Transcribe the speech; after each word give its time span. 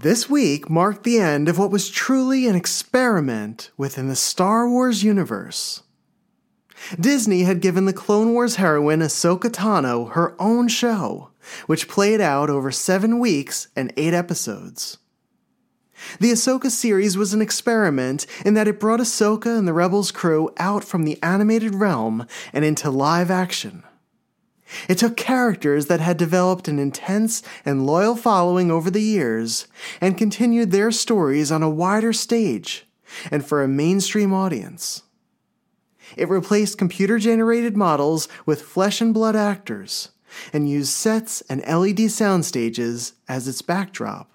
This 0.00 0.30
week 0.30 0.70
marked 0.70 1.02
the 1.02 1.18
end 1.18 1.48
of 1.48 1.58
what 1.58 1.72
was 1.72 1.90
truly 1.90 2.46
an 2.46 2.54
experiment 2.54 3.72
within 3.76 4.06
the 4.06 4.14
Star 4.14 4.70
Wars 4.70 5.02
universe. 5.02 5.82
Disney 7.00 7.42
had 7.42 7.60
given 7.60 7.84
the 7.84 7.92
Clone 7.92 8.32
Wars 8.32 8.56
heroine 8.56 9.00
Ahsoka 9.00 9.50
Tano 9.50 10.12
her 10.12 10.40
own 10.40 10.68
show, 10.68 11.30
which 11.66 11.88
played 11.88 12.20
out 12.20 12.48
over 12.48 12.70
seven 12.70 13.18
weeks 13.18 13.66
and 13.74 13.92
eight 13.96 14.14
episodes. 14.14 14.98
The 16.20 16.30
Ahsoka 16.30 16.70
series 16.70 17.16
was 17.16 17.34
an 17.34 17.42
experiment 17.42 18.24
in 18.46 18.54
that 18.54 18.68
it 18.68 18.78
brought 18.78 19.00
Ahsoka 19.00 19.58
and 19.58 19.66
the 19.66 19.72
Rebels 19.72 20.12
crew 20.12 20.48
out 20.58 20.84
from 20.84 21.02
the 21.02 21.20
animated 21.24 21.74
realm 21.74 22.24
and 22.52 22.64
into 22.64 22.88
live 22.88 23.32
action. 23.32 23.82
It 24.88 24.98
took 24.98 25.16
characters 25.16 25.86
that 25.86 26.00
had 26.00 26.16
developed 26.16 26.68
an 26.68 26.78
intense 26.78 27.42
and 27.64 27.86
loyal 27.86 28.16
following 28.16 28.70
over 28.70 28.90
the 28.90 29.02
years 29.02 29.66
and 30.00 30.18
continued 30.18 30.70
their 30.70 30.90
stories 30.90 31.50
on 31.50 31.62
a 31.62 31.70
wider 31.70 32.12
stage 32.12 32.86
and 33.30 33.44
for 33.44 33.62
a 33.62 33.68
mainstream 33.68 34.32
audience. 34.32 35.02
It 36.16 36.28
replaced 36.28 36.78
computer 36.78 37.18
generated 37.18 37.76
models 37.76 38.28
with 38.46 38.62
flesh 38.62 39.00
and 39.00 39.12
blood 39.12 39.36
actors 39.36 40.10
and 40.52 40.68
used 40.68 40.90
sets 40.90 41.42
and 41.48 41.64
LED 41.66 42.10
sound 42.10 42.44
stages 42.44 43.14
as 43.28 43.48
its 43.48 43.62
backdrop. 43.62 44.30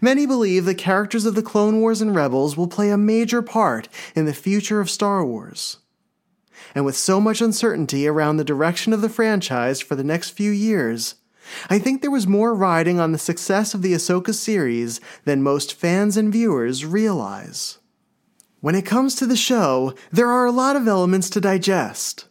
Many 0.00 0.26
believe 0.26 0.64
the 0.64 0.74
characters 0.74 1.24
of 1.24 1.34
the 1.34 1.42
Clone 1.42 1.80
Wars 1.80 2.00
and 2.00 2.14
Rebels 2.14 2.56
will 2.56 2.66
play 2.66 2.90
a 2.90 2.96
major 2.96 3.42
part 3.42 3.88
in 4.14 4.24
the 4.24 4.34
future 4.34 4.80
of 4.80 4.90
Star 4.90 5.24
Wars 5.24 5.78
and 6.74 6.84
with 6.84 6.96
so 6.96 7.20
much 7.20 7.40
uncertainty 7.40 8.06
around 8.06 8.36
the 8.36 8.44
direction 8.44 8.92
of 8.92 9.00
the 9.00 9.08
franchise 9.08 9.80
for 9.80 9.94
the 9.94 10.04
next 10.04 10.30
few 10.30 10.50
years, 10.50 11.16
I 11.70 11.78
think 11.78 12.00
there 12.00 12.10
was 12.10 12.26
more 12.26 12.54
riding 12.54 13.00
on 13.00 13.12
the 13.12 13.18
success 13.18 13.74
of 13.74 13.82
the 13.82 13.94
Ahsoka 13.94 14.34
series 14.34 15.00
than 15.24 15.42
most 15.42 15.74
fans 15.74 16.16
and 16.16 16.32
viewers 16.32 16.84
realize. 16.84 17.78
When 18.60 18.74
it 18.74 18.86
comes 18.86 19.14
to 19.16 19.26
the 19.26 19.36
show, 19.36 19.94
there 20.10 20.30
are 20.30 20.46
a 20.46 20.52
lot 20.52 20.76
of 20.76 20.88
elements 20.88 21.30
to 21.30 21.40
digest, 21.40 22.26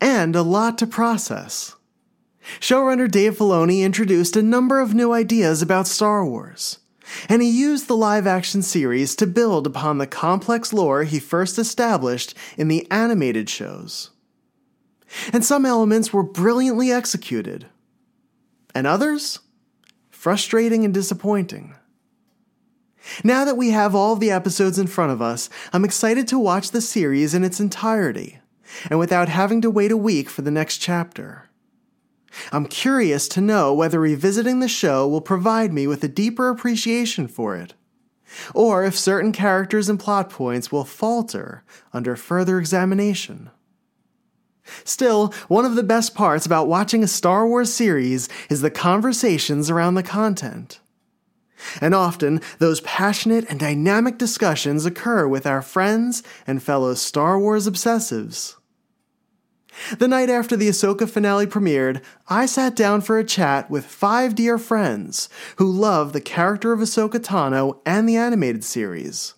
and 0.00 0.36
a 0.36 0.42
lot 0.42 0.76
to 0.78 0.86
process. 0.86 1.74
Showrunner 2.58 3.10
Dave 3.10 3.36
Filoni 3.36 3.82
introduced 3.82 4.36
a 4.36 4.42
number 4.42 4.80
of 4.80 4.94
new 4.94 5.12
ideas 5.12 5.62
about 5.62 5.86
Star 5.86 6.24
Wars, 6.24 6.79
and 7.28 7.42
he 7.42 7.50
used 7.50 7.88
the 7.88 7.96
live 7.96 8.26
action 8.26 8.62
series 8.62 9.14
to 9.16 9.26
build 9.26 9.66
upon 9.66 9.98
the 9.98 10.06
complex 10.06 10.72
lore 10.72 11.04
he 11.04 11.18
first 11.18 11.58
established 11.58 12.34
in 12.56 12.68
the 12.68 12.90
animated 12.90 13.48
shows. 13.48 14.10
And 15.32 15.44
some 15.44 15.66
elements 15.66 16.12
were 16.12 16.22
brilliantly 16.22 16.92
executed, 16.92 17.66
and 18.74 18.86
others, 18.86 19.40
frustrating 20.10 20.84
and 20.84 20.94
disappointing. 20.94 21.74
Now 23.24 23.44
that 23.44 23.56
we 23.56 23.70
have 23.70 23.94
all 23.94 24.14
the 24.14 24.30
episodes 24.30 24.78
in 24.78 24.86
front 24.86 25.10
of 25.10 25.20
us, 25.20 25.50
I'm 25.72 25.84
excited 25.84 26.28
to 26.28 26.38
watch 26.38 26.70
the 26.70 26.80
series 26.80 27.34
in 27.34 27.42
its 27.42 27.58
entirety, 27.58 28.38
and 28.88 28.98
without 28.98 29.28
having 29.28 29.60
to 29.62 29.70
wait 29.70 29.90
a 29.90 29.96
week 29.96 30.30
for 30.30 30.42
the 30.42 30.50
next 30.50 30.78
chapter. 30.78 31.49
I'm 32.52 32.66
curious 32.66 33.28
to 33.28 33.40
know 33.40 33.74
whether 33.74 34.00
revisiting 34.00 34.60
the 34.60 34.68
show 34.68 35.06
will 35.06 35.20
provide 35.20 35.72
me 35.72 35.86
with 35.86 36.02
a 36.04 36.08
deeper 36.08 36.48
appreciation 36.48 37.28
for 37.28 37.56
it, 37.56 37.74
or 38.54 38.84
if 38.84 38.98
certain 38.98 39.32
characters 39.32 39.88
and 39.88 39.98
plot 39.98 40.30
points 40.30 40.70
will 40.70 40.84
falter 40.84 41.64
under 41.92 42.16
further 42.16 42.58
examination. 42.58 43.50
Still, 44.84 45.34
one 45.48 45.64
of 45.64 45.74
the 45.74 45.82
best 45.82 46.14
parts 46.14 46.46
about 46.46 46.68
watching 46.68 47.02
a 47.02 47.08
Star 47.08 47.46
Wars 47.46 47.72
series 47.72 48.28
is 48.48 48.60
the 48.60 48.70
conversations 48.70 49.68
around 49.70 49.94
the 49.94 50.02
content. 50.02 50.80
And 51.80 51.94
often, 51.94 52.40
those 52.58 52.80
passionate 52.82 53.44
and 53.50 53.60
dynamic 53.60 54.16
discussions 54.16 54.86
occur 54.86 55.26
with 55.26 55.46
our 55.46 55.60
friends 55.60 56.22
and 56.46 56.62
fellow 56.62 56.94
Star 56.94 57.38
Wars 57.38 57.68
obsessives. 57.68 58.56
The 59.98 60.08
night 60.08 60.30
after 60.30 60.56
the 60.56 60.68
Ahsoka 60.68 61.08
finale 61.08 61.46
premiered, 61.46 62.02
I 62.28 62.46
sat 62.46 62.76
down 62.76 63.00
for 63.00 63.18
a 63.18 63.24
chat 63.24 63.70
with 63.70 63.84
five 63.84 64.34
dear 64.34 64.58
friends 64.58 65.28
who 65.56 65.70
love 65.70 66.12
the 66.12 66.20
character 66.20 66.72
of 66.72 66.80
Ahsoka 66.80 67.18
Tano 67.18 67.80
and 67.86 68.08
the 68.08 68.16
animated 68.16 68.64
series 68.64 69.34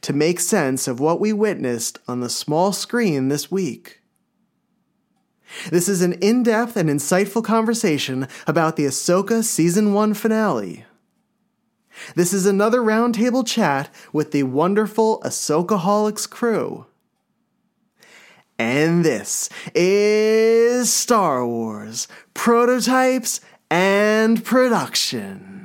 to 0.00 0.12
make 0.12 0.40
sense 0.40 0.88
of 0.88 1.00
what 1.00 1.20
we 1.20 1.32
witnessed 1.32 1.98
on 2.08 2.20
the 2.20 2.30
small 2.30 2.72
screen 2.72 3.28
this 3.28 3.50
week. 3.50 4.00
This 5.70 5.88
is 5.88 6.02
an 6.02 6.14
in 6.14 6.42
depth 6.42 6.76
and 6.76 6.88
insightful 6.88 7.44
conversation 7.44 8.26
about 8.46 8.76
the 8.76 8.86
Ahsoka 8.86 9.44
Season 9.44 9.92
1 9.92 10.14
finale. 10.14 10.84
This 12.14 12.32
is 12.32 12.46
another 12.46 12.80
roundtable 12.80 13.46
chat 13.46 13.88
with 14.12 14.32
the 14.32 14.42
wonderful 14.42 15.20
Ahsokaholics 15.24 16.28
crew. 16.28 16.86
And 18.58 19.04
this 19.04 19.50
is 19.74 20.90
Star 20.90 21.46
Wars 21.46 22.08
Prototypes 22.32 23.40
and 23.70 24.42
Production. 24.44 25.55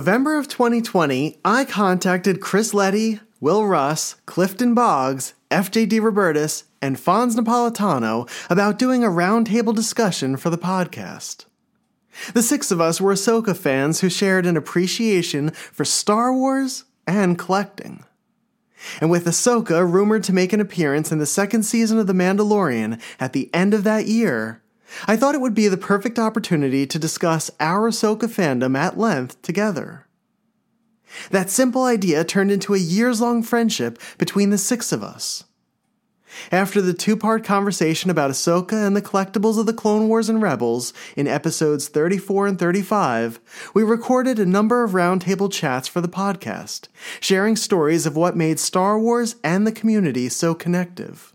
November 0.00 0.38
of 0.38 0.48
2020, 0.48 1.40
I 1.44 1.66
contacted 1.66 2.40
Chris 2.40 2.72
Leddy, 2.72 3.20
Will 3.38 3.66
Russ, 3.66 4.14
Clifton 4.24 4.72
Boggs, 4.72 5.34
FJ 5.50 5.90
DeRobertis, 5.90 6.62
and 6.80 6.96
Fonz 6.96 7.36
Napolitano 7.36 8.26
about 8.48 8.78
doing 8.78 9.04
a 9.04 9.08
roundtable 9.08 9.74
discussion 9.74 10.38
for 10.38 10.48
the 10.48 10.56
podcast. 10.56 11.44
The 12.32 12.42
six 12.42 12.70
of 12.70 12.80
us 12.80 12.98
were 12.98 13.12
Ahsoka 13.12 13.54
fans 13.54 14.00
who 14.00 14.08
shared 14.08 14.46
an 14.46 14.56
appreciation 14.56 15.50
for 15.50 15.84
Star 15.84 16.32
Wars 16.32 16.84
and 17.06 17.38
collecting. 17.38 18.02
And 19.02 19.10
with 19.10 19.26
Ahsoka 19.26 19.86
rumored 19.86 20.24
to 20.24 20.32
make 20.32 20.54
an 20.54 20.60
appearance 20.60 21.12
in 21.12 21.18
the 21.18 21.26
second 21.26 21.64
season 21.64 21.98
of 21.98 22.06
The 22.06 22.14
Mandalorian 22.14 22.98
at 23.20 23.34
the 23.34 23.50
end 23.52 23.74
of 23.74 23.84
that 23.84 24.06
year, 24.06 24.62
I 25.06 25.16
thought 25.16 25.34
it 25.34 25.40
would 25.40 25.54
be 25.54 25.68
the 25.68 25.76
perfect 25.76 26.18
opportunity 26.18 26.86
to 26.86 26.98
discuss 26.98 27.50
our 27.60 27.90
Ahsoka 27.90 28.28
fandom 28.28 28.76
at 28.76 28.98
length 28.98 29.40
together. 29.42 30.06
That 31.30 31.50
simple 31.50 31.84
idea 31.84 32.24
turned 32.24 32.52
into 32.52 32.74
a 32.74 32.78
years 32.78 33.20
long 33.20 33.42
friendship 33.42 33.98
between 34.18 34.50
the 34.50 34.58
six 34.58 34.92
of 34.92 35.02
us. 35.02 35.44
After 36.52 36.80
the 36.80 36.94
two 36.94 37.16
part 37.16 37.44
conversation 37.44 38.08
about 38.10 38.30
Ahsoka 38.30 38.86
and 38.86 38.96
the 38.96 39.02
collectibles 39.02 39.58
of 39.58 39.66
the 39.66 39.72
Clone 39.72 40.08
Wars 40.08 40.28
and 40.28 40.40
Rebels 40.40 40.92
in 41.16 41.26
episodes 41.26 41.88
34 41.88 42.46
and 42.46 42.58
35, 42.58 43.40
we 43.74 43.82
recorded 43.82 44.38
a 44.38 44.46
number 44.46 44.84
of 44.84 44.92
roundtable 44.92 45.50
chats 45.50 45.88
for 45.88 46.00
the 46.00 46.08
podcast, 46.08 46.86
sharing 47.20 47.56
stories 47.56 48.06
of 48.06 48.16
what 48.16 48.36
made 48.36 48.60
Star 48.60 48.98
Wars 48.98 49.36
and 49.42 49.66
the 49.66 49.72
community 49.72 50.28
so 50.28 50.54
connective. 50.54 51.34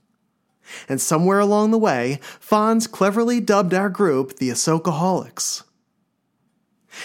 And 0.89 0.99
somewhere 0.99 1.39
along 1.39 1.71
the 1.71 1.77
way, 1.77 2.19
Fonz 2.39 2.89
cleverly 2.91 3.39
dubbed 3.39 3.73
our 3.73 3.89
group 3.89 4.37
the 4.37 4.49
Ahsokaholics. 4.49 5.63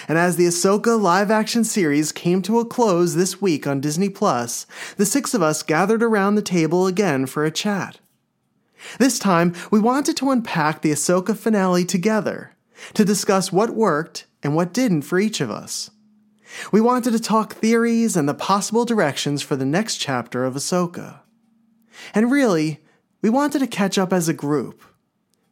And 0.08 0.16
as 0.16 0.36
the 0.36 0.46
Ahsoka 0.46 1.00
live 1.00 1.30
action 1.30 1.64
series 1.64 2.12
came 2.12 2.42
to 2.42 2.60
a 2.60 2.64
close 2.64 3.14
this 3.14 3.40
week 3.42 3.66
on 3.66 3.80
Disney 3.80 4.08
Plus, 4.08 4.66
the 4.96 5.06
six 5.06 5.34
of 5.34 5.42
us 5.42 5.62
gathered 5.62 6.02
around 6.02 6.36
the 6.36 6.42
table 6.42 6.86
again 6.86 7.26
for 7.26 7.44
a 7.44 7.50
chat. 7.50 7.98
This 8.98 9.18
time, 9.18 9.54
we 9.70 9.80
wanted 9.80 10.16
to 10.18 10.30
unpack 10.30 10.80
the 10.80 10.92
Ahsoka 10.92 11.36
finale 11.36 11.84
together, 11.84 12.54
to 12.94 13.04
discuss 13.04 13.52
what 13.52 13.70
worked 13.70 14.26
and 14.42 14.54
what 14.54 14.72
didn't 14.72 15.02
for 15.02 15.18
each 15.18 15.40
of 15.40 15.50
us, 15.50 15.90
We 16.72 16.80
wanted 16.80 17.12
to 17.12 17.20
talk 17.20 17.54
theories 17.54 18.16
and 18.16 18.28
the 18.28 18.34
possible 18.34 18.84
directions 18.84 19.42
for 19.42 19.56
the 19.56 19.64
next 19.64 19.98
chapter 19.98 20.44
of 20.44 20.54
Ahsoka. 20.54 21.20
And 22.14 22.30
really, 22.30 22.80
we 23.22 23.30
wanted 23.30 23.58
to 23.60 23.66
catch 23.66 23.98
up 23.98 24.12
as 24.12 24.28
a 24.28 24.34
group, 24.34 24.82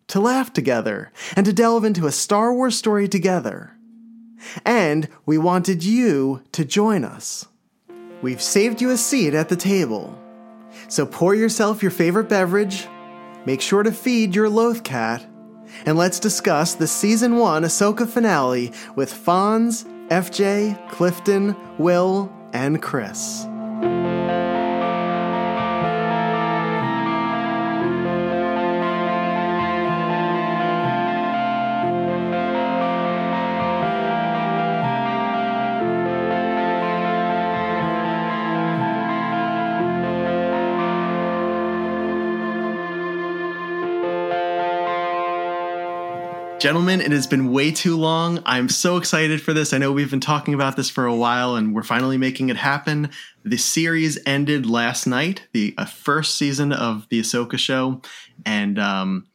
to 0.09 0.20
laugh 0.20 0.53
together, 0.53 1.12
and 1.37 1.44
to 1.47 1.53
delve 1.53 1.85
into 1.85 2.06
a 2.06 2.12
Star 2.12 2.53
Wars 2.53 2.76
story 2.76 3.09
together. 3.09 3.73
And 4.65 5.09
we 5.26 5.38
wanted 5.38 5.85
you 5.85 6.43
to 6.53 6.65
join 6.65 7.05
us. 7.05 7.47
We've 8.23 8.43
saved 8.43 8.81
you 8.81 8.91
a 8.91 8.97
seat 8.97 9.35
at 9.35 9.49
the 9.49 9.56
table. 9.56 10.19
So 10.88 11.05
pour 11.06 11.35
yourself 11.35 11.82
your 11.82 11.91
favorite 11.91 12.29
beverage, 12.29 12.87
make 13.44 13.61
sure 13.61 13.82
to 13.82 13.93
feed 13.93 14.35
your 14.35 14.49
loth-cat, 14.49 15.26
and 15.85 15.99
let's 15.99 16.19
discuss 16.19 16.75
the 16.75 16.87
season 16.87 17.37
1 17.37 17.62
Ahsoka 17.62 18.09
finale 18.09 18.73
with 18.97 19.12
Fonz, 19.12 19.85
FJ, 20.09 20.91
Clifton, 20.91 21.55
Will, 21.79 22.32
and 22.53 22.81
Chris. 22.81 23.44
Gentlemen, 46.58 47.00
it 47.00 47.12
has 47.12 47.28
been 47.28 47.52
way 47.52 47.70
too 47.70 47.96
long. 47.96 48.43
I'm 48.44 48.69
so 48.69 48.96
excited 48.96 49.40
for 49.40 49.52
this. 49.52 49.72
I 49.72 49.78
know 49.78 49.93
we've 49.93 50.10
been 50.10 50.19
talking 50.19 50.55
about 50.55 50.75
this 50.75 50.90
for 50.90 51.06
a 51.06 51.14
while 51.14 51.55
and 51.55 51.72
we're 51.72 51.84
finally 51.84 52.19
making 52.19 52.49
it 52.49 52.56
happen. 52.56 53.10
The 53.44 53.56
series 53.56 54.19
ended 54.26 54.66
last 54.66 55.06
night, 55.06 55.46
the 55.52 55.72
uh, 55.78 55.84
first 55.84 56.34
season 56.34 56.72
of 56.72 57.06
the 57.10 57.20
Ahsoka 57.20 57.60
show. 57.60 58.02
And 58.44 58.76
um, 58.76 59.28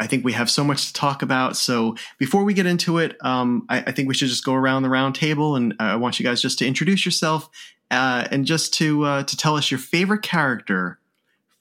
I 0.00 0.06
think 0.06 0.24
we 0.24 0.32
have 0.32 0.50
so 0.50 0.64
much 0.64 0.86
to 0.86 0.92
talk 0.94 1.20
about. 1.20 1.54
So 1.54 1.96
before 2.16 2.44
we 2.44 2.54
get 2.54 2.64
into 2.64 2.96
it, 2.96 3.14
um, 3.22 3.66
I, 3.68 3.80
I, 3.88 3.92
think 3.92 4.08
we 4.08 4.14
should 4.14 4.28
just 4.28 4.46
go 4.46 4.54
around 4.54 4.82
the 4.82 4.88
round 4.88 5.14
table 5.14 5.56
and 5.56 5.74
uh, 5.74 5.82
I 5.84 5.96
want 5.96 6.18
you 6.18 6.24
guys 6.24 6.40
just 6.40 6.58
to 6.60 6.66
introduce 6.66 7.04
yourself 7.04 7.50
uh, 7.90 8.26
and 8.30 8.46
just 8.46 8.72
to, 8.74 9.04
uh, 9.04 9.22
to 9.24 9.36
tell 9.36 9.54
us 9.54 9.70
your 9.70 9.80
favorite 9.80 10.22
character 10.22 10.98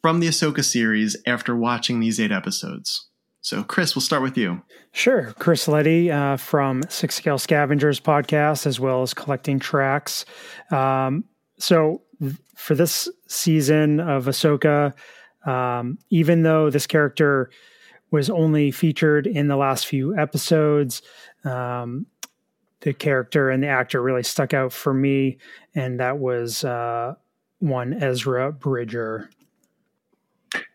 from 0.01 0.21
the 0.21 0.29
Ahsoka 0.29 0.63
series 0.63 1.17
after 1.27 1.57
watching 1.57 1.99
these 1.99 2.21
eight 2.21 2.31
episodes. 2.31 3.08
So, 3.41 3.63
Chris, 3.63 3.95
we'll 3.95 4.01
start 4.01 4.21
with 4.21 4.37
you. 4.37 4.61
Sure. 4.91 5.33
Chris 5.39 5.67
Leddy 5.67 6.11
uh, 6.11 6.37
from 6.37 6.83
Six 6.89 7.15
Scale 7.15 7.37
Scavengers 7.37 7.99
podcast, 7.99 8.65
as 8.65 8.79
well 8.79 9.01
as 9.01 9.13
Collecting 9.13 9.59
Tracks. 9.59 10.25
Um, 10.71 11.23
so, 11.57 12.01
th- 12.19 12.35
for 12.55 12.75
this 12.75 13.09
season 13.27 14.01
of 14.01 14.25
Ahsoka, 14.25 14.93
um, 15.45 15.97
even 16.09 16.43
though 16.43 16.69
this 16.69 16.85
character 16.85 17.49
was 18.11 18.29
only 18.29 18.71
featured 18.71 19.25
in 19.27 19.47
the 19.47 19.55
last 19.55 19.87
few 19.87 20.17
episodes, 20.17 21.01
um, 21.45 22.07
the 22.81 22.93
character 22.93 23.49
and 23.49 23.63
the 23.63 23.67
actor 23.67 24.01
really 24.01 24.23
stuck 24.23 24.53
out 24.53 24.73
for 24.73 24.93
me, 24.93 25.37
and 25.75 25.99
that 25.99 26.17
was 26.17 26.63
uh, 26.63 27.13
one 27.59 27.93
Ezra 27.93 28.51
Bridger. 28.51 29.29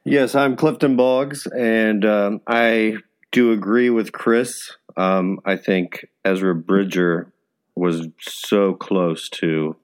Yes, 0.05 0.35
I'm 0.35 0.57
Clifton 0.57 0.97
Boggs, 0.97 1.47
and 1.47 2.05
um, 2.05 2.41
I 2.47 2.97
do 3.33 3.53
agree 3.53 3.91
with 3.91 4.13
Chris. 4.13 4.77
Um, 4.97 5.41
I 5.45 5.57
think 5.57 6.07
Ezra 6.25 6.55
Bridger 6.55 7.33
was 7.75 8.09
so 8.21 8.75
close 8.75 9.29
to 9.31 9.77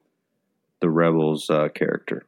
the 0.81 0.89
Rebels 0.89 1.51
uh, 1.51 1.69
character. 1.69 2.27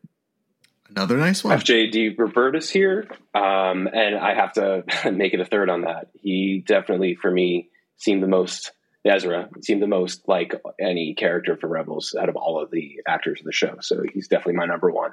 Another 0.91 1.17
nice 1.17 1.43
one. 1.43 1.59
FJ 1.59 1.93
DeRobertis 1.93 2.71
here, 2.71 3.09
um, 3.35 3.87
and 3.87 4.17
I 4.17 4.35
have 4.35 4.53
to 4.55 4.85
make 5.13 5.33
it 5.33 5.41
a 5.41 5.45
third 5.45 5.71
on 5.71 5.83
that. 5.83 6.09
He 6.21 6.63
definitely, 6.67 7.15
for 7.15 7.31
me, 7.31 7.71
seemed 7.97 8.23
the 8.23 8.29
most 8.29 8.73
Ezra 9.05 9.49
seemed 9.63 9.83
the 9.83 9.89
most 9.89 10.29
like 10.29 10.55
any 10.81 11.15
character 11.15 11.57
for 11.57 11.67
Rebels 11.67 12.15
out 12.21 12.29
of 12.29 12.37
all 12.37 12.63
of 12.63 12.71
the 12.71 13.01
actors 13.07 13.41
of 13.41 13.47
the 13.47 13.53
show. 13.53 13.77
So 13.81 14.03
he's 14.13 14.29
definitely 14.29 14.55
my 14.55 14.67
number 14.67 14.91
one. 14.91 15.13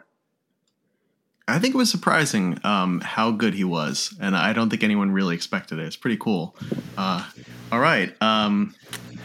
I 1.50 1.60
think 1.60 1.74
it 1.74 1.78
was 1.78 1.90
surprising 1.90 2.60
um, 2.64 3.02
how 3.02 3.32
good 3.32 3.54
he 3.54 3.64
was, 3.64 4.16
and 4.20 4.36
I 4.36 4.54
don't 4.54 4.70
think 4.70 4.84
anyone 4.84 5.12
really 5.12 5.36
expected 5.36 5.80
it. 5.80 5.86
It's 5.86 5.96
pretty 5.96 6.18
cool. 6.18 6.56
Uh, 6.98 7.28
all 7.72 7.80
right, 7.80 8.16
um, 8.22 8.76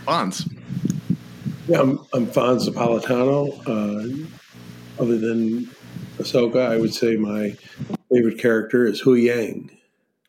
Fonz. 0.06 0.50
Yeah, 1.68 1.80
I'm, 1.80 1.98
I'm 2.12 2.26
Fonz 2.26 2.68
Napolitano. 2.68 3.60
Uh, 3.66 4.26
other 5.02 5.18
than 5.18 5.70
Ahsoka, 6.18 6.66
I 6.70 6.76
would 6.76 6.94
say 6.94 7.16
my 7.16 7.56
favorite 8.10 8.38
character 8.38 8.86
is 8.86 9.02
Huyang. 9.02 9.70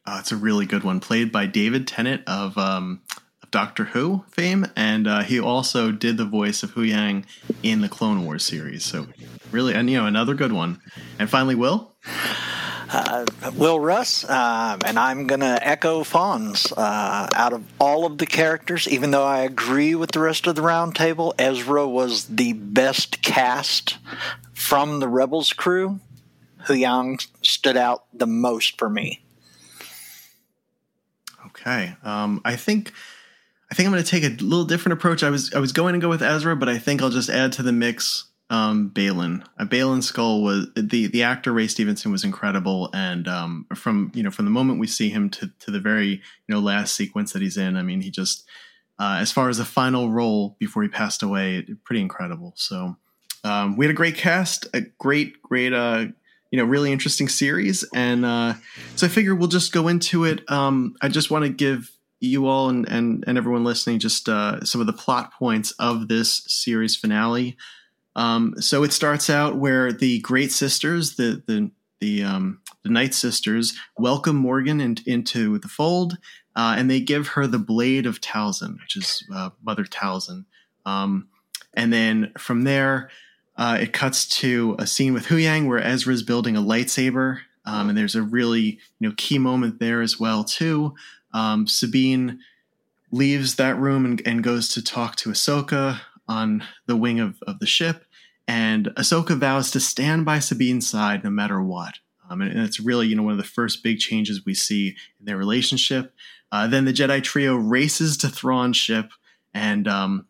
Uh, 0.05 0.17
it's 0.19 0.31
a 0.31 0.37
really 0.37 0.65
good 0.65 0.83
one, 0.83 0.99
played 0.99 1.31
by 1.31 1.45
David 1.45 1.87
Tennant 1.87 2.23
of, 2.27 2.57
um, 2.57 3.01
of 3.41 3.51
Doctor 3.51 3.85
Who 3.85 4.23
fame, 4.29 4.67
and 4.75 5.07
uh, 5.07 5.23
he 5.23 5.39
also 5.39 5.91
did 5.91 6.17
the 6.17 6.25
voice 6.25 6.63
of 6.63 6.73
Huyang 6.73 7.25
in 7.63 7.81
the 7.81 7.89
Clone 7.89 8.25
Wars 8.25 8.45
series. 8.45 8.83
So 8.83 9.07
really, 9.55 9.73
and 9.73 9.89
you 9.89 9.97
know, 9.97 10.05
another 10.05 10.35
good 10.35 10.51
one. 10.51 10.81
And 11.17 11.29
finally, 11.29 11.55
Will. 11.55 11.95
Uh, 12.91 13.25
Will 13.55 13.79
Russ, 13.79 14.23
uh, 14.25 14.77
and 14.85 14.99
I'm 14.99 15.25
going 15.27 15.39
to 15.39 15.67
echo 15.67 16.03
Fonz. 16.03 16.71
Uh, 16.75 17.27
out 17.33 17.53
of 17.53 17.63
all 17.79 18.05
of 18.05 18.17
the 18.19 18.25
characters, 18.25 18.87
even 18.87 19.11
though 19.11 19.23
I 19.23 19.39
agree 19.39 19.95
with 19.95 20.11
the 20.11 20.19
rest 20.19 20.45
of 20.45 20.55
the 20.55 20.61
roundtable, 20.61 21.33
Ezra 21.39 21.87
was 21.87 22.25
the 22.25 22.53
best 22.53 23.21
cast 23.21 23.97
from 24.53 24.99
the 24.99 25.07
Rebels 25.07 25.53
crew. 25.53 25.99
Huyang 26.65 27.25
stood 27.41 27.77
out 27.77 28.05
the 28.13 28.27
most 28.27 28.77
for 28.77 28.89
me. 28.89 29.23
Okay, 31.47 31.95
um, 32.03 32.41
I 32.43 32.55
think 32.55 32.91
I 33.71 33.75
think 33.75 33.87
I'm 33.87 33.93
going 33.93 34.03
to 34.03 34.09
take 34.09 34.23
a 34.23 34.43
little 34.43 34.65
different 34.65 34.93
approach. 34.93 35.23
I 35.23 35.29
was 35.29 35.53
I 35.53 35.59
was 35.59 35.71
going 35.71 35.93
to 35.93 35.99
go 35.99 36.09
with 36.09 36.21
Ezra, 36.21 36.55
but 36.55 36.69
I 36.69 36.77
think 36.77 37.01
I'll 37.01 37.09
just 37.09 37.29
add 37.29 37.53
to 37.53 37.63
the 37.63 37.71
mix 37.71 38.25
um, 38.49 38.91
Baylan. 38.93 39.43
Uh, 39.57 39.65
Baylan 39.65 39.99
Skoll 39.99 40.43
was 40.43 40.67
the 40.75 41.07
the 41.07 41.23
actor 41.23 41.51
Ray 41.51 41.67
Stevenson 41.67 42.11
was 42.11 42.23
incredible, 42.23 42.89
and 42.93 43.27
um, 43.27 43.65
from 43.75 44.11
you 44.13 44.23
know 44.23 44.31
from 44.31 44.45
the 44.45 44.51
moment 44.51 44.79
we 44.79 44.87
see 44.87 45.09
him 45.09 45.29
to 45.31 45.51
to 45.59 45.71
the 45.71 45.79
very 45.79 46.09
you 46.09 46.21
know 46.49 46.59
last 46.59 46.95
sequence 46.95 47.33
that 47.33 47.41
he's 47.41 47.57
in, 47.57 47.75
I 47.75 47.81
mean 47.81 48.01
he 48.01 48.11
just 48.11 48.45
uh, 48.99 49.17
as 49.19 49.31
far 49.31 49.49
as 49.49 49.57
the 49.57 49.65
final 49.65 50.11
role 50.11 50.55
before 50.59 50.83
he 50.83 50.89
passed 50.89 51.23
away, 51.23 51.65
pretty 51.83 52.01
incredible. 52.01 52.53
So 52.55 52.95
um, 53.43 53.77
we 53.77 53.85
had 53.85 53.91
a 53.91 53.95
great 53.95 54.15
cast, 54.15 54.67
a 54.73 54.81
great 54.99 55.41
great 55.41 55.73
uh, 55.73 56.05
you 56.51 56.59
know 56.59 56.65
really 56.65 56.91
interesting 56.91 57.27
series, 57.27 57.83
and 57.95 58.25
uh, 58.25 58.53
so 58.95 59.07
I 59.07 59.09
figure 59.09 59.33
we'll 59.33 59.47
just 59.47 59.73
go 59.73 59.87
into 59.87 60.23
it. 60.23 60.49
Um, 60.51 60.95
I 61.01 61.09
just 61.09 61.31
want 61.31 61.45
to 61.45 61.49
give 61.49 61.91
you 62.19 62.47
all 62.47 62.69
and, 62.69 62.87
and 62.87 63.23
and 63.27 63.37
everyone 63.37 63.63
listening 63.63 63.99
just 63.99 64.29
uh, 64.29 64.63
some 64.63 64.81
of 64.81 64.87
the 64.87 64.93
plot 64.93 65.33
points 65.33 65.71
of 65.79 66.07
this 66.07 66.43
series 66.47 66.95
finale. 66.95 67.57
Um, 68.15 68.53
so 68.59 68.83
it 68.83 68.93
starts 68.93 69.29
out 69.29 69.57
where 69.57 69.91
the 69.91 70.19
great 70.19 70.51
sisters, 70.51 71.15
the 71.15 71.43
the 71.47 71.71
the 71.99 72.23
um, 72.23 72.61
the 72.83 72.89
Night 72.89 73.13
Sisters, 73.13 73.77
welcome 73.97 74.35
Morgan 74.35 74.79
in, 74.81 74.97
into 75.05 75.57
the 75.59 75.67
fold, 75.67 76.17
uh, 76.55 76.75
and 76.77 76.89
they 76.89 76.99
give 76.99 77.29
her 77.29 77.47
the 77.47 77.59
blade 77.59 78.05
of 78.05 78.21
Talzin, 78.21 78.79
which 78.79 78.95
is 78.95 79.23
uh, 79.33 79.49
Mother 79.63 79.83
Talzin. 79.83 80.45
Um, 80.85 81.27
and 81.73 81.91
then 81.91 82.31
from 82.37 82.63
there, 82.63 83.09
uh, 83.57 83.77
it 83.81 83.93
cuts 83.93 84.27
to 84.27 84.75
a 84.79 84.87
scene 84.87 85.13
with 85.13 85.27
Huyang 85.27 85.67
where 85.67 85.79
Ezra's 85.79 86.23
building 86.23 86.55
a 86.55 86.61
lightsaber, 86.61 87.39
um, 87.65 87.89
and 87.89 87.97
there's 87.97 88.15
a 88.15 88.21
really 88.21 88.79
you 88.99 89.09
know 89.09 89.13
key 89.17 89.37
moment 89.37 89.79
there 89.79 90.01
as 90.01 90.19
well 90.19 90.43
too. 90.43 90.95
Um, 91.33 91.67
Sabine 91.67 92.39
leaves 93.11 93.55
that 93.55 93.77
room 93.77 94.05
and, 94.05 94.21
and 94.25 94.43
goes 94.43 94.69
to 94.69 94.83
talk 94.83 95.15
to 95.17 95.29
Ahsoka 95.29 95.99
on 96.27 96.63
the 96.85 96.95
wing 96.95 97.19
of, 97.19 97.41
of 97.45 97.59
the 97.59 97.65
ship, 97.65 98.04
and 98.47 98.87
Ahsoka 98.97 99.37
vows 99.37 99.71
to 99.71 99.79
stand 99.79 100.25
by 100.25 100.39
Sabine's 100.39 100.89
side 100.89 101.23
no 101.23 101.29
matter 101.29 101.61
what. 101.61 101.95
Um, 102.29 102.41
and, 102.41 102.51
and, 102.51 102.61
it's 102.61 102.79
really, 102.79 103.07
you 103.07 103.15
know, 103.15 103.23
one 103.23 103.33
of 103.33 103.37
the 103.37 103.43
first 103.43 103.83
big 103.83 103.99
changes 103.99 104.45
we 104.45 104.53
see 104.53 104.95
in 105.19 105.25
their 105.25 105.37
relationship. 105.37 106.13
Uh, 106.51 106.67
then 106.67 106.85
the 106.85 106.93
Jedi 106.93 107.21
trio 107.21 107.55
races 107.55 108.17
to 108.17 108.29
Thrawn's 108.29 108.77
ship, 108.77 109.11
and 109.53 109.87
um, 109.87 110.27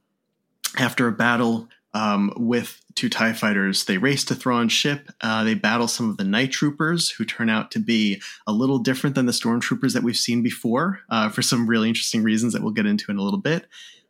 after 0.78 1.08
a 1.08 1.12
battle 1.12 1.70
um, 1.94 2.34
with 2.36 2.82
two 2.96 3.10
TIE 3.10 3.34
fighters, 3.34 3.86
they 3.86 3.98
race 3.98 4.24
to 4.26 4.36
Thrawn's 4.36 4.74
ship. 4.74 5.10
Uh, 5.22 5.44
they 5.44 5.54
battle 5.54 5.88
some 5.88 6.10
of 6.10 6.18
the 6.18 6.24
night 6.24 6.52
troopers, 6.52 7.12
who 7.12 7.26
turn 7.26 7.50
out 7.50 7.72
to 7.72 7.80
be 7.80 8.22
a 8.48 8.52
little 8.52 8.80
different 8.80 9.16
than 9.16 9.26
the 9.26 9.32
stormtroopers 9.32 9.94
that 9.94 10.04
we've 10.04 10.18
seen 10.18 10.42
before, 10.42 11.02
uh, 11.10 11.30
for 11.30 11.42
some 11.42 11.68
really 11.68 11.88
interesting 11.88 12.24
reasons 12.24 12.54
that 12.54 12.62
we'll 12.62 12.72
get 12.72 12.86
into 12.86 13.12
in 13.12 13.18
a 13.18 13.22
little 13.22 13.40
bit. 13.40 13.68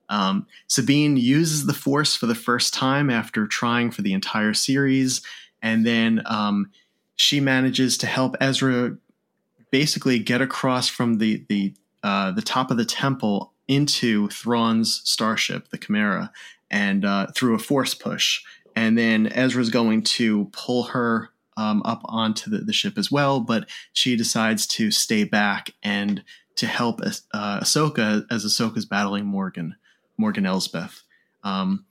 Um, 0.09 0.47
Sabine 0.67 1.17
uses 1.17 1.65
the 1.65 1.73
Force 1.73 2.15
for 2.15 2.25
the 2.25 2.35
first 2.35 2.73
time 2.73 3.09
after 3.09 3.47
trying 3.47 3.91
for 3.91 4.01
the 4.01 4.13
entire 4.13 4.53
series, 4.53 5.21
and 5.61 5.85
then 5.85 6.21
um, 6.25 6.71
she 7.15 7.39
manages 7.39 7.97
to 7.99 8.07
help 8.07 8.35
Ezra 8.39 8.97
basically 9.71 10.19
get 10.19 10.41
across 10.41 10.87
from 10.87 11.17
the 11.17 11.45
the 11.49 11.73
uh, 12.03 12.31
the 12.31 12.41
top 12.41 12.69
of 12.71 12.77
the 12.77 12.85
temple 12.85 13.51
into 13.67 14.29
Thrawn's 14.29 15.01
starship, 15.05 15.69
the 15.69 15.77
Chimera, 15.77 16.31
and 16.69 17.03
uh, 17.03 17.27
through 17.35 17.55
a 17.55 17.59
force 17.59 17.93
push. 17.93 18.43
And 18.75 18.97
then 18.97 19.27
Ezra's 19.27 19.69
going 19.69 20.03
to 20.03 20.45
pull 20.51 20.83
her 20.83 21.29
um, 21.57 21.81
up 21.85 22.01
onto 22.05 22.49
the, 22.49 22.59
the, 22.59 22.73
ship 22.73 22.97
as 22.97 23.09
well, 23.09 23.39
but 23.39 23.69
she 23.93 24.15
decides 24.15 24.67
to 24.67 24.91
stay 24.91 25.23
back 25.23 25.71
and 25.81 26.23
to 26.57 26.67
help 26.67 27.01
uh, 27.01 27.59
Ahsoka 27.61 28.25
as 28.29 28.45
Ahsoka's 28.45 28.85
battling 28.85 29.25
Morgan, 29.25 29.75
Morgan 30.17 30.45
Elsbeth. 30.45 31.03
Um, 31.43 31.85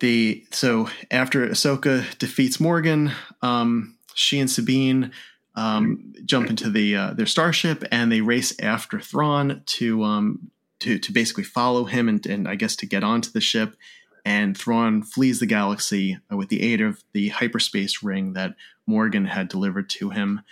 the 0.00 0.46
so 0.50 0.88
after 1.10 1.46
Ahsoka 1.46 2.18
defeats 2.18 2.58
Morgan, 2.58 3.12
um, 3.42 3.96
she 4.14 4.40
and 4.40 4.50
Sabine 4.50 5.12
um, 5.54 6.14
jump 6.24 6.48
into 6.48 6.70
the 6.70 6.96
uh, 6.96 7.12
their 7.12 7.26
starship 7.26 7.84
and 7.92 8.10
they 8.10 8.20
race 8.20 8.58
after 8.60 8.98
Thrawn 8.98 9.62
to 9.66 10.02
um, 10.02 10.50
to 10.80 10.98
to 10.98 11.12
basically 11.12 11.44
follow 11.44 11.84
him 11.84 12.08
and, 12.08 12.24
and 12.26 12.48
I 12.48 12.54
guess 12.54 12.76
to 12.76 12.86
get 12.86 13.04
onto 13.04 13.30
the 13.30 13.40
ship. 13.40 13.76
And 14.24 14.56
Thrawn 14.56 15.02
flees 15.02 15.40
the 15.40 15.46
galaxy 15.46 16.18
with 16.30 16.50
the 16.50 16.62
aid 16.62 16.82
of 16.82 17.02
the 17.12 17.28
hyperspace 17.28 18.02
ring 18.02 18.34
that 18.34 18.54
Morgan 18.86 19.24
had 19.24 19.48
delivered 19.48 19.88
to 19.90 20.10
him. 20.10 20.42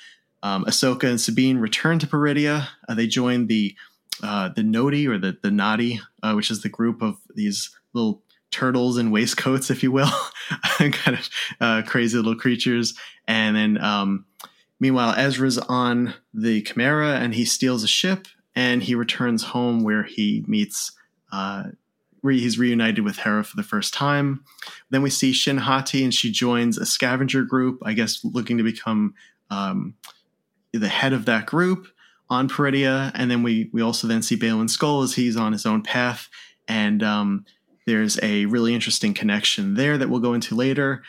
Um, 0.43 0.65
Ahsoka 0.65 1.05
and 1.05 1.21
Sabine 1.21 1.59
return 1.59 1.99
to 1.99 2.07
Peridea. 2.07 2.69
Uh, 2.89 2.95
they 2.95 3.07
join 3.07 3.47
the 3.47 3.75
uh, 4.23 4.51
the 4.51 4.63
Noti 4.63 5.07
or 5.07 5.19
the 5.19 5.37
the 5.43 5.51
Nadi, 5.51 6.01
uh, 6.23 6.33
which 6.35 6.51
is 6.51 6.63
the 6.63 6.69
group 6.69 7.03
of 7.03 7.19
these 7.35 7.71
little 7.93 8.23
turtles 8.51 8.99
in 8.99 9.11
waistcoats, 9.11 9.71
if 9.71 9.83
you 9.83 9.93
will, 9.93 10.11
kind 10.79 11.19
of 11.19 11.29
uh, 11.61 11.83
crazy 11.87 12.17
little 12.17 12.37
creatures. 12.37 12.95
And 13.27 13.57
then, 13.57 13.79
um, 13.83 14.25
meanwhile, 14.81 15.15
Ezra's 15.17 15.59
on 15.59 16.15
the 16.33 16.63
Chimera 16.63 17.17
and 17.17 17.35
he 17.35 17.45
steals 17.45 17.85
a 17.85 17.89
ship 17.89 18.27
and 18.55 18.83
he 18.83 18.95
returns 18.95 19.45
home 19.45 19.85
where 19.85 20.05
he 20.05 20.45
meets. 20.47 20.93
Uh, 21.31 21.65
re- 22.23 22.41
he's 22.41 22.59
reunited 22.59 23.05
with 23.05 23.19
Hera 23.19 23.45
for 23.45 23.57
the 23.57 23.63
first 23.63 23.93
time. 23.93 24.43
Then 24.91 25.03
we 25.03 25.11
see 25.11 25.33
Shin 25.33 25.59
Hati 25.59 26.03
and 26.03 26.15
she 26.15 26.33
joins 26.33 26.79
a 26.79 26.87
scavenger 26.87 27.43
group, 27.43 27.81
I 27.85 27.93
guess, 27.93 28.25
looking 28.25 28.57
to 28.57 28.65
become 28.65 29.15
um, 29.51 29.95
the 30.73 30.89
head 30.89 31.13
of 31.13 31.27
that 31.27 31.47
group 31.47 31.87
on 32.31 32.49
Peridea, 32.49 33.11
And 33.15 33.31
then 33.31 33.43
we 33.43 33.71
we 33.73 33.83
also 33.83 34.07
then 34.07 34.23
see 34.23 34.37
Baylan 34.37 34.69
Skoll 34.69 35.05
as 35.05 35.15
he's 35.15 35.37
on 35.37 35.53
his 35.53 35.67
own 35.67 35.83
path 35.83 36.29
and 36.69 37.03
um, 37.03 37.47
there's 37.87 38.23
a 38.23 38.45
really 38.47 38.75
interesting 38.75 39.15
connection 39.15 39.75
there 39.75 39.97
that 39.97 40.11
we'll 40.11 40.21
go 40.21 40.35
into 40.35 40.55
later. 40.55 41.03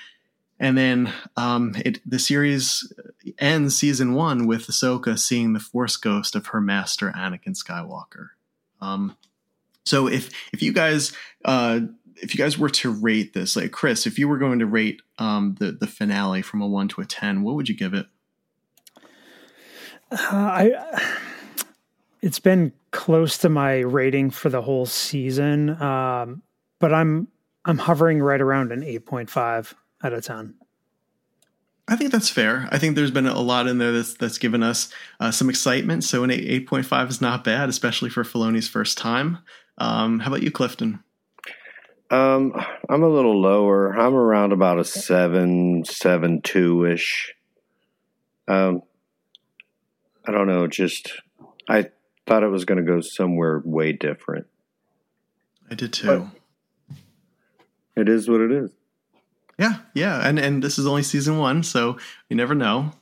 And 0.59 0.77
then 0.77 1.13
um, 1.35 1.75
it, 1.85 1.99
the 2.09 2.19
series 2.19 2.91
ends 3.38 3.77
season 3.77 4.13
one 4.13 4.47
with 4.47 4.67
Ahsoka 4.67 5.19
seeing 5.19 5.53
the 5.53 5.59
Force 5.59 5.97
ghost 5.97 6.35
of 6.35 6.47
her 6.47 6.61
master 6.61 7.11
Anakin 7.11 7.55
Skywalker. 7.55 8.29
Um, 8.81 9.17
so 9.85 10.07
if 10.07 10.29
if 10.53 10.61
you 10.61 10.73
guys 10.73 11.13
uh, 11.45 11.81
if 12.15 12.33
you 12.33 12.38
guys 12.38 12.57
were 12.57 12.69
to 12.69 12.91
rate 12.91 13.33
this, 13.33 13.55
like 13.55 13.71
Chris, 13.71 14.05
if 14.05 14.19
you 14.19 14.27
were 14.27 14.38
going 14.38 14.59
to 14.59 14.65
rate 14.65 15.01
um, 15.17 15.55
the 15.59 15.71
the 15.71 15.88
finale 15.88 16.41
from 16.41 16.61
a 16.61 16.67
one 16.67 16.88
to 16.89 17.01
a 17.01 17.05
ten, 17.05 17.43
what 17.43 17.55
would 17.55 17.69
you 17.69 17.75
give 17.75 17.93
it? 17.93 18.07
Uh, 20.11 20.17
I 20.31 21.15
it's 22.21 22.39
been 22.39 22.73
close 22.91 23.37
to 23.39 23.49
my 23.49 23.79
rating 23.79 24.29
for 24.31 24.49
the 24.49 24.61
whole 24.61 24.85
season. 24.85 25.81
Um, 25.81 26.41
but 26.79 26.93
I'm 26.93 27.27
I'm 27.65 27.77
hovering 27.77 28.21
right 28.21 28.41
around 28.41 28.71
an 28.71 28.81
8.5 28.81 29.73
out 30.03 30.13
of 30.13 30.23
10. 30.23 30.55
I 31.87 31.95
think 31.95 32.11
that's 32.11 32.29
fair. 32.29 32.69
I 32.71 32.77
think 32.77 32.95
there's 32.95 33.11
been 33.11 33.27
a 33.27 33.41
lot 33.41 33.67
in 33.67 33.79
there 33.79 33.91
that's 33.91 34.13
that's 34.13 34.37
given 34.37 34.63
us 34.63 34.91
uh, 35.19 35.31
some 35.31 35.49
excitement. 35.49 36.03
So 36.03 36.23
an 36.23 36.29
8.5 36.29 37.09
is 37.09 37.21
not 37.21 37.43
bad, 37.43 37.69
especially 37.69 38.09
for 38.09 38.23
Filoni's 38.23 38.67
first 38.67 38.97
time. 38.97 39.39
Um, 39.77 40.19
how 40.19 40.27
about 40.27 40.43
you, 40.43 40.51
Clifton? 40.51 41.03
Um, 42.11 42.53
I'm 42.89 43.03
a 43.03 43.09
little 43.09 43.39
lower. 43.39 43.97
I'm 43.97 44.15
around 44.15 44.51
about 44.51 44.79
a 44.79 44.83
seven, 44.83 45.83
seven 45.85 46.41
two 46.41 46.85
ish. 46.85 47.33
Um, 48.47 48.81
I 50.25 50.31
don't 50.31 50.47
know. 50.47 50.67
Just 50.67 51.11
I 51.67 51.89
thought 52.25 52.43
it 52.43 52.49
was 52.49 52.65
going 52.65 52.83
to 52.83 52.83
go 52.83 53.01
somewhere 53.01 53.61
way 53.63 53.91
different. 53.91 54.47
I 55.69 55.75
did 55.75 55.93
too. 55.93 56.29
But, 56.88 56.97
it 57.95 58.09
is 58.09 58.29
what 58.29 58.41
it 58.41 58.51
is. 58.51 58.71
Yeah, 59.57 59.79
yeah, 59.93 60.25
and 60.27 60.39
and 60.39 60.63
this 60.63 60.79
is 60.79 60.88
only 60.88 61.03
season 61.03 61.38
one, 61.38 61.63
so 61.63 61.97
you 62.29 62.38
never 62.38 62.55
know. 62.55 62.93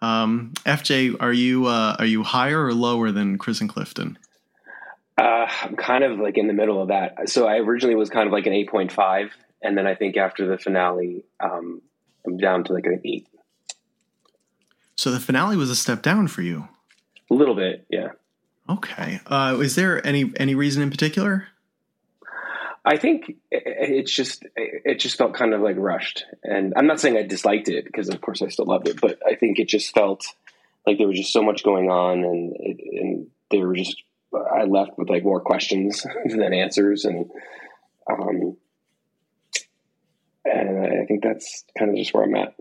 Um, 0.00 0.52
FJ, 0.64 1.16
are 1.20 1.32
you 1.32 1.66
uh, 1.66 1.96
are 1.98 2.06
you 2.06 2.22
higher 2.22 2.64
or 2.64 2.72
lower 2.72 3.12
than 3.12 3.36
Chris 3.36 3.60
and 3.60 3.68
Clifton? 3.68 4.18
Uh, 5.18 5.46
I'm 5.62 5.76
kind 5.76 6.04
of 6.04 6.18
like 6.18 6.38
in 6.38 6.46
the 6.46 6.54
middle 6.54 6.80
of 6.80 6.88
that. 6.88 7.28
So 7.28 7.46
I 7.46 7.58
originally 7.58 7.96
was 7.96 8.08
kind 8.08 8.26
of 8.26 8.32
like 8.32 8.46
an 8.46 8.52
8.5, 8.52 9.30
and 9.62 9.76
then 9.76 9.86
I 9.86 9.96
think 9.96 10.16
after 10.16 10.46
the 10.46 10.56
finale, 10.56 11.24
um, 11.40 11.82
I'm 12.24 12.38
down 12.38 12.64
to 12.64 12.72
like 12.72 12.86
an 12.86 13.00
eight. 13.04 13.26
So 14.98 15.12
the 15.12 15.20
finale 15.20 15.56
was 15.56 15.70
a 15.70 15.76
step 15.76 16.02
down 16.02 16.26
for 16.26 16.42
you. 16.42 16.66
A 17.30 17.34
little 17.34 17.54
bit, 17.54 17.86
yeah. 17.88 18.08
Okay. 18.68 19.20
Uh, 19.28 19.56
is 19.62 19.76
there 19.76 20.04
any 20.04 20.32
any 20.36 20.56
reason 20.56 20.82
in 20.82 20.90
particular? 20.90 21.46
I 22.84 22.96
think 22.96 23.36
it's 23.52 24.12
just 24.12 24.44
it 24.56 24.98
just 24.98 25.16
felt 25.16 25.34
kind 25.34 25.54
of 25.54 25.60
like 25.60 25.76
rushed, 25.78 26.24
and 26.42 26.74
I'm 26.76 26.88
not 26.88 26.98
saying 26.98 27.16
I 27.16 27.22
disliked 27.22 27.68
it 27.68 27.84
because 27.84 28.08
of 28.08 28.20
course 28.20 28.42
I 28.42 28.48
still 28.48 28.64
loved 28.64 28.88
it, 28.88 29.00
but 29.00 29.20
I 29.24 29.36
think 29.36 29.60
it 29.60 29.68
just 29.68 29.94
felt 29.94 30.26
like 30.84 30.98
there 30.98 31.06
was 31.06 31.18
just 31.18 31.32
so 31.32 31.44
much 31.44 31.62
going 31.62 31.88
on, 31.88 32.24
and 32.24 32.56
it, 32.58 32.80
and 33.00 33.26
they 33.52 33.58
were 33.58 33.76
just 33.76 34.02
I 34.34 34.64
left 34.64 34.98
with 34.98 35.08
like 35.08 35.22
more 35.22 35.40
questions 35.40 36.04
than 36.24 36.52
answers, 36.52 37.04
and 37.04 37.30
um, 38.10 38.56
and 40.44 41.02
I 41.02 41.04
think 41.06 41.22
that's 41.22 41.64
kind 41.78 41.92
of 41.92 41.96
just 41.96 42.12
where 42.12 42.24
I'm 42.24 42.34
at. 42.34 42.54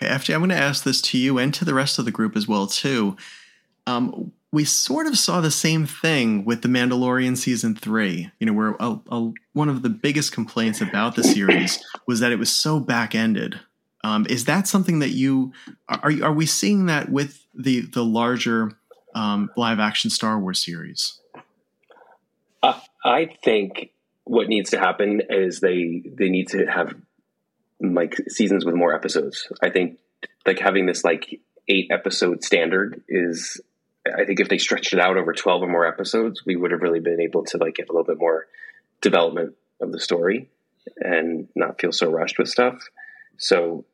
Okay, 0.00 0.12
FJ, 0.12 0.32
I'm 0.34 0.40
going 0.40 0.50
to 0.50 0.56
ask 0.56 0.84
this 0.84 1.00
to 1.02 1.18
you 1.18 1.38
and 1.38 1.52
to 1.54 1.64
the 1.64 1.74
rest 1.74 1.98
of 1.98 2.04
the 2.04 2.12
group 2.12 2.36
as 2.36 2.46
well 2.46 2.68
too. 2.68 3.16
Um, 3.86 4.32
we 4.52 4.64
sort 4.64 5.06
of 5.06 5.18
saw 5.18 5.40
the 5.40 5.50
same 5.50 5.86
thing 5.86 6.44
with 6.44 6.62
the 6.62 6.68
Mandalorian 6.68 7.36
season 7.36 7.74
three. 7.74 8.30
You 8.38 8.46
know, 8.46 8.52
where 8.52 8.76
a, 8.78 8.98
a, 9.10 9.32
one 9.54 9.68
of 9.68 9.82
the 9.82 9.90
biggest 9.90 10.32
complaints 10.32 10.80
about 10.80 11.16
the 11.16 11.24
series 11.24 11.82
was 12.06 12.20
that 12.20 12.32
it 12.32 12.38
was 12.38 12.50
so 12.50 12.78
back 12.78 13.14
ended. 13.14 13.58
Um, 14.04 14.24
is 14.30 14.44
that 14.44 14.68
something 14.68 15.00
that 15.00 15.10
you 15.10 15.52
are? 15.88 16.12
Are 16.22 16.32
we 16.32 16.46
seeing 16.46 16.86
that 16.86 17.10
with 17.10 17.44
the 17.52 17.80
the 17.80 18.04
larger 18.04 18.72
um, 19.14 19.50
live 19.56 19.80
action 19.80 20.10
Star 20.10 20.38
Wars 20.38 20.64
series? 20.64 21.20
Uh, 22.62 22.78
I 23.04 23.26
think 23.44 23.90
what 24.24 24.48
needs 24.48 24.70
to 24.70 24.78
happen 24.78 25.22
is 25.28 25.60
they 25.60 26.04
they 26.06 26.28
need 26.28 26.48
to 26.48 26.66
have 26.66 26.94
like 27.80 28.16
seasons 28.28 28.64
with 28.64 28.74
more 28.74 28.94
episodes. 28.94 29.48
I 29.62 29.70
think 29.70 29.98
like 30.46 30.58
having 30.58 30.86
this 30.86 31.04
like 31.04 31.40
eight 31.68 31.88
episode 31.90 32.42
standard 32.42 33.02
is 33.08 33.60
I 34.06 34.24
think 34.24 34.40
if 34.40 34.48
they 34.48 34.58
stretched 34.58 34.92
it 34.92 35.00
out 35.00 35.16
over 35.16 35.32
12 35.32 35.62
or 35.62 35.68
more 35.68 35.86
episodes, 35.86 36.44
we 36.46 36.56
would 36.56 36.70
have 36.70 36.80
really 36.80 37.00
been 37.00 37.20
able 37.20 37.44
to 37.46 37.58
like 37.58 37.74
get 37.74 37.88
a 37.88 37.92
little 37.92 38.06
bit 38.06 38.18
more 38.18 38.46
development 39.00 39.54
of 39.80 39.92
the 39.92 40.00
story 40.00 40.48
and 40.96 41.48
not 41.54 41.80
feel 41.80 41.92
so 41.92 42.10
rushed 42.10 42.38
with 42.38 42.48
stuff. 42.48 42.88
So 43.36 43.84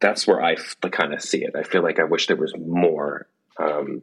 that's 0.00 0.26
where 0.26 0.42
I 0.42 0.56
kind 0.90 1.14
of 1.14 1.22
see 1.22 1.44
it. 1.44 1.54
I 1.56 1.62
feel 1.62 1.82
like 1.82 1.98
I 1.98 2.04
wish 2.04 2.26
there 2.26 2.36
was 2.36 2.54
more. 2.56 3.26
Um, 3.58 4.02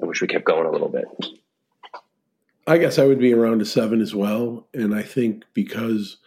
I 0.00 0.06
wish 0.06 0.20
we 0.20 0.28
kept 0.28 0.44
going 0.44 0.66
a 0.66 0.70
little 0.70 0.88
bit. 0.88 1.06
I 2.66 2.78
guess 2.78 2.98
I 2.98 3.06
would 3.06 3.18
be 3.18 3.34
around 3.34 3.62
a 3.62 3.64
seven 3.64 4.00
as 4.00 4.14
well. 4.14 4.66
And 4.72 4.94
I 4.94 5.02
think 5.02 5.44
because, 5.54 6.18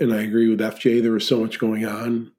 and 0.00 0.12
I 0.12 0.22
agree 0.22 0.48
with 0.48 0.60
FJ, 0.60 1.02
there 1.02 1.12
was 1.12 1.26
so 1.26 1.40
much 1.40 1.58
going 1.58 1.84
on 1.86 2.32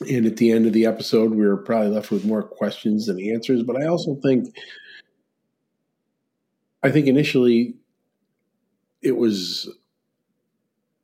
and 0.00 0.26
at 0.26 0.36
the 0.36 0.52
end 0.52 0.66
of 0.66 0.72
the 0.72 0.86
episode, 0.86 1.32
we 1.32 1.46
were 1.46 1.56
probably 1.56 1.88
left 1.88 2.10
with 2.10 2.24
more 2.24 2.42
questions 2.42 3.06
than 3.06 3.20
answers. 3.20 3.62
But 3.62 3.80
I 3.80 3.86
also 3.86 4.16
think, 4.16 4.54
I 6.82 6.90
think 6.90 7.06
initially 7.06 7.76
it 9.02 9.16
was 9.16 9.70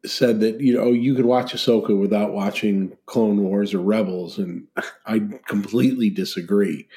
said 0.05 0.41
that 0.41 0.61
you 0.61 0.75
know 0.75 0.89
you 0.89 1.15
could 1.15 1.25
watch 1.25 1.55
Ahsoka 1.55 1.99
without 1.99 2.33
watching 2.33 2.97
Clone 3.07 3.43
Wars 3.43 3.73
or 3.73 3.81
Rebels, 3.81 4.39
and 4.39 4.67
I 5.07 5.23
completely 5.47 6.11
disagree, 6.11 6.89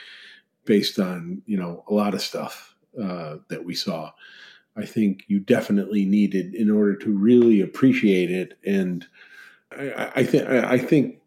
based 0.66 1.00
on 1.00 1.44
you 1.46 1.58
know 1.58 1.84
a 1.88 1.94
lot 1.94 2.14
of 2.14 2.22
stuff 2.22 2.76
uh, 3.02 3.38
that 3.50 3.64
we 3.64 3.76
saw. 3.76 4.12
I 4.78 4.86
think 4.86 5.24
you 5.28 5.40
definitely 5.40 6.06
needed 6.06 6.54
in 6.54 6.70
order 6.70 6.96
to 6.98 7.18
really 7.18 7.62
appreciate 7.62 8.32
it, 8.32 8.58
and 8.66 9.06
I, 9.72 10.12
I 10.18 10.24
think 10.24 10.48
I 10.48 10.78
think 10.78 11.20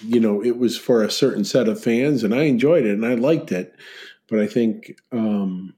you 0.00 0.20
know, 0.20 0.42
it 0.42 0.58
was 0.58 0.76
for 0.76 1.02
a 1.02 1.10
certain 1.10 1.44
set 1.44 1.68
of 1.68 1.82
fans, 1.82 2.22
and 2.22 2.34
I 2.34 2.42
enjoyed 2.42 2.86
it 2.86 2.92
and 2.92 3.06
I 3.06 3.14
liked 3.14 3.52
it. 3.52 3.74
But 4.28 4.40
I 4.40 4.46
think, 4.46 5.00
um, 5.12 5.74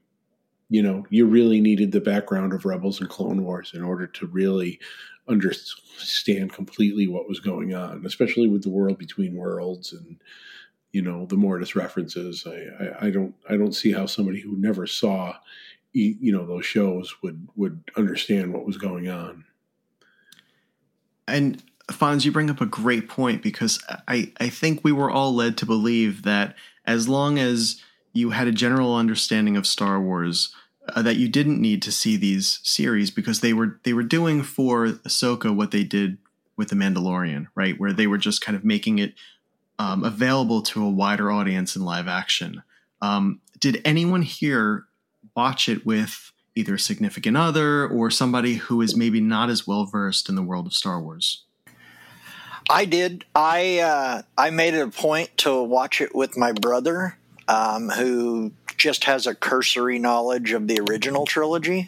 you 0.69 0.81
know, 0.81 1.05
you 1.09 1.25
really 1.25 1.61
needed 1.61 1.91
the 1.91 2.01
background 2.01 2.53
of 2.53 2.65
Rebels 2.65 2.99
and 2.99 3.09
Clone 3.09 3.43
Wars 3.43 3.71
in 3.73 3.83
order 3.83 4.07
to 4.07 4.27
really 4.27 4.79
understand 5.27 6.51
completely 6.51 7.07
what 7.07 7.27
was 7.27 7.39
going 7.39 7.73
on, 7.73 8.05
especially 8.05 8.47
with 8.47 8.63
the 8.63 8.69
world 8.69 8.97
between 8.97 9.35
worlds 9.35 9.93
and 9.93 10.17
you 10.91 11.01
know 11.01 11.25
the 11.25 11.37
Mortis 11.37 11.75
references. 11.75 12.45
I, 12.45 12.83
I, 12.83 13.07
I 13.07 13.09
don't 13.11 13.33
I 13.49 13.55
don't 13.55 13.75
see 13.75 13.93
how 13.93 14.05
somebody 14.05 14.41
who 14.41 14.57
never 14.57 14.85
saw 14.85 15.35
you, 15.93 16.31
know 16.31 16.45
those 16.45 16.65
shows 16.65 17.15
would 17.21 17.47
would 17.55 17.83
understand 17.95 18.53
what 18.53 18.65
was 18.65 18.77
going 18.77 19.09
on. 19.09 19.45
And 21.27 21.61
Fonz, 21.87 22.25
you 22.25 22.31
bring 22.31 22.49
up 22.49 22.61
a 22.61 22.65
great 22.65 23.09
point 23.09 23.41
because 23.41 23.81
I, 24.07 24.31
I 24.39 24.49
think 24.49 24.83
we 24.83 24.91
were 24.91 25.11
all 25.11 25.33
led 25.33 25.57
to 25.57 25.65
believe 25.65 26.23
that 26.23 26.55
as 26.85 27.07
long 27.07 27.37
as 27.37 27.81
you 28.13 28.31
had 28.31 28.47
a 28.47 28.51
general 28.51 28.95
understanding 28.95 29.55
of 29.55 29.67
Star 29.67 29.99
Wars, 29.99 30.53
uh, 30.89 31.01
that 31.01 31.17
you 31.17 31.29
didn't 31.29 31.61
need 31.61 31.81
to 31.83 31.91
see 31.91 32.17
these 32.17 32.59
series 32.63 33.11
because 33.11 33.41
they 33.41 33.53
were 33.53 33.79
they 33.83 33.93
were 33.93 34.03
doing 34.03 34.43
for 34.43 34.87
Ahsoka 34.87 35.55
what 35.55 35.71
they 35.71 35.83
did 35.83 36.17
with 36.57 36.69
the 36.69 36.75
Mandalorian, 36.75 37.47
right? 37.55 37.79
Where 37.79 37.93
they 37.93 38.07
were 38.07 38.17
just 38.17 38.41
kind 38.41 38.55
of 38.55 38.65
making 38.65 38.99
it 38.99 39.13
um, 39.79 40.03
available 40.03 40.61
to 40.63 40.83
a 40.83 40.89
wider 40.89 41.31
audience 41.31 41.75
in 41.75 41.83
live 41.83 42.07
action. 42.07 42.63
Um, 43.01 43.41
did 43.59 43.81
anyone 43.85 44.21
here 44.21 44.85
watch 45.35 45.69
it 45.69 45.85
with 45.85 46.31
either 46.55 46.75
a 46.75 46.79
significant 46.79 47.37
other 47.37 47.87
or 47.87 48.11
somebody 48.11 48.55
who 48.55 48.81
is 48.81 48.95
maybe 48.95 49.21
not 49.21 49.49
as 49.49 49.65
well 49.65 49.85
versed 49.85 50.29
in 50.29 50.35
the 50.35 50.43
world 50.43 50.67
of 50.67 50.73
Star 50.73 51.01
Wars? 51.01 51.45
I 52.69 52.85
did. 52.85 53.25
I 53.35 53.79
uh, 53.79 54.21
I 54.37 54.49
made 54.49 54.73
it 54.73 54.81
a 54.81 54.91
point 54.91 55.35
to 55.39 55.61
watch 55.61 55.99
it 55.99 56.13
with 56.13 56.37
my 56.37 56.51
brother, 56.51 57.17
um, 57.47 57.89
who 57.89 58.51
just 58.77 59.05
has 59.05 59.27
a 59.27 59.35
cursory 59.35 59.99
knowledge 59.99 60.53
of 60.53 60.67
the 60.67 60.79
original 60.79 61.25
trilogy, 61.25 61.87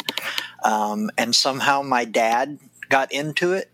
um, 0.64 1.10
and 1.18 1.36
somehow 1.36 1.84
my 1.84 2.06
dad 2.06 2.60
got 2.90 3.12
into 3.12 3.54
it, 3.54 3.70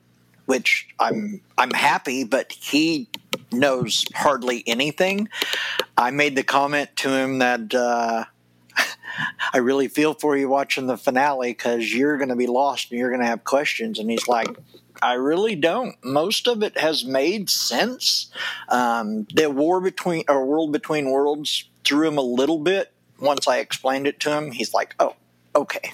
which 0.46 0.88
I'm 1.00 1.42
I'm 1.58 1.72
happy, 1.72 2.26
but 2.26 2.52
he 2.52 3.08
knows 3.52 4.06
hardly 4.14 4.64
anything. 4.68 5.30
I 5.98 6.12
made 6.12 6.36
the 6.36 6.44
comment 6.44 6.90
to 6.98 7.10
him 7.10 7.40
that. 7.40 7.74
Uh, 7.74 8.26
I 9.54 9.58
really 9.58 9.88
feel 9.88 10.14
for 10.14 10.38
you 10.38 10.50
watching 10.50 10.88
the 10.88 10.98
finale 10.98 11.52
because 11.52 11.94
you're 11.94 12.18
going 12.18 12.30
to 12.30 12.36
be 12.36 12.48
lost 12.48 12.92
and 12.92 13.00
you're 13.00 13.10
going 13.10 13.22
to 13.22 13.28
have 13.28 13.44
questions. 13.44 14.00
And 14.00 14.10
he's 14.10 14.28
like, 14.28 14.48
I 15.02 15.14
really 15.14 15.56
don't. 15.56 15.96
Most 16.04 16.48
of 16.48 16.64
it 16.64 16.78
has 16.78 17.06
made 17.06 17.50
sense. 17.50 18.32
Um, 18.68 19.26
the 19.34 19.50
war 19.50 19.82
between 19.82 20.24
or 20.28 20.46
world 20.46 20.72
between 20.72 21.10
worlds 21.10 21.66
threw 21.84 22.08
him 22.08 22.18
a 22.18 22.24
little 22.24 22.60
bit. 22.60 22.92
Once 23.20 23.48
I 23.48 23.58
explained 23.58 24.08
it 24.08 24.20
to 24.22 24.32
him, 24.32 24.52
he's 24.52 24.74
like, 24.74 24.96
"Oh, 25.00 25.16
okay." 25.56 25.92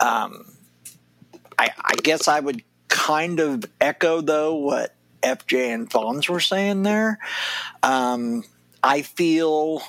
Um, 0.00 0.52
I, 1.58 1.70
I 1.82 1.94
guess 2.02 2.28
I 2.28 2.40
would 2.40 2.62
kind 2.88 3.40
of 3.40 3.64
echo 3.80 4.20
though 4.20 4.54
what 4.54 4.94
FJ 5.22 5.74
and 5.74 5.90
Fonz 5.90 6.28
were 6.28 6.40
saying 6.40 6.82
there. 6.82 7.18
Um, 7.82 8.44
I 8.82 9.02
feel 9.02 9.82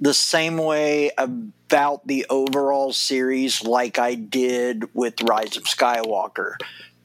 the 0.00 0.14
same 0.14 0.56
way 0.56 1.10
about 1.16 2.06
the 2.06 2.26
overall 2.30 2.92
series 2.92 3.62
like 3.62 3.98
I 3.98 4.14
did 4.14 4.94
with 4.94 5.22
Rise 5.22 5.56
of 5.56 5.64
Skywalker. 5.64 6.54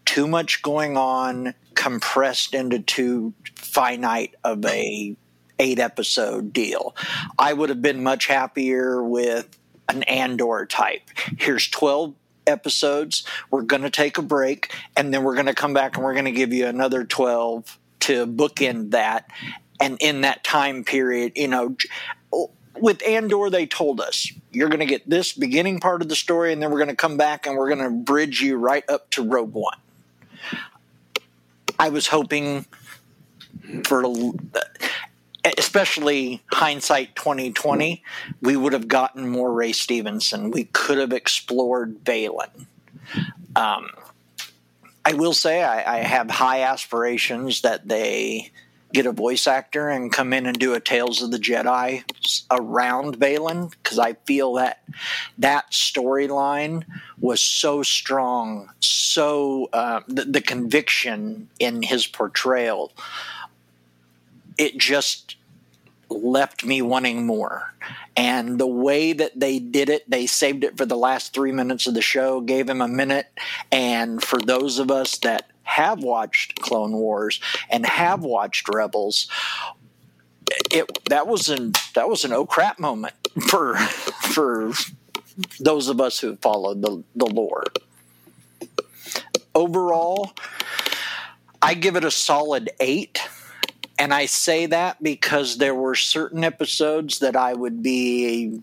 Too 0.05 0.27
much 0.27 0.61
going 0.61 0.97
on 0.97 1.55
compressed 1.75 2.53
into 2.53 2.79
too 2.79 3.33
finite 3.55 4.35
of 4.43 4.63
a 4.65 5.15
eight 5.59 5.79
episode 5.79 6.53
deal. 6.53 6.95
I 7.37 7.53
would 7.53 7.69
have 7.69 7.81
been 7.81 8.03
much 8.03 8.27
happier 8.27 9.03
with 9.03 9.57
an 9.89 10.03
Andor 10.03 10.65
type. 10.65 11.09
Here's 11.37 11.67
12 11.67 12.13
episodes. 12.45 13.23
We're 13.49 13.63
going 13.63 13.83
to 13.83 13.89
take 13.89 14.17
a 14.17 14.21
break 14.21 14.73
and 14.95 15.13
then 15.13 15.23
we're 15.23 15.35
going 15.35 15.47
to 15.47 15.53
come 15.53 15.73
back 15.73 15.95
and 15.95 16.03
we're 16.03 16.13
going 16.13 16.25
to 16.25 16.31
give 16.31 16.53
you 16.53 16.67
another 16.67 17.03
12 17.03 17.79
to 18.01 18.27
bookend 18.27 18.91
that. 18.91 19.29
And 19.79 19.97
in 20.01 20.21
that 20.21 20.43
time 20.43 20.83
period, 20.83 21.33
you 21.35 21.47
know, 21.47 21.75
with 22.79 23.05
Andor, 23.05 23.49
they 23.49 23.65
told 23.65 24.01
us 24.01 24.31
you're 24.51 24.69
going 24.69 24.79
to 24.79 24.85
get 24.85 25.09
this 25.09 25.33
beginning 25.33 25.79
part 25.79 26.01
of 26.01 26.09
the 26.09 26.15
story, 26.15 26.53
and 26.53 26.61
then 26.61 26.71
we're 26.71 26.77
going 26.77 26.89
to 26.89 26.95
come 26.95 27.17
back 27.17 27.45
and 27.45 27.57
we're 27.57 27.73
going 27.73 27.83
to 27.83 27.89
bridge 27.89 28.41
you 28.41 28.57
right 28.57 28.87
up 28.89 29.09
to 29.11 29.23
Rogue 29.23 29.53
One. 29.53 29.77
I 31.79 31.89
was 31.89 32.07
hoping 32.07 32.65
for, 33.85 34.03
especially 35.57 36.41
hindsight 36.51 37.15
2020, 37.15 38.03
we 38.41 38.55
would 38.55 38.73
have 38.73 38.87
gotten 38.87 39.29
more 39.29 39.51
Ray 39.51 39.71
Stevenson. 39.71 40.51
We 40.51 40.65
could 40.65 40.97
have 40.97 41.11
explored 41.11 42.03
Baylan. 42.03 42.67
Um, 43.55 43.89
I 45.05 45.13
will 45.13 45.33
say 45.33 45.63
I, 45.63 45.97
I 45.97 45.97
have 45.99 46.29
high 46.29 46.61
aspirations 46.61 47.61
that 47.61 47.87
they 47.87 48.51
get 48.93 49.05
a 49.07 49.11
voice 49.11 49.47
actor 49.47 49.89
and 49.89 50.11
come 50.11 50.33
in 50.33 50.45
and 50.45 50.57
do 50.57 50.73
a 50.73 50.79
Tales 50.79 51.21
of 51.21 51.31
the 51.31 51.39
Jedi 51.39 52.03
around 52.51 53.19
Baylan 53.19 53.71
because 53.71 53.97
I 53.97 54.13
feel 54.25 54.53
that 54.53 54.83
that 55.39 55.71
storyline 55.71 56.85
was 57.19 57.41
so 57.41 57.81
strong, 57.83 58.69
so 58.79 59.69
uh, 59.73 60.01
the, 60.07 60.25
the 60.25 60.41
conviction 60.41 61.49
in 61.59 61.81
his 61.81 62.05
portrayal, 62.05 62.91
it 64.57 64.77
just 64.77 65.37
left 66.09 66.63
me 66.63 66.81
wanting 66.81 67.25
more. 67.25 67.73
And 68.15 68.59
the 68.59 68.67
way 68.67 69.13
that 69.13 69.39
they 69.39 69.57
did 69.57 69.89
it, 69.89 70.07
they 70.07 70.27
saved 70.27 70.63
it 70.63 70.77
for 70.77 70.85
the 70.85 70.95
last 70.95 71.33
three 71.33 71.51
minutes 71.51 71.87
of 71.87 71.95
the 71.95 72.01
show, 72.03 72.41
gave 72.41 72.69
him 72.69 72.81
a 72.81 72.87
minute. 72.87 73.27
And 73.71 74.23
for 74.23 74.39
those 74.39 74.77
of 74.77 74.91
us 74.91 75.17
that 75.19 75.49
have 75.63 76.03
watched 76.03 76.55
Clone 76.61 76.93
Wars 76.93 77.39
and 77.69 77.85
have 77.85 78.21
watched 78.21 78.67
Rebels, 78.73 79.27
it 80.71 80.85
that 81.09 81.27
was 81.27 81.49
an 81.49 81.73
that 81.95 82.07
was 82.07 82.25
an 82.25 82.33
oh 82.33 82.45
crap 82.45 82.79
moment 82.79 83.15
for 83.47 83.75
for 83.77 84.71
those 85.59 85.87
of 85.87 85.99
us 85.99 86.19
who 86.19 86.35
followed 86.37 86.81
the, 86.81 87.03
the 87.15 87.25
lore. 87.25 87.63
Overall, 89.55 90.33
I 91.61 91.73
give 91.73 91.95
it 91.95 92.03
a 92.03 92.11
solid 92.11 92.69
eight. 92.79 93.19
And 93.99 94.13
I 94.13 94.25
say 94.25 94.65
that 94.65 95.01
because 95.03 95.59
there 95.59 95.75
were 95.75 95.95
certain 95.95 96.43
episodes 96.43 97.19
that 97.19 97.35
I 97.35 97.53
would 97.53 97.83
be 97.83 98.59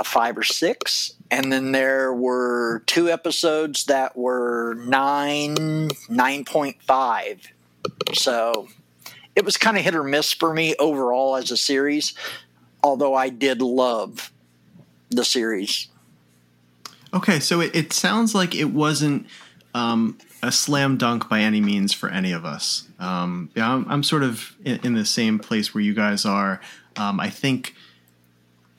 a 0.00 0.04
five 0.04 0.36
or 0.38 0.42
six, 0.42 1.12
and 1.32 1.50
then 1.50 1.72
there 1.72 2.12
were 2.12 2.82
two 2.86 3.08
episodes 3.08 3.86
that 3.86 4.16
were 4.16 4.74
nine, 4.74 5.88
nine 6.10 6.44
point 6.44 6.76
five. 6.82 7.48
So 8.12 8.68
it 9.34 9.42
was 9.44 9.56
kind 9.56 9.78
of 9.78 9.82
hit 9.82 9.94
or 9.94 10.04
miss 10.04 10.34
for 10.34 10.52
me 10.52 10.76
overall 10.78 11.36
as 11.36 11.50
a 11.50 11.56
series, 11.56 12.12
although 12.84 13.14
I 13.14 13.30
did 13.30 13.62
love 13.62 14.30
the 15.08 15.24
series. 15.24 15.88
Okay, 17.14 17.40
so 17.40 17.60
it, 17.60 17.74
it 17.74 17.92
sounds 17.94 18.34
like 18.34 18.54
it 18.54 18.66
wasn't 18.66 19.26
um, 19.74 20.18
a 20.42 20.52
slam 20.52 20.98
dunk 20.98 21.30
by 21.30 21.40
any 21.40 21.62
means 21.62 21.94
for 21.94 22.10
any 22.10 22.32
of 22.32 22.44
us. 22.44 22.88
Um, 22.98 23.48
yeah, 23.54 23.72
I'm, 23.72 23.86
I'm 23.88 24.02
sort 24.02 24.22
of 24.22 24.54
in, 24.66 24.80
in, 24.84 24.94
the 24.94 25.04
same 25.06 25.38
place 25.38 25.74
where 25.74 25.82
you 25.82 25.94
guys 25.94 26.26
are. 26.26 26.60
Um, 26.96 27.20
I 27.20 27.30
think 27.30 27.74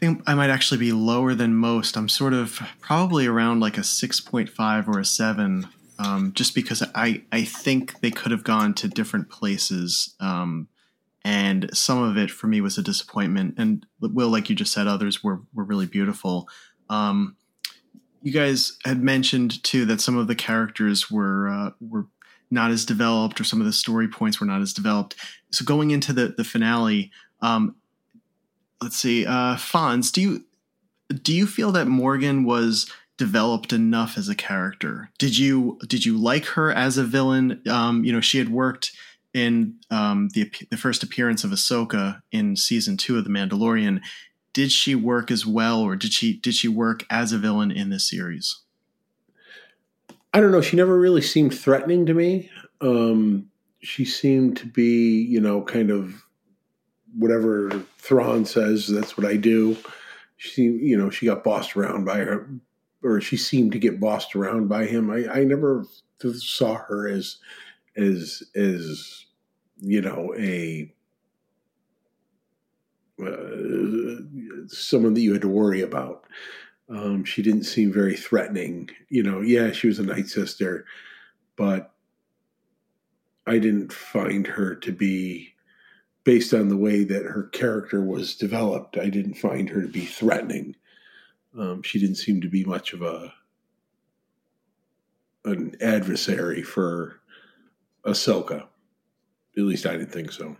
think 0.04 0.22
I 0.28 0.34
might 0.34 0.50
actually 0.50 0.80
be 0.80 0.92
lower 0.92 1.34
than 1.34 1.56
most. 1.56 1.96
I'm 1.96 2.10
sort 2.10 2.34
of 2.34 2.60
probably 2.82 3.26
around 3.26 3.62
like 3.62 3.78
a 3.78 3.82
6.5 3.82 4.88
or 4.88 5.00
a 5.00 5.06
7, 5.06 5.68
um, 5.98 6.34
just 6.34 6.54
because 6.54 6.84
I, 6.94 7.24
I 7.32 7.44
think 7.44 8.02
they 8.02 8.12
could 8.12 8.32
have 8.32 8.44
gone 8.44 8.74
to 8.76 8.90
different 8.90 9.30
places. 9.30 10.14
Um, 10.20 10.68
and 11.24 11.70
some 11.76 12.04
of 12.04 12.18
it 12.18 12.32
for 12.32 12.48
me 12.48 12.60
was 12.60 12.78
a 12.78 12.84
disappointment. 12.84 13.56
And 13.58 13.86
Will, 14.02 14.28
like 14.28 14.50
you 14.50 14.56
just 14.58 14.74
said, 14.74 14.88
others 14.88 15.24
were, 15.24 15.42
were 15.54 15.64
really 15.64 15.86
beautiful. 15.86 16.50
Um, 16.90 17.38
you 18.22 18.34
guys 18.34 18.78
had 18.84 19.02
mentioned 19.02 19.64
too 19.64 19.86
that 19.86 20.02
some 20.02 20.18
of 20.18 20.28
the 20.28 20.36
characters 20.36 21.10
were 21.10 21.48
uh, 21.48 21.70
were 21.80 22.08
not 22.52 22.72
as 22.72 22.86
developed, 22.86 23.40
or 23.40 23.44
some 23.44 23.60
of 23.60 23.66
the 23.66 23.74
story 23.74 24.08
points 24.08 24.40
were 24.40 24.46
not 24.46 24.62
as 24.62 24.74
developed. 24.74 25.16
So 25.52 25.66
going 25.66 25.92
into 25.92 26.14
the 26.14 26.34
the 26.38 26.46
finale, 26.46 27.12
um, 27.42 27.76
let's 28.84 28.98
see, 28.98 29.26
uh, 29.26 29.56
Fonz, 29.56 30.12
do 30.12 30.22
you 30.22 30.46
do 31.10 31.34
you 31.34 31.48
feel 31.48 31.72
that 31.72 31.88
Morgan 31.88 32.44
was 32.44 32.90
developed 33.18 33.74
enough 33.74 34.18
as 34.18 34.30
a 34.30 34.36
character? 34.36 35.10
Did 35.18 35.38
you 35.38 35.80
did 35.88 36.06
you 36.06 36.18
like 36.18 36.46
her 36.46 36.72
as 36.72 36.98
a 36.98 37.04
villain? 37.04 37.62
Um, 37.70 38.04
you 38.04 38.12
know, 38.12 38.22
she 38.22 38.38
had 38.38 38.50
worked 38.50 38.92
in 39.34 39.76
um, 39.90 40.30
the 40.34 40.52
the 40.70 40.78
first 40.78 41.04
appearance 41.04 41.44
of 41.44 41.52
Ahsoka 41.52 42.22
in 42.32 42.56
season 42.56 42.98
two 42.98 43.18
of 43.18 43.24
The 43.24 43.30
Mandalorian. 43.30 44.02
Did 44.54 44.72
she 44.72 44.94
work 44.94 45.32
as 45.32 45.46
well, 45.46 45.82
or 45.82 45.96
did 45.96 46.14
she 46.14 46.38
did 46.38 46.54
she 46.54 46.68
work 46.68 47.06
as 47.10 47.32
a 47.32 47.40
villain 47.40 47.72
in 47.72 47.90
this 47.90 48.10
series? 48.10 48.60
I 50.34 50.42
don't 50.42 50.52
know. 50.52 50.62
She 50.62 50.78
never 50.78 51.00
really 51.00 51.22
seemed 51.22 51.58
threatening 51.58 52.06
to 52.08 52.14
me. 52.14 52.50
Um, 52.82 53.50
she 53.82 54.06
seemed 54.06 54.58
to 54.58 54.66
be, 54.66 55.22
you 55.22 55.40
know, 55.40 55.62
kind 55.62 55.92
of 55.92 56.24
whatever 57.18 57.84
Thrawn 57.98 58.46
says, 58.46 58.88
that's 58.88 59.18
what 59.18 59.28
I 59.28 59.38
do. 59.38 59.78
She, 60.38 60.64
you 60.64 60.98
know, 60.98 61.10
she 61.10 61.26
got 61.26 61.44
bossed 61.44 61.76
around 61.76 62.06
by 62.06 62.20
her, 62.20 62.50
or 63.04 63.22
she 63.22 63.38
seemed 63.38 63.72
to 63.74 63.80
get 63.80 64.00
bossed 64.00 64.36
around 64.36 64.68
by 64.68 64.86
him. 64.86 65.10
I, 65.10 65.28
I 65.28 65.44
never 65.44 65.86
saw 66.20 66.76
her 66.76 67.08
as, 67.08 67.38
as, 67.96 68.44
as, 68.56 69.26
you 69.80 70.02
know, 70.02 70.34
a 70.38 70.94
uh, 73.22 74.16
someone 74.68 75.14
that 75.14 75.22
you 75.22 75.34
had 75.34 75.42
to 75.42 75.48
worry 75.48 75.82
about. 75.82 76.26
Um, 76.90 77.24
she 77.24 77.42
didn't 77.42 77.64
seem 77.64 77.92
very 77.92 78.16
threatening. 78.16 78.90
You 79.10 79.24
know, 79.24 79.42
yeah, 79.42 79.72
she 79.72 79.88
was 79.88 80.00
a 80.00 80.04
night 80.04 80.28
sister, 80.28 80.86
but 81.56 81.94
I 83.46 83.60
didn't 83.60 83.92
find 83.92 84.48
her 84.48 84.76
to 84.76 84.92
be, 84.92 85.53
based 86.24 86.54
on 86.54 86.70
the 86.70 86.78
way 86.78 87.04
that 87.04 87.24
her 87.24 87.44
character 87.44 88.02
was 88.02 88.36
developed, 88.36 88.98
I 88.98 89.10
didn't 89.10 89.36
find 89.36 89.70
her 89.70 89.82
to 89.82 89.88
be 89.88 90.06
threatening. 90.06 90.76
Um, 91.58 91.84
she 91.84 92.00
didn't 92.00 92.16
seem 92.16 92.42
to 92.42 92.50
be 92.50 92.64
much 92.64 92.94
of 92.94 93.02
a 93.02 93.34
an 95.46 95.76
adversary 95.82 96.64
for 96.64 97.20
Ahsoka. 98.06 98.68
At 99.58 99.64
least 99.64 99.86
I 99.86 99.92
didn't 99.92 100.14
think 100.14 100.32
so. 100.32 100.56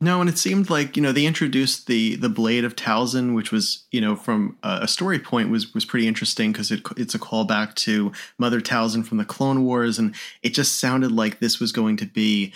No, 0.00 0.20
and 0.20 0.28
it 0.28 0.38
seemed 0.38 0.68
like 0.70 0.96
you 0.96 1.02
know 1.02 1.12
they 1.12 1.24
introduced 1.24 1.86
the 1.86 2.16
the 2.16 2.28
blade 2.28 2.64
of 2.64 2.76
Talzin, 2.76 3.34
which 3.34 3.50
was 3.50 3.84
you 3.90 4.00
know 4.00 4.16
from 4.16 4.58
a 4.62 4.86
story 4.86 5.18
point 5.18 5.50
was 5.50 5.72
was 5.72 5.84
pretty 5.84 6.06
interesting 6.06 6.52
because 6.52 6.70
it, 6.70 6.82
it's 6.96 7.14
a 7.14 7.18
callback 7.18 7.74
to 7.76 8.12
Mother 8.36 8.60
Talzin 8.60 9.06
from 9.06 9.18
the 9.18 9.24
Clone 9.24 9.64
Wars, 9.64 9.98
and 9.98 10.14
it 10.42 10.50
just 10.50 10.78
sounded 10.78 11.10
like 11.10 11.40
this 11.40 11.58
was 11.58 11.72
going 11.72 11.96
to 11.96 12.06
be 12.06 12.52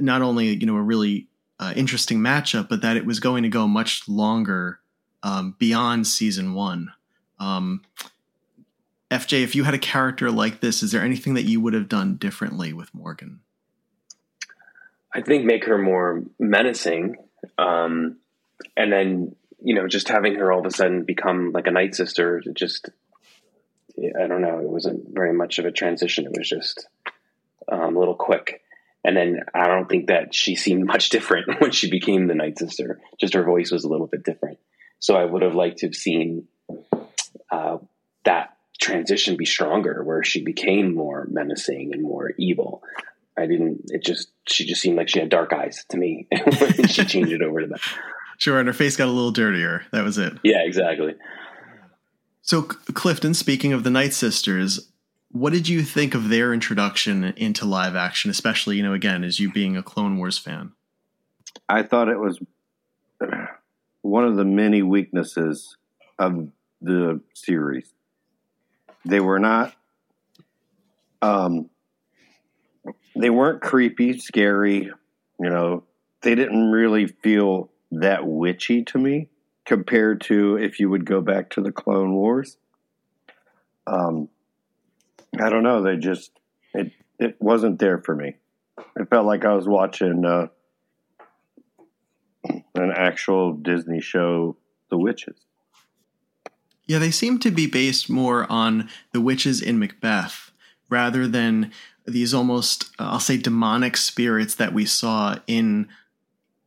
not 0.00 0.22
only 0.22 0.48
you 0.48 0.66
know 0.66 0.76
a 0.76 0.82
really 0.82 1.28
uh, 1.58 1.72
interesting 1.76 2.18
matchup, 2.18 2.68
but 2.68 2.82
that 2.82 2.96
it 2.96 3.04
was 3.04 3.20
going 3.20 3.42
to 3.42 3.48
go 3.48 3.66
much 3.66 4.08
longer 4.08 4.80
um, 5.22 5.54
beyond 5.58 6.06
season 6.06 6.54
one. 6.54 6.92
Um, 7.38 7.82
FJ, 9.10 9.42
if 9.42 9.54
you 9.54 9.64
had 9.64 9.74
a 9.74 9.78
character 9.78 10.30
like 10.30 10.60
this, 10.60 10.82
is 10.82 10.92
there 10.92 11.02
anything 11.02 11.34
that 11.34 11.42
you 11.42 11.60
would 11.60 11.74
have 11.74 11.88
done 11.88 12.16
differently 12.16 12.72
with 12.72 12.94
Morgan? 12.94 13.40
I 15.12 15.22
think 15.22 15.44
make 15.44 15.64
her 15.64 15.78
more 15.78 16.22
menacing, 16.38 17.16
um, 17.58 18.16
and 18.76 18.92
then 18.92 19.34
you 19.62 19.74
know 19.74 19.88
just 19.88 20.08
having 20.08 20.36
her 20.36 20.52
all 20.52 20.60
of 20.60 20.66
a 20.66 20.70
sudden 20.70 21.04
become 21.04 21.50
like 21.52 21.66
a 21.66 21.72
night 21.72 21.94
sister. 21.94 22.42
Just 22.54 22.90
I 23.98 24.26
don't 24.28 24.42
know. 24.42 24.60
It 24.60 24.68
wasn't 24.68 25.08
very 25.12 25.32
much 25.32 25.58
of 25.58 25.64
a 25.64 25.72
transition. 25.72 26.26
It 26.26 26.38
was 26.38 26.48
just 26.48 26.86
um, 27.70 27.96
a 27.96 27.98
little 27.98 28.14
quick. 28.14 28.62
And 29.04 29.16
then 29.16 29.40
I 29.54 29.66
don't 29.66 29.88
think 29.88 30.08
that 30.08 30.34
she 30.34 30.56
seemed 30.56 30.84
much 30.86 31.08
different 31.08 31.60
when 31.60 31.70
she 31.70 31.90
became 31.90 32.26
the 32.26 32.34
night 32.34 32.58
sister. 32.58 33.00
Just 33.20 33.34
her 33.34 33.44
voice 33.44 33.70
was 33.70 33.84
a 33.84 33.88
little 33.88 34.06
bit 34.06 34.24
different. 34.24 34.58
So 34.98 35.16
I 35.16 35.24
would 35.24 35.42
have 35.42 35.54
liked 35.54 35.78
to 35.78 35.86
have 35.86 35.94
seen 35.94 36.46
uh, 37.50 37.78
that 38.24 38.56
transition 38.80 39.36
be 39.36 39.46
stronger, 39.46 40.02
where 40.04 40.22
she 40.22 40.44
became 40.44 40.94
more 40.94 41.26
menacing 41.30 41.92
and 41.92 42.02
more 42.02 42.32
evil. 42.38 42.82
I 43.38 43.46
didn't. 43.46 43.84
It 43.88 44.04
just 44.04 44.28
she 44.46 44.66
just 44.66 44.82
seemed 44.82 44.96
like 44.96 45.08
she 45.08 45.20
had 45.20 45.30
dark 45.30 45.52
eyes 45.52 45.84
to 45.90 45.96
me 45.96 46.26
when 46.58 46.88
she 46.88 47.04
changed 47.04 47.32
it 47.32 47.42
over 47.42 47.62
to 47.62 47.66
that. 47.68 47.80
Sure, 48.38 48.58
and 48.58 48.66
her 48.68 48.74
face 48.74 48.96
got 48.96 49.08
a 49.08 49.12
little 49.12 49.30
dirtier. 49.30 49.84
That 49.92 50.04
was 50.04 50.18
it. 50.18 50.34
Yeah, 50.42 50.62
exactly. 50.64 51.14
So, 52.42 52.62
Clifton, 52.62 53.34
speaking 53.34 53.72
of 53.72 53.84
the 53.84 53.90
Night 53.90 54.12
Sisters, 54.12 54.89
what 55.30 55.52
did 55.52 55.68
you 55.68 55.82
think 55.82 56.14
of 56.14 56.28
their 56.28 56.52
introduction 56.52 57.24
into 57.36 57.64
live 57.64 57.96
action, 57.96 58.30
especially, 58.30 58.76
you 58.76 58.82
know, 58.82 58.94
again, 58.94 59.24
as 59.24 59.38
you 59.38 59.52
being 59.52 59.76
a 59.76 59.82
Clone 59.82 60.18
Wars 60.18 60.38
fan? 60.38 60.72
I 61.68 61.82
thought 61.82 62.08
it 62.08 62.18
was 62.18 62.40
one 64.02 64.24
of 64.24 64.36
the 64.36 64.44
many 64.44 64.82
weaknesses 64.82 65.76
of 66.18 66.48
the 66.80 67.20
series. 67.34 67.92
They 69.04 69.20
were 69.20 69.38
not 69.38 69.74
um, 71.22 71.68
they 73.16 73.30
weren't 73.30 73.60
creepy, 73.60 74.18
scary. 74.18 74.90
You 75.38 75.50
know, 75.50 75.84
they 76.22 76.34
didn't 76.34 76.70
really 76.70 77.06
feel 77.06 77.70
that 77.92 78.26
witchy 78.26 78.84
to 78.84 78.98
me 78.98 79.28
compared 79.64 80.22
to 80.22 80.56
if 80.56 80.80
you 80.80 80.88
would 80.90 81.04
go 81.04 81.20
back 81.20 81.50
to 81.50 81.60
the 81.60 81.72
Clone 81.72 82.14
Wars. 82.14 82.56
Um, 83.86 84.28
I 85.38 85.48
don't 85.48 85.62
know. 85.62 85.82
They 85.82 85.96
just 85.96 86.32
it 86.74 86.92
it 87.18 87.36
wasn't 87.40 87.78
there 87.78 87.98
for 87.98 88.14
me. 88.14 88.36
It 88.96 89.08
felt 89.08 89.26
like 89.26 89.44
I 89.44 89.54
was 89.54 89.68
watching 89.68 90.24
uh, 90.24 90.48
an 92.74 92.92
actual 92.94 93.52
Disney 93.52 94.00
show, 94.00 94.56
The 94.88 94.98
Witches. 94.98 95.36
Yeah, 96.86 96.98
they 96.98 97.10
seem 97.10 97.38
to 97.40 97.50
be 97.50 97.66
based 97.66 98.10
more 98.10 98.50
on 98.50 98.88
the 99.12 99.20
witches 99.20 99.62
in 99.62 99.78
Macbeth 99.78 100.50
rather 100.88 101.28
than 101.28 101.70
these 102.04 102.34
almost 102.34 102.90
uh, 102.98 103.10
I'll 103.10 103.20
say 103.20 103.36
demonic 103.36 103.96
spirits 103.96 104.54
that 104.56 104.74
we 104.74 104.84
saw 104.84 105.38
in 105.46 105.88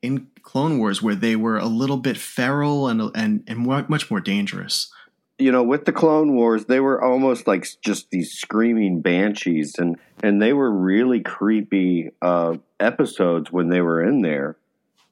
in 0.02 0.28
Clone 0.41 0.78
Wars, 0.78 1.02
where 1.02 1.15
they 1.15 1.36
were 1.36 1.58
a 1.58 1.65
little 1.65 1.97
bit 1.97 2.17
feral 2.17 2.88
and 2.88 3.12
and 3.15 3.43
and 3.47 3.60
much 3.89 4.10
more 4.10 4.19
dangerous. 4.19 4.91
You 5.39 5.52
know, 5.52 5.63
with 5.63 5.86
the 5.86 5.91
Clone 5.91 6.36
Wars, 6.36 6.65
they 6.65 6.80
were 6.80 7.02
almost 7.02 7.48
like 7.48 7.67
just 7.82 8.12
these 8.12 8.32
screaming 8.32 9.02
banshees, 9.02 9.76
and 9.78 9.98
and 10.22 10.41
they 10.41 10.54
were 10.54 10.72
really 10.72 11.22
creepy 11.22 12.12
uh, 12.22 12.58
episodes 12.80 13.52
when 13.52 13.69
they 13.69 13.82
were 13.82 14.04
in 14.04 14.22
there. 14.22 14.58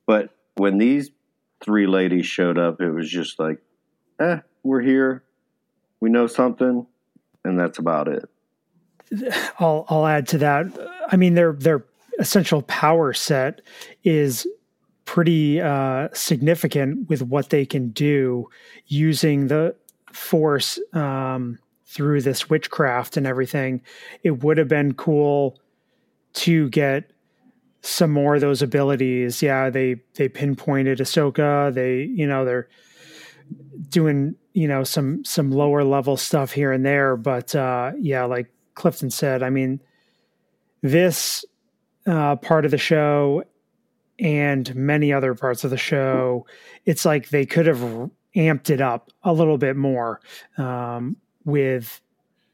But 0.06 0.30
when 0.56 0.78
these 0.78 1.12
three 1.62 1.88
ladies 1.88 2.26
showed 2.26 2.58
up, 2.58 2.82
it 2.82 2.92
was 2.92 3.10
just 3.10 3.40
like, 3.40 3.60
eh, 4.20 4.40
we're 4.64 4.82
here, 4.82 5.24
we 6.00 6.10
know 6.10 6.28
something, 6.28 6.86
and 7.44 7.60
that's 7.60 7.80
about 7.80 8.08
it. 8.08 8.30
I'll 9.60 9.86
I'll 9.90 10.06
add 10.06 10.28
to 10.30 10.38
that. 10.40 10.68
I 11.12 11.16
mean, 11.18 11.34
their 11.34 11.54
their 11.54 11.86
essential 12.20 12.62
power 12.64 13.14
set 13.14 13.62
is 14.04 14.48
pretty 15.06 15.60
uh, 15.60 16.08
significant 16.14 17.10
with 17.10 17.22
what 17.22 17.50
they 17.50 17.66
can 17.66 17.90
do 17.90 18.48
using 18.88 19.48
the 19.48 19.76
force 20.16 20.80
um, 20.94 21.60
through 21.86 22.22
this 22.22 22.50
witchcraft 22.50 23.18
and 23.18 23.28
everything. 23.28 23.82
It 24.24 24.44
would 24.44 24.58
have 24.58 24.68
been 24.68 24.94
cool 24.94 25.60
to 26.34 26.70
get 26.70 27.12
some 27.82 28.12
more 28.12 28.36
of 28.36 28.42
those 28.42 28.62
abilities. 28.62 29.42
Yeah, 29.42 29.70
they 29.70 29.98
they 30.16 30.30
pinpointed 30.30 31.00
Ahsoka. 31.00 31.74
They 31.74 32.04
you 32.04 32.28
know 32.28 32.46
they're 32.46 32.70
doing 33.90 34.36
you 34.54 34.68
know 34.68 34.84
some 34.84 35.24
some 35.26 35.52
lower 35.52 35.84
level 35.84 36.18
stuff 36.18 36.52
here 36.52 36.72
and 36.72 36.86
there, 36.86 37.18
but 37.18 37.56
uh, 37.56 37.92
yeah, 38.00 38.24
like 38.26 38.52
Clifton 38.76 39.10
said, 39.10 39.44
I 39.44 39.50
mean, 39.50 39.82
this 40.82 41.44
uh, 42.06 42.36
part 42.38 42.66
of 42.66 42.72
the 42.72 42.78
show 42.78 43.44
and 44.20 44.74
many 44.76 45.12
other 45.12 45.34
parts 45.34 45.64
of 45.64 45.72
the 45.72 45.78
show, 45.78 46.46
it's 46.86 47.06
like 47.06 47.30
they 47.30 47.46
could 47.46 47.66
have 47.66 48.10
amped 48.36 48.70
it 48.70 48.82
up 48.82 49.10
a 49.24 49.34
little 49.34 49.58
bit 49.58 49.76
more 49.76 50.22
um, 50.58 51.18
with, 51.46 52.02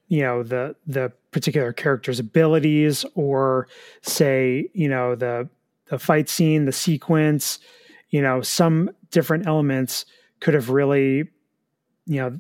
you 0.08 0.22
know, 0.22 0.44
the 0.44 0.76
the 0.86 1.12
particular 1.32 1.74
character's 1.74 2.20
abilities, 2.20 3.06
or 3.16 3.68
say, 4.02 4.70
you 4.74 4.90
know, 4.90 5.16
the 5.16 5.50
the 5.90 6.00
fight 6.00 6.30
scene, 6.30 6.66
the 6.66 6.72
sequence, 6.72 7.60
you 8.10 8.22
know, 8.22 8.42
some 8.42 8.90
different 9.12 9.48
elements 9.48 10.06
could 10.40 10.54
have 10.54 10.70
really, 10.70 11.30
you 12.06 12.22
know, 12.22 12.38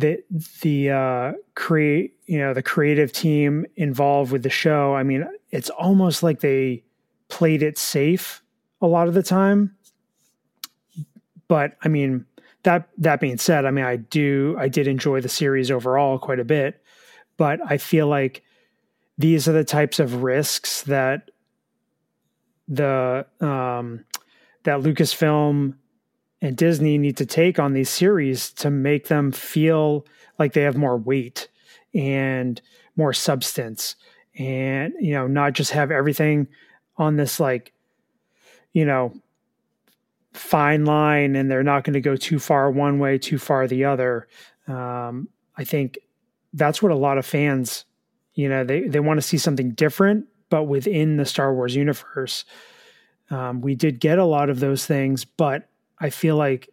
the 0.00 0.22
the 0.62 0.90
uh, 0.90 1.32
create 1.54 2.14
you 2.26 2.38
know 2.38 2.54
the 2.54 2.62
creative 2.62 3.12
team 3.12 3.66
involved 3.76 4.32
with 4.32 4.42
the 4.42 4.50
show. 4.50 4.94
I 4.94 5.02
mean, 5.02 5.26
it's 5.50 5.70
almost 5.70 6.22
like 6.22 6.40
they 6.40 6.82
played 7.28 7.62
it 7.62 7.78
safe 7.78 8.42
a 8.80 8.86
lot 8.86 9.08
of 9.08 9.14
the 9.14 9.22
time. 9.22 9.76
But 11.50 11.76
I 11.82 11.88
mean, 11.88 12.26
that 12.62 12.88
that 12.98 13.18
being 13.18 13.36
said, 13.36 13.64
I 13.64 13.72
mean, 13.72 13.84
I 13.84 13.96
do 13.96 14.54
I 14.56 14.68
did 14.68 14.86
enjoy 14.86 15.20
the 15.20 15.28
series 15.28 15.68
overall 15.68 16.16
quite 16.16 16.38
a 16.38 16.44
bit, 16.44 16.80
but 17.36 17.58
I 17.66 17.76
feel 17.76 18.06
like 18.06 18.44
these 19.18 19.48
are 19.48 19.52
the 19.52 19.64
types 19.64 19.98
of 19.98 20.22
risks 20.22 20.82
that 20.82 21.32
the 22.68 23.26
um, 23.40 24.04
that 24.62 24.78
Lucasfilm 24.78 25.74
and 26.40 26.56
Disney 26.56 26.98
need 26.98 27.16
to 27.16 27.26
take 27.26 27.58
on 27.58 27.72
these 27.72 27.90
series 27.90 28.52
to 28.52 28.70
make 28.70 29.08
them 29.08 29.32
feel 29.32 30.06
like 30.38 30.52
they 30.52 30.62
have 30.62 30.76
more 30.76 30.96
weight 30.96 31.48
and 31.92 32.62
more 32.94 33.12
substance. 33.12 33.96
And 34.38 34.94
you 35.00 35.14
know 35.14 35.26
not 35.26 35.54
just 35.54 35.72
have 35.72 35.90
everything 35.90 36.46
on 36.96 37.16
this 37.16 37.40
like 37.40 37.72
you 38.72 38.84
know 38.84 39.20
fine 40.40 40.84
line 40.84 41.36
and 41.36 41.50
they're 41.50 41.62
not 41.62 41.84
going 41.84 41.94
to 41.94 42.00
go 42.00 42.16
too 42.16 42.38
far 42.38 42.70
one 42.70 42.98
way 42.98 43.18
too 43.18 43.38
far 43.38 43.66
the 43.66 43.84
other 43.84 44.26
um, 44.68 45.28
i 45.56 45.64
think 45.64 45.98
that's 46.54 46.82
what 46.82 46.92
a 46.92 46.96
lot 46.96 47.18
of 47.18 47.26
fans 47.26 47.84
you 48.34 48.48
know 48.48 48.64
they, 48.64 48.88
they 48.88 49.00
want 49.00 49.18
to 49.18 49.26
see 49.26 49.38
something 49.38 49.70
different 49.72 50.26
but 50.48 50.64
within 50.64 51.16
the 51.16 51.24
star 51.24 51.54
wars 51.54 51.76
universe 51.76 52.44
um, 53.30 53.60
we 53.60 53.74
did 53.74 54.00
get 54.00 54.18
a 54.18 54.24
lot 54.24 54.50
of 54.50 54.60
those 54.60 54.86
things 54.86 55.24
but 55.24 55.70
I 56.00 56.10
feel 56.10 56.36
like 56.36 56.70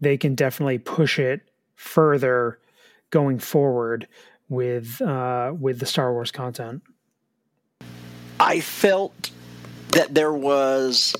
they 0.00 0.16
can 0.16 0.34
definitely 0.34 0.78
push 0.78 1.18
it 1.18 1.42
further 1.74 2.58
going 3.10 3.40
forward 3.40 4.06
with 4.48 5.02
uh, 5.02 5.52
with 5.58 5.80
the 5.80 5.86
Star 5.86 6.12
Wars 6.12 6.30
content. 6.30 6.82
I 8.38 8.60
felt 8.60 9.30
that 9.90 10.14
there 10.14 10.32
was 10.32 11.14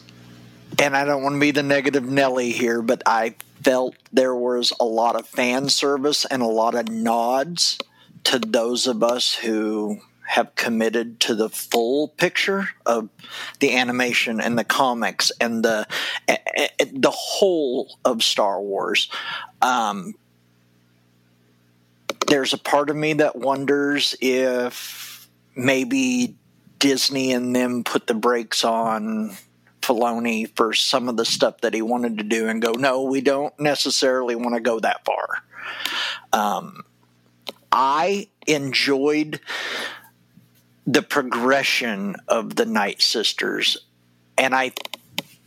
and 0.78 0.96
I 0.96 1.04
don't 1.04 1.22
want 1.22 1.34
to 1.34 1.40
be 1.40 1.50
the 1.50 1.62
negative 1.62 2.04
Nelly 2.04 2.52
here, 2.52 2.82
but 2.82 3.02
I 3.06 3.34
felt 3.62 3.94
there 4.12 4.34
was 4.34 4.72
a 4.80 4.84
lot 4.84 5.16
of 5.16 5.26
fan 5.26 5.68
service 5.68 6.24
and 6.24 6.42
a 6.42 6.46
lot 6.46 6.74
of 6.74 6.88
nods 6.88 7.78
to 8.24 8.38
those 8.38 8.86
of 8.86 9.02
us 9.02 9.34
who 9.34 10.00
have 10.26 10.54
committed 10.54 11.20
to 11.20 11.34
the 11.34 11.48
full 11.48 12.08
picture 12.08 12.68
of 12.86 13.08
the 13.60 13.76
animation 13.76 14.40
and 14.40 14.58
the 14.58 14.64
comics 14.64 15.30
and 15.40 15.64
the 15.64 15.86
the 16.26 17.10
whole 17.10 17.98
of 18.04 18.22
Star 18.22 18.60
Wars. 18.60 19.10
Um, 19.60 20.14
there's 22.28 22.52
a 22.52 22.58
part 22.58 22.88
of 22.88 22.96
me 22.96 23.14
that 23.14 23.36
wonders 23.36 24.14
if 24.20 25.28
maybe 25.54 26.36
Disney 26.78 27.32
and 27.32 27.54
them 27.54 27.84
put 27.84 28.06
the 28.06 28.14
brakes 28.14 28.64
on 28.64 29.36
Filoni 29.82 30.48
for 30.56 30.72
some 30.72 31.08
of 31.08 31.16
the 31.16 31.24
stuff 31.24 31.60
that 31.60 31.74
he 31.74 31.82
wanted 31.82 32.18
to 32.18 32.24
do 32.24 32.48
and 32.48 32.62
go, 32.62 32.72
no, 32.72 33.02
we 33.02 33.20
don't 33.20 33.58
necessarily 33.60 34.34
want 34.34 34.54
to 34.54 34.60
go 34.60 34.80
that 34.80 35.04
far. 35.04 35.42
Um, 36.32 36.84
I 37.70 38.28
enjoyed 38.46 39.40
the 40.86 41.02
progression 41.02 42.16
of 42.28 42.56
the 42.56 42.66
Night 42.66 43.02
Sisters, 43.02 43.76
and 44.36 44.54
I 44.54 44.72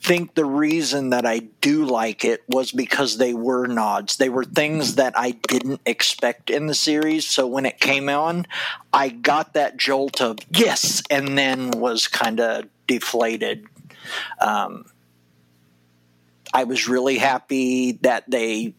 think 0.06 0.36
the 0.36 0.45
reason 0.45 1.10
that 1.10 1.26
I 1.26 1.39
do 1.39 1.84
like 1.84 2.24
it 2.24 2.43
was 2.48 2.71
because 2.71 3.17
they 3.17 3.34
were 3.34 3.65
nods. 3.65 4.17
They 4.17 4.30
were 4.30 4.45
things 4.45 4.95
that 4.95 5.17
I 5.17 5.32
didn't 5.32 5.82
expect 5.86 6.52
in 6.52 6.67
the 6.67 6.76
series. 6.76 7.28
So 7.28 7.48
when 7.48 7.65
it 7.65 7.80
came 7.80 8.08
on, 8.08 8.45
I 8.93 9.10
got 9.10 9.54
that 9.54 9.78
jolt 9.78 10.21
of 10.21 10.38
yes, 10.52 11.02
and 11.10 11.36
then 11.38 11.71
was 11.71 12.08
kind 12.08 12.39
of 12.39 12.65
deflated. 12.86 13.65
Um, 14.39 14.86
I 16.54 16.63
was 16.63 16.88
really 16.88 17.18
happy 17.18 17.94
that 18.04 18.30
they 18.30 18.74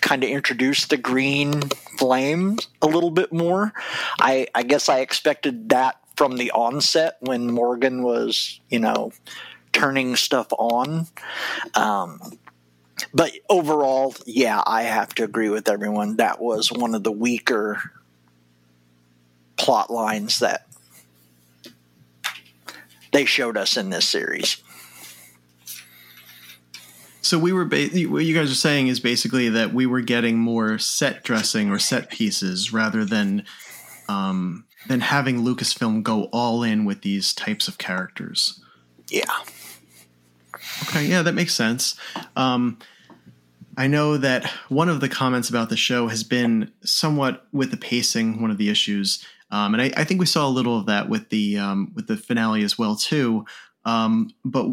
kind 0.00 0.24
of 0.24 0.30
introduced 0.30 0.90
the 0.90 0.96
green 0.96 1.62
flames 1.98 2.68
a 2.82 2.86
little 2.86 3.10
bit 3.10 3.32
more. 3.32 3.72
I, 4.18 4.46
I 4.54 4.62
guess 4.62 4.88
I 4.88 5.00
expected 5.00 5.68
that 5.68 6.00
from 6.16 6.36
the 6.36 6.50
onset 6.50 7.16
when 7.20 7.50
Morgan 7.50 8.02
was, 8.02 8.60
you 8.68 8.78
know, 8.78 9.12
turning 9.72 10.16
stuff 10.16 10.48
on. 10.52 11.06
Um, 11.74 12.20
but 13.14 13.32
overall, 13.48 14.14
yeah, 14.26 14.62
I 14.66 14.82
have 14.82 15.14
to 15.16 15.24
agree 15.24 15.48
with 15.48 15.68
everyone. 15.68 16.16
That 16.16 16.40
was 16.40 16.72
one 16.72 16.94
of 16.94 17.04
the 17.04 17.12
weaker 17.12 17.92
plot 19.56 19.90
lines 19.90 20.40
that 20.40 20.66
they 23.12 23.24
showed 23.24 23.56
us 23.56 23.76
in 23.76 23.90
this 23.90 24.08
series. 24.08 24.62
So 27.22 27.38
we 27.38 27.52
were 27.52 27.64
ba- 27.64 27.90
what 28.08 28.24
you 28.24 28.34
guys 28.34 28.50
are 28.50 28.54
saying 28.54 28.88
is 28.88 28.98
basically 28.98 29.48
that 29.50 29.74
we 29.74 29.86
were 29.86 30.00
getting 30.00 30.38
more 30.38 30.78
set 30.78 31.22
dressing 31.22 31.70
or 31.70 31.78
set 31.78 32.10
pieces 32.10 32.72
rather 32.72 33.04
than 33.04 33.44
um, 34.08 34.64
than 34.88 35.00
having 35.00 35.44
Lucasfilm 35.44 36.02
go 36.02 36.24
all 36.32 36.62
in 36.62 36.84
with 36.84 37.02
these 37.02 37.34
types 37.34 37.68
of 37.68 37.78
characters. 37.78 38.60
Yeah. 39.08 39.30
Okay, 40.84 41.06
yeah, 41.06 41.22
that 41.22 41.34
makes 41.34 41.54
sense. 41.54 41.94
Um, 42.36 42.78
I 43.76 43.86
know 43.86 44.16
that 44.16 44.46
one 44.68 44.88
of 44.88 45.00
the 45.00 45.08
comments 45.08 45.48
about 45.48 45.68
the 45.68 45.76
show 45.76 46.08
has 46.08 46.22
been 46.22 46.72
somewhat 46.82 47.46
with 47.52 47.70
the 47.70 47.76
pacing, 47.76 48.40
one 48.42 48.50
of 48.50 48.58
the 48.58 48.68
issues, 48.68 49.24
um, 49.50 49.74
and 49.74 49.82
I, 49.82 49.92
I, 49.96 50.04
think 50.04 50.20
we 50.20 50.26
saw 50.26 50.46
a 50.46 50.50
little 50.50 50.78
of 50.78 50.86
that 50.86 51.08
with 51.08 51.28
the 51.30 51.58
um, 51.58 51.92
with 51.94 52.06
the 52.06 52.16
finale 52.16 52.62
as 52.62 52.78
well 52.78 52.96
too. 52.96 53.44
Um, 53.84 54.30
but 54.44 54.66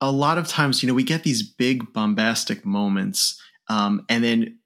a 0.00 0.10
lot 0.10 0.38
of 0.38 0.48
times, 0.48 0.82
you 0.82 0.88
know, 0.88 0.94
we 0.94 1.04
get 1.04 1.22
these 1.22 1.42
big 1.42 1.92
bombastic 1.92 2.64
moments, 2.64 3.40
um, 3.68 4.04
and 4.08 4.24
then 4.24 4.58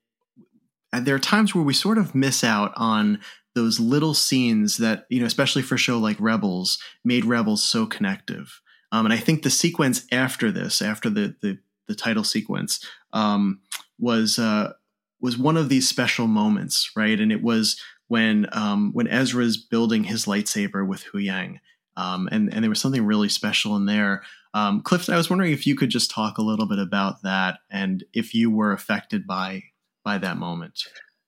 there 0.92 1.14
are 1.14 1.20
times 1.20 1.54
where 1.54 1.64
we 1.64 1.74
sort 1.74 1.98
of 1.98 2.14
miss 2.14 2.44
out 2.44 2.72
on 2.76 3.20
those 3.54 3.78
little 3.78 4.14
scenes 4.14 4.78
that 4.78 5.06
you 5.10 5.20
know, 5.20 5.26
especially 5.26 5.62
for 5.62 5.74
a 5.74 5.78
show 5.78 5.98
like 5.98 6.16
Rebels, 6.18 6.78
made 7.04 7.24
Rebels 7.24 7.62
so 7.62 7.86
connective. 7.86 8.60
Um, 8.92 9.06
and 9.06 9.12
I 9.12 9.18
think 9.18 9.42
the 9.42 9.50
sequence 9.50 10.06
after 10.12 10.50
this, 10.52 10.80
after 10.80 11.10
the 11.10 11.34
the, 11.42 11.58
the 11.88 11.94
title 11.94 12.24
sequence, 12.24 12.84
um, 13.12 13.60
was 13.98 14.38
uh, 14.38 14.72
was 15.20 15.38
one 15.38 15.56
of 15.56 15.68
these 15.68 15.88
special 15.88 16.26
moments, 16.26 16.90
right? 16.96 17.18
And 17.18 17.32
it 17.32 17.42
was 17.42 17.80
when 18.08 18.46
um, 18.52 18.92
when 18.92 19.08
Ezra's 19.08 19.56
building 19.56 20.04
his 20.04 20.26
lightsaber 20.26 20.86
with 20.86 21.04
Huyang, 21.12 21.58
um, 21.96 22.28
and 22.30 22.52
and 22.52 22.62
there 22.62 22.70
was 22.70 22.80
something 22.80 23.04
really 23.04 23.28
special 23.28 23.76
in 23.76 23.86
there. 23.86 24.22
Um, 24.52 24.82
Clifton, 24.82 25.14
I 25.14 25.16
was 25.16 25.30
wondering 25.30 25.52
if 25.52 25.66
you 25.66 25.74
could 25.74 25.90
just 25.90 26.10
talk 26.10 26.38
a 26.38 26.42
little 26.42 26.68
bit 26.68 26.78
about 26.78 27.22
that, 27.22 27.58
and 27.70 28.04
if 28.12 28.34
you 28.34 28.50
were 28.50 28.72
affected 28.72 29.26
by 29.26 29.62
by 30.04 30.18
that 30.18 30.36
moment. 30.36 30.80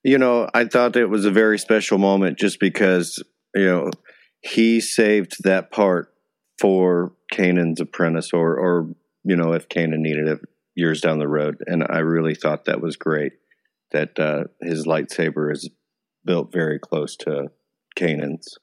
You 0.05 0.19
know, 0.19 0.49
I 0.55 0.67
thought 0.67 0.97
it 0.97 1.07
was 1.07 1.25
a 1.25 1.31
very 1.31 1.59
special 1.59 1.99
moment 1.99 2.39
just 2.39 2.61
because 2.61 3.23
you 3.55 3.67
know 3.67 3.91
he 4.41 4.81
saved 4.81 5.43
that 5.45 5.71
part 5.71 6.13
for 6.59 7.13
Kanan's 7.33 7.81
apprentice, 7.81 8.33
or 8.33 8.57
or 8.59 8.89
you 9.25 9.37
know 9.37 9.53
if 9.53 9.69
Kanan 9.69 10.01
needed 10.01 10.29
it 10.29 10.41
years 10.77 11.01
down 11.01 11.19
the 11.19 11.27
road. 11.27 11.57
And 11.67 11.85
I 11.89 11.99
really 11.99 12.35
thought 12.35 12.67
that 12.67 12.81
was 12.81 12.97
great 12.97 13.33
that 13.93 14.19
uh, 14.19 14.45
his 14.61 14.87
lightsaber 14.87 15.51
is 15.51 15.69
built 16.27 16.53
very 16.53 16.79
close 16.79 17.17
to 17.17 17.51
Kanan's. 17.97 18.59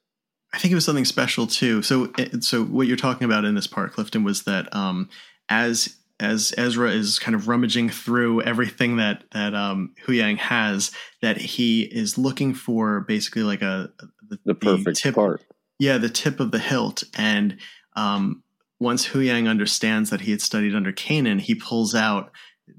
I 0.53 0.59
think 0.59 0.71
it 0.71 0.75
was 0.75 0.85
something 0.85 1.05
special 1.05 1.47
too. 1.47 1.81
So, 1.81 2.11
eh, 2.17 2.27
so 2.41 2.63
what 2.63 2.85
you're 2.85 2.95
talking 2.95 3.25
about 3.25 3.45
in 3.45 3.55
this 3.55 3.65
part, 3.65 3.93
Clifton, 3.93 4.23
was 4.23 4.43
that 4.43 4.73
um, 4.75 5.09
as 5.49 5.97
as 6.19 6.53
Ezra 6.57 6.91
is 6.91 7.19
kind 7.19 7.35
of 7.35 7.47
rummaging 7.47 7.89
through 7.89 8.41
everything 8.43 8.97
that 8.97 9.23
that 9.31 9.55
um, 9.55 9.93
Huyang 10.05 10.37
has, 10.37 10.91
that 11.21 11.37
he 11.37 11.81
is 11.81 12.17
looking 12.17 12.53
for 12.53 13.01
basically 13.01 13.43
like 13.43 13.61
a 13.61 13.91
the, 14.29 14.39
the 14.45 14.55
perfect 14.55 14.85
the 14.85 14.93
tip, 14.93 15.15
part. 15.15 15.41
Yeah, 15.79 15.97
the 15.97 16.09
tip 16.09 16.39
of 16.39 16.51
the 16.51 16.59
hilt, 16.59 17.03
and 17.17 17.57
um, 17.95 18.43
once 18.79 19.07
Huyang 19.07 19.49
understands 19.49 20.11
that 20.11 20.21
he 20.21 20.31
had 20.31 20.41
studied 20.41 20.75
under 20.75 20.93
Kanan, 20.93 21.41
he 21.41 21.55
pulls 21.55 21.95
out 21.95 22.31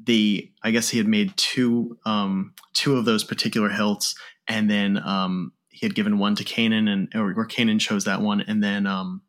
the. 0.04 0.50
I 0.62 0.70
guess 0.70 0.88
he 0.88 0.98
had 0.98 1.08
made 1.08 1.36
two 1.36 1.98
um, 2.06 2.54
two 2.72 2.96
of 2.96 3.04
those 3.04 3.24
particular 3.24 3.68
hilts, 3.68 4.14
and 4.48 4.70
then 4.70 4.98
um, 4.98 5.52
he 5.68 5.86
had 5.86 5.94
given 5.94 6.18
one 6.18 6.34
to 6.36 6.44
Kanan, 6.44 6.88
and 6.88 7.08
or, 7.14 7.30
or 7.30 7.46
Kanan 7.46 7.80
chose 7.80 8.04
that 8.04 8.20
one, 8.20 8.40
and 8.40 8.62
then 8.62 8.86
um, 8.86 9.22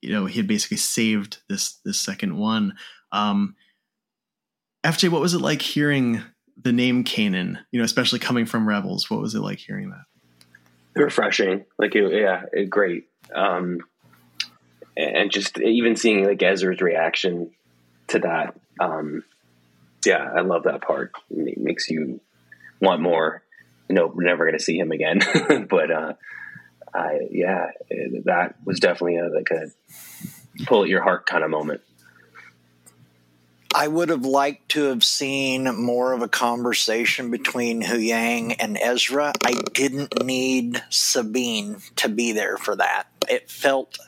you 0.00 0.12
know 0.12 0.26
he 0.26 0.38
had 0.38 0.46
basically 0.46 0.76
saved 0.76 1.38
this 1.48 1.78
this 1.84 2.00
second 2.00 2.36
one. 2.36 2.74
Um, 3.12 3.54
FJ, 4.84 5.08
what 5.08 5.20
was 5.20 5.34
it 5.34 5.40
like 5.40 5.62
hearing 5.62 6.22
the 6.60 6.72
name 6.72 7.04
Kanan? 7.04 7.58
You 7.70 7.78
know, 7.78 7.84
especially 7.84 8.18
coming 8.18 8.46
from 8.46 8.68
Rebels, 8.68 9.10
what 9.10 9.20
was 9.20 9.34
it 9.34 9.40
like 9.40 9.58
hearing 9.58 9.90
that? 9.90 10.04
Refreshing, 11.00 11.64
like 11.78 11.94
yeah, 11.94 12.44
great. 12.68 13.08
Um, 13.34 13.80
and 14.96 15.30
just 15.30 15.60
even 15.60 15.96
seeing 15.96 16.24
like 16.24 16.42
Ezra's 16.42 16.80
reaction 16.80 17.50
to 18.08 18.18
that. 18.20 18.54
Um, 18.78 19.24
yeah, 20.04 20.30
I 20.36 20.40
love 20.40 20.64
that 20.64 20.82
part. 20.82 21.12
It 21.30 21.58
makes 21.58 21.88
you 21.88 22.20
want 22.80 23.00
more. 23.00 23.42
Know, 23.88 24.06
we're 24.06 24.24
never 24.24 24.44
going 24.44 24.58
to 24.58 24.64
see 24.64 24.78
him 24.78 24.92
again, 24.92 25.20
but 25.68 25.90
uh, 25.90 26.14
I 26.92 27.28
yeah, 27.30 27.70
it, 27.90 28.24
that 28.24 28.56
was 28.64 28.80
definitely 28.80 29.18
a, 29.18 29.28
like 29.28 29.50
a 29.50 30.64
pull 30.64 30.84
at 30.84 30.88
your 30.88 31.02
heart 31.02 31.26
kind 31.26 31.44
of 31.44 31.50
moment. 31.50 31.82
I 33.74 33.88
would 33.88 34.08
have 34.08 34.24
liked 34.24 34.68
to 34.70 34.84
have 34.84 35.02
seen 35.02 35.64
more 35.82 36.12
of 36.12 36.22
a 36.22 36.28
conversation 36.28 37.32
between 37.32 37.82
Huyang 37.82 38.54
and 38.60 38.78
Ezra. 38.80 39.32
I 39.44 39.54
didn't 39.72 40.24
need 40.24 40.80
Sabine 40.90 41.78
to 41.96 42.08
be 42.08 42.30
there 42.30 42.56
for 42.56 42.76
that. 42.76 43.08
It 43.28 43.50
felt 43.50 43.98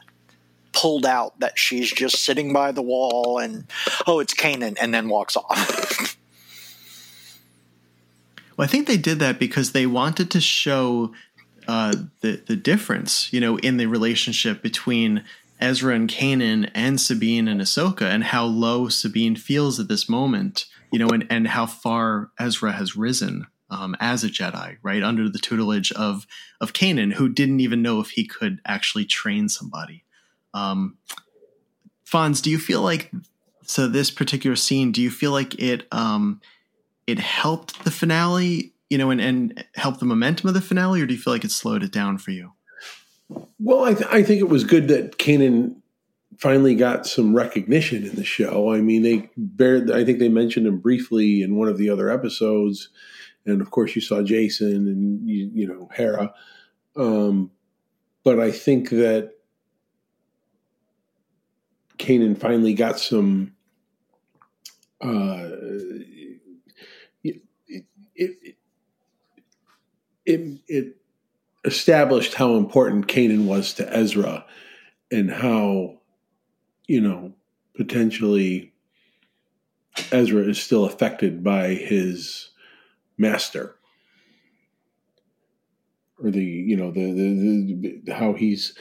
pulled 0.73 1.05
out 1.05 1.41
that 1.41 1.59
she's 1.59 1.91
just 1.91 2.23
sitting 2.23 2.53
by 2.53 2.71
the 2.71 2.83
wall 2.83 3.39
and 3.39 3.65
oh 4.07 4.21
it's 4.21 4.35
Kanan 4.35 4.77
and 4.81 4.95
then 4.95 5.09
walks 5.09 5.37
off. 5.37 6.15
well, 8.57 8.64
I 8.64 8.69
think 8.69 8.87
they 8.87 8.97
did 8.97 9.19
that 9.19 9.38
because 9.38 9.73
they 9.73 9.87
wanted 9.87 10.31
to 10.31 10.40
show 10.40 11.12
uh, 11.69 11.95
the 12.21 12.42
the 12.47 12.57
difference, 12.57 13.33
you 13.33 13.40
know, 13.40 13.59
in 13.59 13.77
the 13.77 13.87
relationship 13.87 14.62
between 14.62 15.25
Ezra 15.61 15.95
and 15.95 16.09
Kanan 16.09 16.71
and 16.75 17.01
Sabine 17.01 17.49
and 17.49 17.61
Ahsoka 17.61 18.03
and 18.03 18.25
how 18.25 18.45
low 18.45 18.88
Sabine 18.88 19.37
feels 19.37 19.81
at 19.81 19.88
this 19.88 20.09
moment, 20.09 20.66
you 20.92 20.99
know, 20.99 21.09
and, 21.09 21.27
and 21.31 21.49
how 21.49 21.66
far 21.66 22.31
Ezra 22.38 22.73
has 22.73 22.97
risen 22.97 23.47
um, 23.71 23.97
as 24.01 24.23
a 24.23 24.29
Jedi, 24.29 24.77
right, 24.83 25.03
under 25.03 25.29
the 25.29 25.38
tutelage 25.38 25.92
of 25.92 26.27
of 26.61 26.73
Kanan, 26.73 27.14
who 27.14 27.29
didn't 27.29 27.61
even 27.61 27.83
know 27.83 28.01
if 28.01 28.11
he 28.11 28.27
could 28.27 28.61
actually 28.64 29.05
train 29.05 29.49
somebody. 29.49 30.05
Um, 30.55 30.99
Fonz, 32.07 32.40
do 32.40 32.51
you 32.51 32.59
feel 32.59 32.83
like 32.83 33.11
so 33.64 33.88
this 33.88 34.11
particular 34.11 34.57
scene? 34.57 34.92
Do 34.92 35.03
you 35.03 35.11
feel 35.11 35.33
like 35.33 35.59
it 35.59 35.87
um, 35.90 36.40
it 37.07 37.19
helped 37.19 37.85
the 37.85 37.90
finale, 37.90 38.73
you 38.90 38.99
know, 38.99 39.11
and, 39.11 39.21
and 39.21 39.64
helped 39.75 40.01
the 40.01 40.07
momentum 40.07 40.49
of 40.49 40.55
the 40.55 40.61
finale, 40.61 41.01
or 41.01 41.07
do 41.07 41.14
you 41.14 41.21
feel 41.21 41.33
like 41.33 41.45
it 41.45 41.51
slowed 41.51 41.83
it 41.83 41.92
down 41.92 42.19
for 42.19 42.31
you? 42.31 42.53
Well, 43.59 43.85
I, 43.85 43.95
th- 43.95 44.11
I 44.11 44.23
think 44.23 44.40
it 44.40 44.49
was 44.49 44.64
good 44.64 44.88
that 44.88 45.19
Kanan 45.19 45.77
finally 46.38 46.75
got 46.75 47.07
some 47.07 47.35
recognition 47.35 48.05
in 48.05 48.14
the 48.16 48.25
show. 48.25 48.73
I 48.73 48.81
mean, 48.81 49.03
they 49.03 49.31
I 49.95 50.05
think 50.05 50.19
they 50.19 50.29
mentioned 50.29 50.66
him 50.66 50.79
briefly 50.79 51.42
in 51.42 51.57
one 51.57 51.69
of 51.69 51.79
the 51.79 51.90
other 51.90 52.11
episodes, 52.11 52.88
and 53.45 53.61
of 53.61 53.71
course 53.71 53.95
you 53.95 54.03
saw 54.03 54.16
Jacen 54.16 54.87
and 54.87 55.29
you, 55.29 55.51
you 55.53 55.66
know 55.66 55.88
Hera. 55.92 56.35
Um, 56.95 57.51
but 58.23 58.40
I 58.40 58.51
think 58.51 58.90
that 58.90 59.33
Kanan 61.99 62.38
finally 62.38 62.75
got 62.75 62.99
some. 62.99 63.55
Uh, 65.01 65.49
it, 67.23 67.40
it, 68.14 68.57
it, 70.27 70.61
it 70.67 70.97
established 71.65 72.35
how 72.35 72.57
important 72.57 73.07
Kanan 73.07 73.47
was 73.47 73.75
to 73.75 73.97
Ezra 73.97 74.45
and 75.11 75.31
how, 75.31 75.99
you 76.87 77.01
know, 77.01 77.33
potentially 77.75 78.73
Ezra 80.12 80.43
is 80.43 80.61
still 80.61 80.85
affected 80.85 81.43
by 81.43 81.69
his 81.69 82.51
master 83.19 83.77
or 86.23 86.31
the 86.31 86.45
you 86.45 86.77
know 86.77 86.91
the 86.91 87.12
the, 87.12 88.01
the 88.05 88.15
how 88.15 88.33
he's 88.33 88.75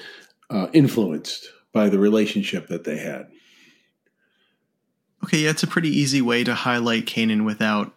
uh, 0.49 0.67
influenced 0.73 1.49
by 1.73 1.89
the 1.89 1.99
relationship 1.99 2.67
that 2.67 2.83
they 2.83 2.97
had. 2.97 3.27
Okay, 5.23 5.39
yeah, 5.39 5.49
it's 5.49 5.63
a 5.63 5.67
pretty 5.67 5.89
easy 5.89 6.21
way 6.21 6.43
to 6.43 6.53
highlight 6.53 7.05
Kanan 7.05 7.45
without 7.45 7.94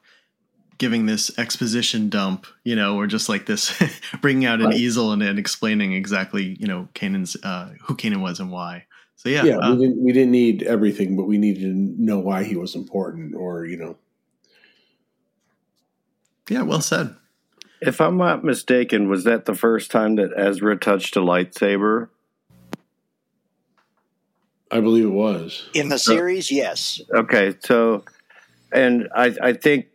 giving 0.78 1.06
this 1.06 1.36
exposition 1.38 2.08
dump, 2.08 2.46
you 2.64 2.76
know, 2.76 2.96
or 2.96 3.06
just 3.06 3.28
like 3.28 3.46
this 3.46 3.76
bringing 4.20 4.46
out 4.46 4.60
an 4.60 4.66
right. 4.66 4.76
easel 4.76 5.12
and, 5.12 5.22
and, 5.22 5.38
explaining 5.38 5.92
exactly, 5.92 6.56
you 6.58 6.66
know, 6.66 6.88
Kanan's 6.94 7.36
uh, 7.42 7.74
who 7.82 7.96
Kanan 7.96 8.22
was 8.22 8.40
and 8.40 8.50
why. 8.50 8.86
So 9.16 9.28
yeah, 9.28 9.44
yeah, 9.44 9.56
uh, 9.56 9.74
we 9.74 9.80
didn't 9.80 10.04
we 10.04 10.12
didn't 10.12 10.30
need 10.30 10.62
everything, 10.62 11.16
but 11.16 11.24
we 11.24 11.38
needed 11.38 11.62
to 11.62 12.02
know 12.02 12.20
why 12.20 12.44
he 12.44 12.54
was 12.54 12.76
important, 12.76 13.34
or 13.34 13.66
you 13.66 13.76
know. 13.76 13.96
Yeah, 16.48 16.62
well 16.62 16.80
said. 16.80 17.16
If 17.80 18.00
I'm 18.00 18.16
not 18.16 18.44
mistaken, 18.44 19.08
was 19.08 19.24
that 19.24 19.44
the 19.44 19.54
first 19.54 19.90
time 19.90 20.16
that 20.16 20.30
Ezra 20.36 20.76
touched 20.78 21.16
a 21.16 21.20
lightsaber? 21.20 22.08
I 24.70 24.80
believe 24.80 25.06
it 25.06 25.08
was 25.08 25.68
in 25.74 25.88
the 25.88 25.98
series. 25.98 26.52
yes. 26.52 27.00
Okay, 27.12 27.56
so, 27.64 28.04
and 28.70 29.08
I 29.16 29.34
I 29.42 29.52
think 29.52 29.86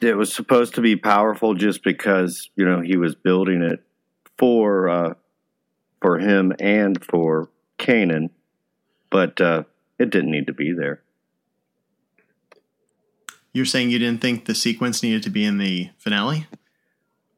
it 0.00 0.16
was 0.16 0.32
supposed 0.32 0.74
to 0.74 0.80
be 0.80 0.96
powerful 0.96 1.54
just 1.54 1.82
because 1.82 2.50
you 2.56 2.64
know 2.64 2.80
he 2.80 2.96
was 2.96 3.14
building 3.14 3.62
it 3.62 3.82
for 4.38 4.88
uh, 4.88 5.14
for 6.00 6.18
him 6.18 6.52
and 6.60 7.02
for 7.04 7.48
Kanan, 7.78 8.30
but 9.10 9.40
uh, 9.40 9.64
it 9.98 10.10
didn't 10.10 10.30
need 10.30 10.46
to 10.46 10.52
be 10.52 10.72
there. 10.72 11.02
You're 13.52 13.64
saying 13.64 13.90
you 13.90 13.98
didn't 13.98 14.20
think 14.20 14.44
the 14.44 14.54
sequence 14.54 15.02
needed 15.02 15.22
to 15.22 15.30
be 15.30 15.44
in 15.44 15.56
the 15.58 15.90
finale? 15.96 16.46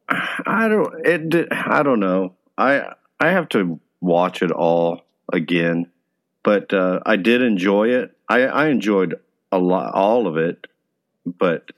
I 0.09 0.67
don't. 0.67 1.05
It. 1.05 1.47
I 1.51 1.83
don't 1.83 1.99
know. 1.99 2.35
I 2.57 2.93
I 3.19 3.29
have 3.29 3.47
to 3.49 3.79
watch 4.01 4.41
it 4.41 4.51
all 4.51 5.01
again, 5.31 5.89
but 6.43 6.73
uh, 6.73 6.99
I 7.05 7.15
did 7.15 7.41
enjoy 7.41 7.89
it. 7.89 8.15
I, 8.27 8.41
I 8.41 8.67
enjoyed 8.67 9.19
a 9.51 9.59
lot, 9.59 9.93
all 9.93 10.27
of 10.27 10.37
it, 10.37 10.67
but 11.25 11.71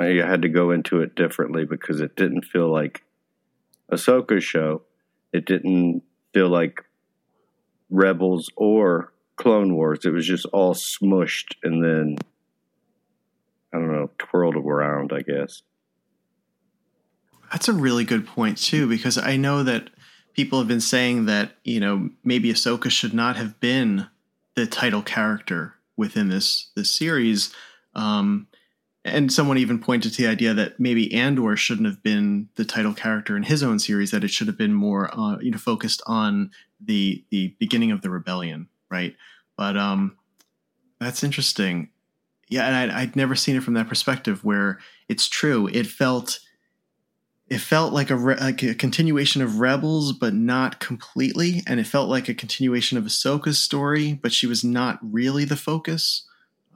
I 0.00 0.26
had 0.26 0.42
to 0.42 0.48
go 0.48 0.70
into 0.70 1.02
it 1.02 1.14
differently 1.14 1.66
because 1.66 2.00
it 2.00 2.16
didn't 2.16 2.46
feel 2.46 2.72
like 2.72 3.04
Ahsoka's 3.92 4.44
show. 4.44 4.82
It 5.32 5.44
didn't 5.44 6.02
feel 6.32 6.48
like 6.48 6.80
Rebels 7.90 8.50
or 8.56 9.12
Clone 9.36 9.74
Wars. 9.74 10.04
It 10.04 10.10
was 10.10 10.26
just 10.26 10.46
all 10.46 10.74
smushed 10.74 11.54
and 11.62 11.84
then 11.84 12.16
I 13.72 13.78
don't 13.78 13.92
know, 13.92 14.10
twirled 14.18 14.56
around, 14.56 15.12
I 15.12 15.20
guess. 15.20 15.62
That's 17.52 17.68
a 17.68 17.72
really 17.72 18.04
good 18.04 18.26
point 18.26 18.58
too, 18.58 18.88
because 18.88 19.18
I 19.18 19.36
know 19.36 19.62
that 19.64 19.90
people 20.34 20.58
have 20.58 20.68
been 20.68 20.80
saying 20.80 21.26
that, 21.26 21.52
you 21.62 21.78
know, 21.78 22.10
maybe 22.24 22.52
Ahsoka 22.52 22.90
should 22.90 23.14
not 23.14 23.36
have 23.36 23.60
been 23.60 24.06
the 24.54 24.66
title 24.66 25.02
character 25.02 25.74
within 25.96 26.28
this 26.28 26.70
this 26.74 26.90
series. 26.90 27.54
Um, 27.94 28.46
and 29.04 29.32
someone 29.32 29.58
even 29.58 29.78
pointed 29.78 30.12
to 30.12 30.22
the 30.22 30.28
idea 30.28 30.52
that 30.54 30.78
maybe 30.78 31.12
Andor 31.14 31.56
shouldn't 31.56 31.86
have 31.86 32.02
been 32.02 32.48
the 32.56 32.64
title 32.64 32.92
character 32.92 33.36
in 33.36 33.44
his 33.44 33.62
own 33.62 33.78
series; 33.78 34.10
that 34.10 34.24
it 34.24 34.30
should 34.30 34.46
have 34.46 34.58
been 34.58 34.74
more, 34.74 35.10
uh, 35.18 35.38
you 35.40 35.50
know, 35.50 35.58
focused 35.58 36.02
on 36.06 36.50
the 36.80 37.24
the 37.30 37.54
beginning 37.58 37.90
of 37.90 38.02
the 38.02 38.10
rebellion, 38.10 38.68
right? 38.90 39.16
But 39.56 39.76
um, 39.76 40.16
that's 40.98 41.24
interesting. 41.24 41.90
Yeah, 42.48 42.66
and 42.66 42.74
I'd, 42.74 42.90
I'd 42.90 43.16
never 43.16 43.36
seen 43.36 43.56
it 43.56 43.62
from 43.62 43.74
that 43.74 43.88
perspective, 43.88 44.44
where 44.44 44.80
it's 45.08 45.28
true. 45.28 45.68
It 45.68 45.86
felt 45.86 46.40
it 47.48 47.60
felt 47.60 47.92
like 47.92 48.10
a 48.10 48.16
re- 48.16 48.36
like 48.36 48.62
a 48.62 48.74
continuation 48.74 49.40
of 49.42 49.58
Rebels, 49.60 50.12
but 50.12 50.34
not 50.34 50.78
completely, 50.78 51.62
and 51.66 51.80
it 51.80 51.86
felt 51.86 52.08
like 52.08 52.28
a 52.28 52.34
continuation 52.34 52.98
of 52.98 53.04
Ahsoka's 53.04 53.58
story, 53.58 54.12
but 54.12 54.32
she 54.32 54.46
was 54.46 54.62
not 54.62 54.98
really 55.02 55.44
the 55.44 55.56
focus. 55.56 56.24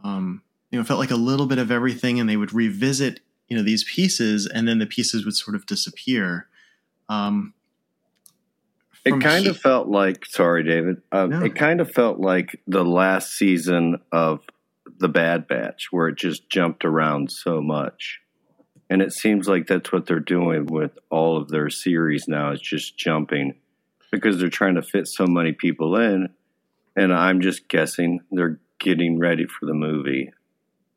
Um, 0.03 0.43
you 0.75 0.81
know 0.81 0.85
felt 0.85 0.99
like 0.99 1.13
a 1.13 1.17
little 1.17 1.47
bit 1.47 1.59
of 1.59 1.71
everything 1.71 2.19
and 2.19 2.29
they 2.29 2.37
would 2.37 2.53
revisit 2.53 3.21
you 3.47 3.57
know 3.57 3.63
these 3.63 3.85
pieces 3.85 4.45
and 4.45 4.67
then 4.67 4.81
the 4.81 4.87
pieces 4.87 5.25
would 5.25 5.37
sort 5.37 5.55
of 5.55 5.65
disappear. 5.67 6.49
Um 7.09 7.55
it 9.05 9.21
kind 9.21 9.45
he- 9.45 9.51
of 9.51 9.57
felt 9.57 9.87
like 9.87 10.27
sorry 10.27 10.65
david 10.65 11.01
um, 11.13 11.31
no. 11.31 11.45
it 11.45 11.55
kind 11.55 11.81
of 11.81 11.89
felt 11.93 12.19
like 12.19 12.61
the 12.67 12.85
last 12.85 13.35
season 13.35 14.01
of 14.11 14.41
the 14.99 15.09
bad 15.09 15.47
batch 15.47 15.93
where 15.93 16.09
it 16.09 16.17
just 16.17 16.51
jumped 16.51 16.85
around 16.85 17.31
so 17.31 17.61
much. 17.61 18.21
And 18.91 19.01
it 19.01 19.13
seems 19.13 19.47
like 19.47 19.69
that's 19.69 19.93
what 19.93 20.07
they're 20.07 20.19
doing 20.19 20.67
with 20.67 20.99
all 21.09 21.37
of 21.37 21.51
their 21.51 21.71
series 21.71 22.27
now 22.27 22.51
is 22.51 22.61
just 22.61 22.99
jumping 22.99 23.55
because 24.11 24.41
they're 24.41 24.49
trying 24.49 24.75
to 24.75 24.83
fit 24.83 25.07
so 25.07 25.27
many 25.27 25.53
people 25.53 25.97
in 25.97 26.31
and 26.97 27.13
i'm 27.13 27.41
just 27.41 27.69
guessing 27.69 28.21
they're 28.31 28.61
getting 28.79 29.19
ready 29.19 29.47
for 29.47 29.67
the 29.67 29.75
movie 29.75 30.33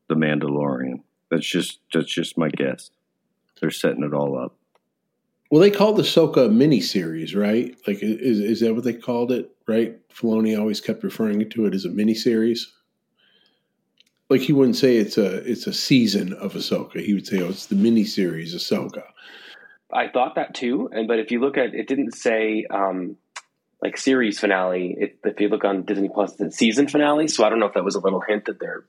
the 0.08 0.14
Mandalorian. 0.14 1.02
That's 1.30 1.46
just 1.46 1.80
that's 1.92 2.12
just 2.12 2.38
my 2.38 2.48
guess. 2.48 2.90
They're 3.60 3.70
setting 3.70 4.04
it 4.04 4.14
all 4.14 4.38
up. 4.38 4.56
Well, 5.50 5.60
they 5.60 5.70
called 5.70 5.96
the 5.96 6.02
Ahsoka 6.02 6.50
miniseries, 6.50 7.34
right? 7.34 7.76
Like, 7.86 7.98
is 8.02 8.40
is 8.40 8.60
that 8.60 8.74
what 8.74 8.84
they 8.84 8.94
called 8.94 9.32
it? 9.32 9.50
Right? 9.66 9.98
Filoni 10.10 10.58
always 10.58 10.80
kept 10.80 11.04
referring 11.04 11.48
to 11.48 11.66
it 11.66 11.74
as 11.74 11.84
a 11.84 11.90
miniseries. 11.90 12.60
Like 14.30 14.42
he 14.42 14.52
wouldn't 14.52 14.76
say 14.76 14.96
it's 14.96 15.16
a 15.16 15.36
it's 15.50 15.66
a 15.66 15.72
season 15.72 16.34
of 16.34 16.52
Ahsoka. 16.52 17.00
He 17.00 17.14
would 17.14 17.26
say, 17.26 17.40
"Oh, 17.40 17.48
it's 17.48 17.66
the 17.66 17.76
miniseries 17.76 18.54
Ahsoka." 18.54 19.04
I 19.90 20.08
thought 20.08 20.34
that 20.34 20.54
too, 20.54 20.90
and 20.92 21.08
but 21.08 21.18
if 21.18 21.30
you 21.30 21.40
look 21.40 21.56
at 21.56 21.74
it, 21.74 21.88
didn't 21.88 22.12
say 22.12 22.66
um, 22.70 23.16
like 23.82 23.96
series 23.96 24.38
finale. 24.38 24.96
It, 24.98 25.18
if 25.24 25.40
you 25.40 25.48
look 25.48 25.64
on 25.64 25.82
Disney 25.82 26.10
Plus, 26.12 26.34
the 26.36 26.52
season 26.52 26.88
finale. 26.88 27.28
So 27.28 27.44
I 27.44 27.48
don't 27.48 27.58
know 27.58 27.66
if 27.66 27.74
that 27.74 27.84
was 27.84 27.94
a 27.94 28.00
little 28.00 28.20
hint 28.20 28.44
that 28.46 28.60
they're 28.60 28.84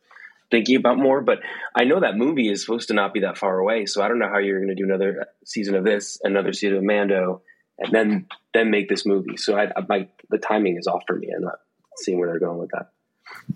thinking 0.51 0.75
about 0.75 0.97
more. 0.97 1.21
But 1.21 1.39
I 1.75 1.83
know 1.83 1.99
that 1.99 2.17
movie 2.17 2.49
is 2.49 2.61
supposed 2.61 2.87
to 2.89 2.93
not 2.93 3.13
be 3.13 3.21
that 3.21 3.37
far 3.37 3.59
away, 3.59 3.85
so 3.85 4.01
I 4.01 4.07
don't 4.07 4.19
know 4.19 4.29
how 4.29 4.39
you're 4.39 4.59
going 4.59 4.69
to 4.69 4.75
do 4.75 4.85
another 4.85 5.27
season 5.45 5.75
of 5.75 5.83
this, 5.83 6.19
another 6.23 6.53
season 6.53 6.77
of 6.77 6.83
Mando, 6.83 7.41
and 7.77 7.93
then 7.93 8.27
then 8.53 8.71
make 8.71 8.89
this 8.89 9.05
movie. 9.05 9.37
So 9.37 9.57
I, 9.57 9.71
I 9.75 9.83
my 9.87 10.07
the 10.29 10.37
timing 10.37 10.77
is 10.77 10.87
off 10.87 11.03
for 11.07 11.15
me. 11.15 11.31
I'm 11.35 11.43
not 11.43 11.59
seeing 11.97 12.19
where 12.19 12.29
they're 12.29 12.39
going 12.39 12.59
with 12.59 12.71
that. 12.71 12.91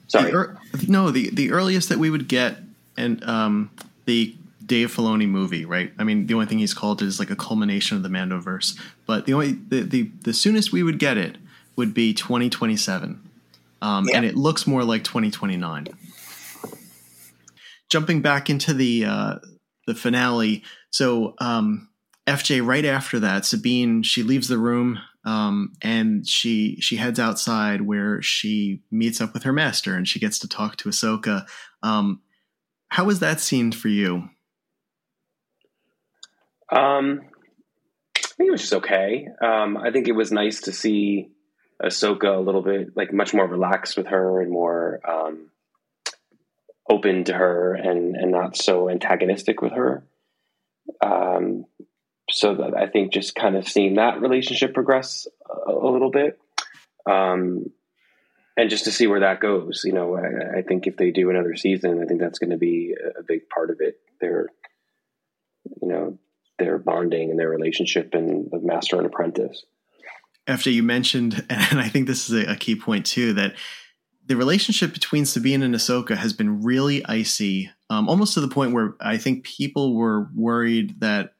Sorry, 0.07 0.31
the 0.31 0.37
er, 0.37 0.57
no 0.87 1.11
the 1.11 1.29
the 1.31 1.51
earliest 1.51 1.89
that 1.89 1.97
we 1.97 2.09
would 2.09 2.27
get 2.27 2.57
and 2.97 3.23
um, 3.23 3.71
the 4.05 4.35
Dave 4.65 4.95
Filoni 4.95 5.27
movie, 5.27 5.65
right? 5.65 5.91
I 5.97 6.03
mean, 6.03 6.27
the 6.27 6.33
only 6.33 6.45
thing 6.45 6.59
he's 6.59 6.73
called 6.73 7.01
is 7.01 7.19
like 7.19 7.29
a 7.29 7.35
culmination 7.35 7.97
of 7.97 8.03
the 8.03 8.09
Mandoverse. 8.09 8.79
But 9.05 9.25
the 9.25 9.33
only 9.33 9.53
the 9.53 9.81
the, 9.81 10.11
the 10.21 10.33
soonest 10.33 10.71
we 10.71 10.83
would 10.83 10.99
get 10.99 11.17
it 11.17 11.37
would 11.75 11.93
be 11.93 12.13
2027, 12.13 13.19
um, 13.81 14.05
yeah. 14.07 14.17
and 14.17 14.25
it 14.25 14.35
looks 14.35 14.67
more 14.67 14.83
like 14.83 15.03
2029 15.03 15.87
jumping 17.93 18.23
back 18.23 18.49
into 18.49 18.73
the 18.73 19.05
uh, 19.05 19.35
the 19.85 19.93
finale. 19.93 20.63
So 20.89 21.35
um, 21.39 21.89
FJ, 22.25 22.65
right 22.65 22.85
after 22.85 23.19
that, 23.19 23.45
Sabine 23.45 24.01
she 24.01 24.23
leaves 24.23 24.47
the 24.47 24.57
room 24.57 24.99
um, 25.23 25.73
and 25.83 26.27
she 26.27 26.81
she 26.81 26.95
heads 26.95 27.19
outside 27.19 27.81
where 27.81 28.19
she 28.21 28.81
meets 28.89 29.21
up 29.21 29.33
with 29.33 29.43
her 29.43 29.53
master 29.53 29.95
and 29.95 30.07
she 30.07 30.19
gets 30.19 30.39
to 30.39 30.47
talk 30.47 30.75
to 30.77 30.89
Ahsoka. 30.89 31.45
Um, 31.83 32.21
how 32.89 33.05
was 33.05 33.19
that 33.19 33.39
scene 33.39 33.71
for 33.71 33.89
you? 33.89 34.27
Um, 36.71 37.21
I 38.17 38.21
think 38.35 38.47
it 38.47 38.51
was 38.51 38.61
just 38.61 38.73
okay. 38.73 39.27
Um, 39.39 39.77
I 39.77 39.91
think 39.91 40.07
it 40.07 40.13
was 40.13 40.31
nice 40.31 40.61
to 40.61 40.71
see 40.71 41.29
Ahsoka 41.79 42.35
a 42.35 42.39
little 42.39 42.63
bit 42.63 42.97
like 42.97 43.13
much 43.13 43.35
more 43.35 43.45
relaxed 43.47 43.97
with 43.97 44.07
her 44.07 44.41
and 44.41 44.51
more 44.51 44.99
um, 45.07 45.51
open 46.89 47.23
to 47.25 47.33
her 47.33 47.73
and 47.73 48.15
and 48.15 48.31
not 48.31 48.57
so 48.57 48.89
antagonistic 48.89 49.61
with 49.61 49.73
her. 49.73 50.03
Um, 51.01 51.65
so 52.29 52.55
that 52.55 52.75
I 52.75 52.87
think 52.87 53.13
just 53.13 53.35
kind 53.35 53.55
of 53.55 53.67
seeing 53.67 53.95
that 53.95 54.21
relationship 54.21 54.73
progress 54.73 55.27
a, 55.67 55.71
a 55.71 55.89
little 55.89 56.11
bit. 56.11 56.39
Um, 57.09 57.71
and 58.55 58.69
just 58.69 58.85
to 58.85 58.91
see 58.91 59.07
where 59.07 59.21
that 59.21 59.39
goes. 59.39 59.81
You 59.83 59.93
know, 59.93 60.15
I, 60.15 60.59
I 60.59 60.61
think 60.61 60.87
if 60.87 60.97
they 60.97 61.11
do 61.11 61.29
another 61.29 61.55
season, 61.55 62.01
I 62.01 62.05
think 62.05 62.19
that's 62.19 62.39
going 62.39 62.51
to 62.51 62.57
be 62.57 62.95
a 63.17 63.23
big 63.23 63.49
part 63.49 63.69
of 63.69 63.77
it. 63.79 63.99
Their, 64.21 64.47
you 65.81 65.87
know, 65.87 66.19
their 66.59 66.77
bonding 66.77 67.31
and 67.31 67.39
their 67.39 67.49
relationship 67.49 68.13
and 68.13 68.49
the 68.51 68.59
master 68.59 68.97
and 68.97 69.05
apprentice. 69.05 69.65
After 70.45 70.69
you 70.69 70.83
mentioned, 70.83 71.45
and 71.49 71.79
I 71.79 71.87
think 71.87 72.07
this 72.07 72.29
is 72.29 72.45
a, 72.45 72.51
a 72.51 72.55
key 72.55 72.75
point 72.75 73.05
too, 73.05 73.33
that 73.33 73.55
the 74.25 74.35
relationship 74.35 74.93
between 74.93 75.25
Sabine 75.25 75.63
and 75.63 75.75
Ahsoka 75.75 76.15
has 76.15 76.33
been 76.33 76.63
really 76.63 77.05
icy, 77.05 77.69
um, 77.89 78.07
almost 78.07 78.33
to 78.35 78.41
the 78.41 78.47
point 78.47 78.73
where 78.73 78.95
I 79.01 79.17
think 79.17 79.43
people 79.43 79.95
were 79.95 80.29
worried 80.33 80.99
that 81.01 81.33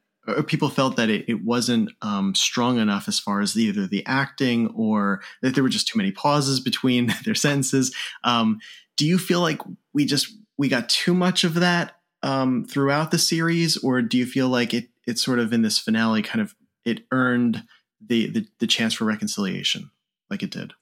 people 0.46 0.70
felt 0.70 0.96
that 0.96 1.10
it, 1.10 1.24
it 1.28 1.44
wasn't 1.44 1.90
um, 2.02 2.34
strong 2.34 2.78
enough 2.78 3.08
as 3.08 3.18
far 3.18 3.40
as 3.40 3.52
the, 3.54 3.64
either 3.64 3.86
the 3.86 4.04
acting 4.06 4.68
or 4.74 5.22
that 5.42 5.54
there 5.54 5.62
were 5.62 5.68
just 5.68 5.88
too 5.88 5.98
many 5.98 6.12
pauses 6.12 6.60
between 6.60 7.12
their 7.24 7.34
sentences. 7.34 7.94
Um, 8.22 8.60
do 8.96 9.06
you 9.06 9.18
feel 9.18 9.40
like 9.40 9.60
we 9.92 10.04
just 10.04 10.32
we 10.56 10.68
got 10.68 10.88
too 10.88 11.14
much 11.14 11.44
of 11.44 11.54
that 11.54 11.96
um, 12.22 12.64
throughout 12.64 13.10
the 13.10 13.18
series, 13.18 13.76
or 13.76 14.00
do 14.02 14.16
you 14.16 14.26
feel 14.26 14.48
like 14.48 14.72
it 14.72 14.88
it 15.06 15.18
sort 15.18 15.38
of 15.38 15.52
in 15.52 15.62
this 15.62 15.78
finale 15.78 16.22
kind 16.22 16.40
of 16.40 16.54
it 16.84 17.04
earned 17.10 17.64
the 18.04 18.30
the, 18.30 18.46
the 18.60 18.66
chance 18.66 18.94
for 18.94 19.04
reconciliation 19.04 19.90
like 20.30 20.42
it 20.42 20.50
did? 20.50 20.72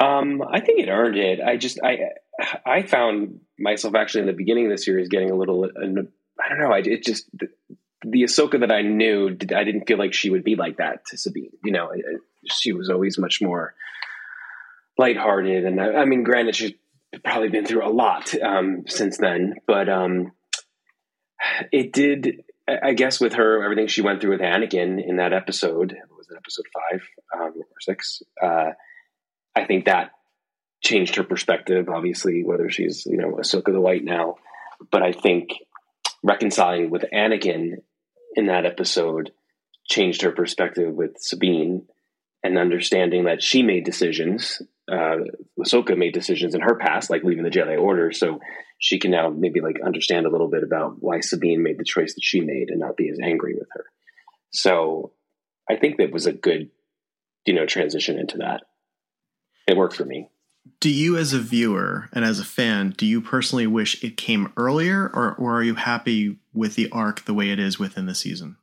Um, 0.00 0.42
I 0.42 0.60
think 0.60 0.80
it 0.80 0.88
earned 0.88 1.16
it. 1.16 1.40
I 1.40 1.56
just 1.56 1.80
I 1.82 1.98
I 2.64 2.82
found 2.82 3.40
myself 3.58 3.94
actually 3.94 4.22
in 4.22 4.26
the 4.26 4.32
beginning 4.32 4.66
of 4.66 4.72
the 4.72 4.78
series 4.78 5.08
getting 5.08 5.30
a 5.30 5.34
little. 5.34 5.64
I 5.64 6.48
don't 6.48 6.58
know. 6.58 6.72
I 6.72 6.78
it 6.78 7.04
just 7.04 7.28
the 8.02 8.22
Ahsoka 8.22 8.60
that 8.60 8.70
I 8.70 8.82
knew, 8.82 9.28
I 9.28 9.64
didn't 9.64 9.86
feel 9.86 9.98
like 9.98 10.12
she 10.12 10.30
would 10.30 10.44
be 10.44 10.54
like 10.54 10.76
that 10.76 11.06
to 11.06 11.18
Sabine. 11.18 11.52
You 11.64 11.72
know, 11.72 11.90
she 12.44 12.72
was 12.72 12.90
always 12.90 13.18
much 13.18 13.40
more 13.40 13.74
lighthearted, 14.98 15.64
and 15.64 15.80
I, 15.80 15.92
I 15.94 16.04
mean, 16.04 16.22
granted, 16.22 16.54
she's 16.54 16.72
probably 17.24 17.48
been 17.48 17.64
through 17.64 17.86
a 17.86 17.90
lot 17.90 18.34
um, 18.42 18.84
since 18.86 19.16
then, 19.16 19.54
but 19.66 19.88
um, 19.88 20.32
it 21.72 21.92
did. 21.92 22.42
I 22.68 22.94
guess 22.94 23.20
with 23.20 23.34
her, 23.34 23.62
everything 23.62 23.86
she 23.86 24.02
went 24.02 24.20
through 24.20 24.32
with 24.32 24.40
Anakin 24.40 25.00
in 25.00 25.18
that 25.18 25.32
episode 25.32 25.96
was 26.26 26.34
it 26.34 26.36
episode 26.36 26.64
five 26.72 27.02
um, 27.34 27.52
or 27.56 27.80
six? 27.80 28.22
Uh, 28.42 28.70
I 29.56 29.64
think 29.64 29.86
that 29.86 30.12
changed 30.82 31.16
her 31.16 31.24
perspective. 31.24 31.88
Obviously, 31.88 32.44
whether 32.44 32.70
she's 32.70 33.06
you 33.06 33.16
know 33.16 33.32
Ahsoka 33.32 33.72
the 33.72 33.80
White 33.80 34.04
now, 34.04 34.36
but 34.92 35.02
I 35.02 35.12
think 35.12 35.50
reconciling 36.22 36.90
with 36.90 37.04
Anakin 37.12 37.76
in 38.34 38.46
that 38.46 38.66
episode 38.66 39.32
changed 39.88 40.22
her 40.22 40.32
perspective 40.32 40.92
with 40.92 41.16
Sabine 41.18 41.86
and 42.42 42.58
understanding 42.58 43.24
that 43.24 43.42
she 43.42 43.62
made 43.62 43.84
decisions. 43.84 44.60
Uh, 44.90 45.16
Ahsoka 45.58 45.96
made 45.96 46.12
decisions 46.12 46.54
in 46.54 46.60
her 46.60 46.76
past, 46.76 47.10
like 47.10 47.24
leaving 47.24 47.44
the 47.44 47.50
Jedi 47.50 47.80
Order, 47.80 48.12
so 48.12 48.40
she 48.78 48.98
can 48.98 49.10
now 49.10 49.30
maybe 49.30 49.60
like 49.60 49.80
understand 49.84 50.26
a 50.26 50.30
little 50.30 50.48
bit 50.48 50.62
about 50.62 50.96
why 51.00 51.20
Sabine 51.20 51.62
made 51.62 51.78
the 51.78 51.84
choice 51.84 52.14
that 52.14 52.22
she 52.22 52.40
made 52.40 52.68
and 52.68 52.80
not 52.80 52.96
be 52.96 53.08
as 53.08 53.18
angry 53.22 53.54
with 53.54 53.68
her. 53.72 53.84
So 54.52 55.12
I 55.68 55.76
think 55.76 55.96
that 55.96 56.12
was 56.12 56.26
a 56.26 56.32
good, 56.32 56.70
you 57.46 57.54
know, 57.54 57.66
transition 57.66 58.18
into 58.18 58.38
that. 58.38 58.62
It 59.66 59.76
worked 59.76 59.96
for 59.96 60.04
me. 60.04 60.30
Do 60.80 60.90
you 60.90 61.16
as 61.16 61.32
a 61.32 61.38
viewer 61.38 62.08
and 62.12 62.24
as 62.24 62.40
a 62.40 62.44
fan 62.44 62.90
do 62.90 63.06
you 63.06 63.20
personally 63.20 63.66
wish 63.66 64.02
it 64.02 64.16
came 64.16 64.52
earlier 64.56 65.10
or, 65.14 65.34
or 65.34 65.56
are 65.56 65.62
you 65.62 65.74
happy 65.74 66.38
with 66.52 66.74
the 66.74 66.88
arc 66.90 67.24
the 67.24 67.34
way 67.34 67.50
it 67.50 67.58
is 67.58 67.78
within 67.78 68.06
the 68.06 68.14
season? 68.14 68.56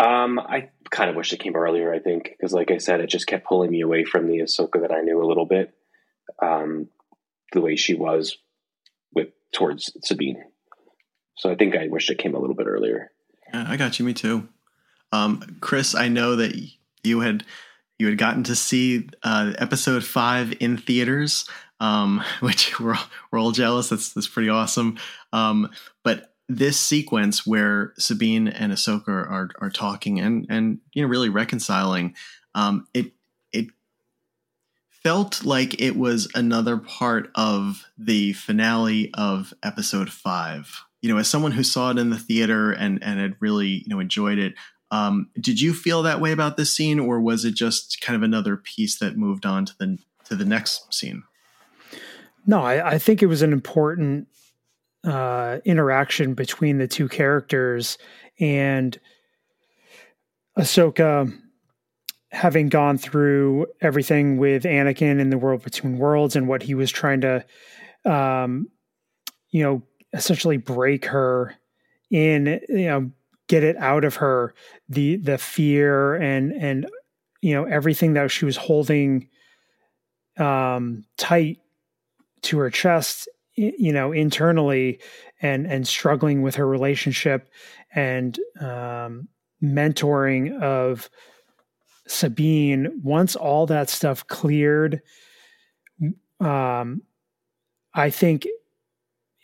Um, 0.00 0.38
i 0.38 0.70
kind 0.90 1.10
of 1.10 1.16
wish 1.16 1.32
it 1.32 1.40
came 1.40 1.56
earlier 1.56 1.92
i 1.92 1.98
think 1.98 2.30
because 2.30 2.52
like 2.52 2.70
i 2.70 2.78
said 2.78 3.00
it 3.00 3.08
just 3.08 3.26
kept 3.26 3.46
pulling 3.46 3.70
me 3.70 3.82
away 3.82 4.04
from 4.04 4.26
the 4.26 4.38
ahsoka 4.38 4.80
that 4.80 4.92
i 4.92 5.00
knew 5.00 5.22
a 5.22 5.26
little 5.26 5.44
bit 5.44 5.74
um, 6.40 6.88
the 7.52 7.60
way 7.60 7.76
she 7.76 7.94
was 7.94 8.38
with 9.12 9.28
towards 9.52 9.92
sabine. 10.04 10.42
So 11.36 11.50
i 11.50 11.56
think 11.56 11.76
i 11.76 11.88
wish 11.88 12.10
it 12.10 12.18
came 12.18 12.34
a 12.34 12.38
little 12.38 12.56
bit 12.56 12.66
earlier. 12.66 13.10
Yeah, 13.52 13.66
i 13.68 13.76
got 13.76 13.98
you. 13.98 14.04
Me 14.04 14.14
too. 14.14 14.48
Um, 15.12 15.58
chris 15.60 15.94
i 15.94 16.08
know 16.08 16.36
that 16.36 16.54
you 17.02 17.20
had 17.20 17.44
you 17.98 18.06
had 18.06 18.18
gotten 18.18 18.44
to 18.44 18.54
see 18.54 19.08
uh, 19.22 19.54
episode 19.58 20.04
five 20.04 20.54
in 20.60 20.76
theaters, 20.76 21.48
um, 21.80 22.22
which 22.40 22.78
we're 22.80 22.98
we're 23.30 23.40
all 23.40 23.52
jealous. 23.52 23.88
That's 23.88 24.12
that's 24.12 24.28
pretty 24.28 24.48
awesome. 24.48 24.98
Um, 25.32 25.70
but 26.04 26.32
this 26.48 26.80
sequence 26.80 27.46
where 27.46 27.92
Sabine 27.98 28.48
and 28.48 28.72
Ahsoka 28.72 29.08
are 29.08 29.50
are 29.60 29.70
talking 29.70 30.20
and 30.20 30.46
and 30.48 30.78
you 30.92 31.02
know 31.02 31.08
really 31.08 31.28
reconciling, 31.28 32.14
um, 32.54 32.86
it 32.94 33.12
it 33.52 33.66
felt 34.90 35.44
like 35.44 35.80
it 35.80 35.96
was 35.96 36.28
another 36.34 36.76
part 36.76 37.30
of 37.34 37.84
the 37.98 38.32
finale 38.32 39.10
of 39.14 39.52
episode 39.62 40.10
five. 40.10 40.84
You 41.02 41.12
know, 41.12 41.18
as 41.18 41.28
someone 41.28 41.52
who 41.52 41.62
saw 41.62 41.90
it 41.90 41.98
in 41.98 42.10
the 42.10 42.18
theater 42.18 42.72
and 42.72 43.02
and 43.02 43.20
had 43.20 43.36
really 43.40 43.68
you 43.68 43.88
know 43.88 44.00
enjoyed 44.00 44.38
it, 44.38 44.54
um, 44.90 45.30
did 45.38 45.60
you 45.60 45.74
feel 45.74 46.02
that 46.02 46.20
way 46.20 46.32
about 46.32 46.56
this 46.56 46.72
scene, 46.72 46.98
or 46.98 47.20
was 47.20 47.44
it 47.44 47.54
just 47.54 48.00
kind 48.00 48.16
of 48.16 48.22
another 48.22 48.56
piece 48.56 48.98
that 48.98 49.16
moved 49.16 49.44
on 49.44 49.66
to 49.66 49.72
the 49.78 49.98
to 50.24 50.34
the 50.34 50.44
next 50.44 50.92
scene? 50.92 51.24
No, 52.46 52.62
I, 52.62 52.94
I 52.94 52.98
think 52.98 53.22
it 53.22 53.26
was 53.26 53.42
an 53.42 53.52
important 53.52 54.28
uh, 55.04 55.58
interaction 55.64 56.34
between 56.34 56.78
the 56.78 56.88
two 56.88 57.08
characters, 57.08 57.98
and 58.40 58.98
Ahsoka 60.58 61.32
having 62.30 62.68
gone 62.68 62.98
through 62.98 63.66
everything 63.80 64.36
with 64.38 64.64
Anakin 64.64 65.18
in 65.20 65.30
the 65.30 65.38
world 65.38 65.62
between 65.62 65.98
worlds 65.98 66.36
and 66.36 66.46
what 66.46 66.62
he 66.62 66.74
was 66.74 66.90
trying 66.90 67.22
to, 67.22 67.44
um, 68.04 68.68
you 69.50 69.62
know, 69.62 69.82
essentially 70.12 70.58
break 70.58 71.06
her 71.06 71.54
in, 72.10 72.60
you 72.68 72.86
know, 72.86 73.10
get 73.48 73.64
it 73.64 73.76
out 73.78 74.04
of 74.04 74.16
her 74.16 74.54
the 74.88 75.16
the 75.16 75.38
fear 75.38 76.14
and 76.14 76.52
and 76.52 76.86
you 77.40 77.54
know 77.54 77.64
everything 77.64 78.14
that 78.14 78.30
she 78.30 78.44
was 78.44 78.56
holding 78.56 79.28
um 80.38 81.04
tight 81.16 81.58
to 82.42 82.58
her 82.58 82.70
chest 82.70 83.28
you 83.54 83.92
know 83.92 84.12
internally 84.12 85.00
and 85.42 85.66
and 85.66 85.88
struggling 85.88 86.42
with 86.42 86.54
her 86.54 86.66
relationship 86.66 87.48
and 87.94 88.38
um 88.60 89.28
mentoring 89.62 90.60
of 90.62 91.10
Sabine. 92.06 93.00
Once 93.02 93.36
all 93.36 93.66
that 93.66 93.90
stuff 93.90 94.26
cleared 94.26 95.02
um 96.40 97.02
I 97.94 98.10
think 98.10 98.46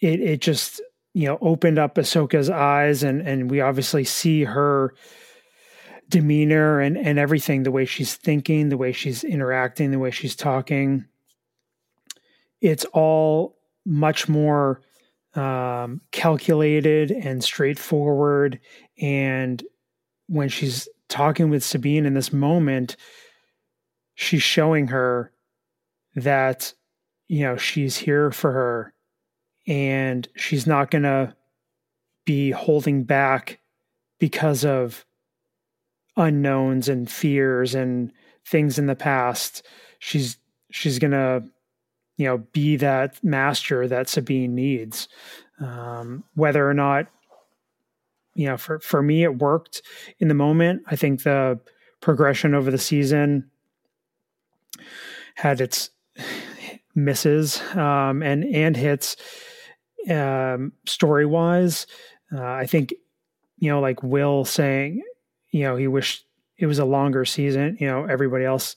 it 0.01 0.21
it 0.21 0.41
just 0.41 0.81
you 1.15 1.29
know, 1.29 1.39
opened 1.41 1.79
up 1.79 1.95
Ahsoka's 1.95 2.51
eyes 2.51 3.03
and 3.03 3.27
and 3.27 3.51
we 3.51 3.61
obviously 3.61 4.05
see 4.05 4.45
her 4.45 4.93
demeanor 6.09 6.81
and 6.81 6.99
and 6.99 7.19
everything, 7.19 7.63
the 7.63 7.71
way 7.71 7.85
she's 7.85 8.15
thinking, 8.15 8.69
the 8.69 8.77
way 8.77 8.93
she's 8.93 9.25
interacting, 9.25 9.93
the 9.93 9.99
way 9.99 10.11
she's 10.11 10.37
talking. 10.37 11.07
It's 12.61 12.85
all 12.87 13.57
much 13.87 14.29
more 14.29 14.83
um, 15.35 16.01
calculated 16.11 17.11
and 17.11 17.43
straightforward. 17.43 18.61
And 19.01 19.63
when 20.27 20.49
she's 20.49 20.89
talking 21.09 21.51
with 21.51 21.63
Sabine 21.63 22.07
in 22.07 22.15
this 22.15 22.33
moment, 22.33 22.97
she's 24.15 24.43
showing 24.43 24.89
her 24.89 25.33
that 26.17 26.73
you 27.29 27.45
know 27.45 27.57
she's 27.57 27.97
here 27.97 28.33
for 28.33 28.51
her 28.51 28.94
and 29.67 30.29
she's 30.37 30.67
not 30.67 30.91
going 30.91 31.05
to 31.05 31.35
be 32.25 32.51
holding 32.51 33.05
back 33.05 33.61
because 34.19 34.65
of 34.65 35.05
unknowns 36.17 36.89
and 36.89 37.11
fears 37.11 37.75
and 37.75 38.13
things 38.47 38.79
in 38.79 38.87
the 38.87 38.95
past. 38.95 39.67
She's 39.99 40.39
she's 40.71 40.99
going 40.99 41.13
to 41.13 41.45
you 42.17 42.27
know 42.27 42.39
be 42.53 42.77
that 42.77 43.23
master 43.23 43.89
that 43.89 44.09
Sabine 44.09 44.55
needs. 44.55 45.09
Um, 45.61 46.25
whether 46.35 46.69
or 46.69 46.75
not 46.75 47.07
you 48.35 48.47
know 48.47 48.57
for 48.57 48.79
for 48.81 49.03
me 49.03 49.23
it 49.23 49.39
worked 49.39 49.83
in 50.19 50.29
the 50.29 50.35
moment. 50.35 50.83
I 50.87 50.97
think 50.97 51.23
the 51.23 51.61
progression 52.01 52.55
over 52.55 52.71
the 52.71 52.79
season 52.79 53.51
had 55.37 55.61
its 55.61 55.91
misses 56.95 57.61
um, 57.75 58.23
and 58.23 58.45
and 58.45 58.77
hits 58.77 59.17
um, 60.11 60.73
story 60.87 61.27
wise. 61.27 61.87
Uh, 62.33 62.43
I 62.43 62.67
think, 62.67 62.95
you 63.59 63.71
know, 63.71 63.81
like 63.81 64.03
Will 64.03 64.45
saying, 64.45 65.03
you 65.51 65.63
know, 65.63 65.77
he 65.77 65.87
wished 65.87 66.27
it 66.59 66.67
was 66.67 66.79
a 66.79 66.85
longer 66.85 67.25
season, 67.25 67.77
you 67.81 67.87
know, 67.87 68.05
everybody 68.05 68.45
else, 68.45 68.77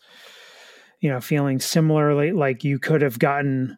you 1.00 1.10
know, 1.10 1.22
feeling 1.22 1.60
similarly 1.60 2.32
like 2.32 2.64
you 2.64 2.80
could 2.80 3.02
have 3.02 3.20
gotten 3.20 3.78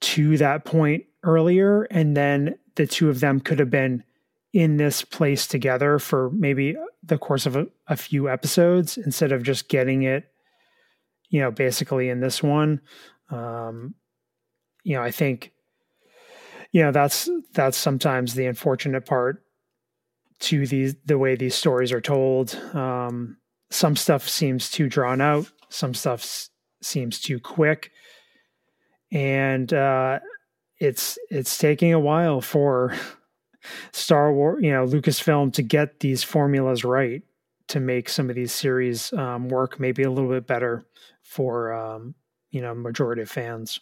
to 0.00 0.36
that 0.38 0.64
point 0.64 1.04
earlier 1.22 1.84
and 1.84 2.16
then 2.16 2.56
the 2.74 2.86
two 2.86 3.08
of 3.08 3.20
them 3.20 3.38
could 3.38 3.60
have 3.60 3.70
been 3.70 4.02
in 4.52 4.76
this 4.76 5.02
place 5.02 5.46
together 5.46 5.98
for 5.98 6.30
maybe 6.30 6.76
the 7.04 7.18
course 7.18 7.46
of 7.46 7.56
a, 7.56 7.66
a 7.86 7.96
few 7.96 8.28
episodes 8.28 8.96
instead 8.98 9.32
of 9.32 9.42
just 9.42 9.68
getting 9.68 10.02
it 10.02 10.32
you 11.32 11.40
know, 11.40 11.50
basically 11.50 12.10
in 12.10 12.20
this 12.20 12.42
one. 12.42 12.80
Um, 13.30 13.94
you 14.84 14.94
know, 14.94 15.02
I 15.02 15.10
think, 15.10 15.50
you 16.72 16.82
know, 16.82 16.92
that's 16.92 17.28
that's 17.54 17.76
sometimes 17.78 18.34
the 18.34 18.46
unfortunate 18.46 19.06
part 19.06 19.44
to 20.40 20.66
these 20.66 20.94
the 21.04 21.18
way 21.18 21.36
these 21.36 21.54
stories 21.54 21.92
are 21.92 22.00
told. 22.00 22.54
Um, 22.74 23.38
some 23.70 23.96
stuff 23.96 24.28
seems 24.28 24.70
too 24.70 24.88
drawn 24.88 25.20
out. 25.20 25.50
Some 25.68 25.94
stuff 25.94 26.20
s- 26.22 26.50
seems 26.82 27.20
too 27.20 27.38
quick, 27.40 27.90
and 29.10 29.72
uh, 29.72 30.20
it's 30.78 31.18
it's 31.30 31.58
taking 31.58 31.92
a 31.92 32.00
while 32.00 32.40
for 32.40 32.94
Star 33.92 34.32
Wars, 34.32 34.62
you 34.62 34.72
know, 34.72 34.86
Lucasfilm 34.86 35.52
to 35.54 35.62
get 35.62 36.00
these 36.00 36.22
formulas 36.22 36.84
right 36.84 37.22
to 37.68 37.80
make 37.80 38.08
some 38.08 38.28
of 38.30 38.36
these 38.36 38.52
series 38.52 39.12
um, 39.14 39.48
work 39.48 39.80
maybe 39.80 40.02
a 40.02 40.10
little 40.10 40.30
bit 40.30 40.46
better 40.46 40.84
for 41.22 41.72
um, 41.72 42.14
you 42.50 42.60
know 42.60 42.74
majority 42.74 43.22
of 43.22 43.30
fans. 43.30 43.80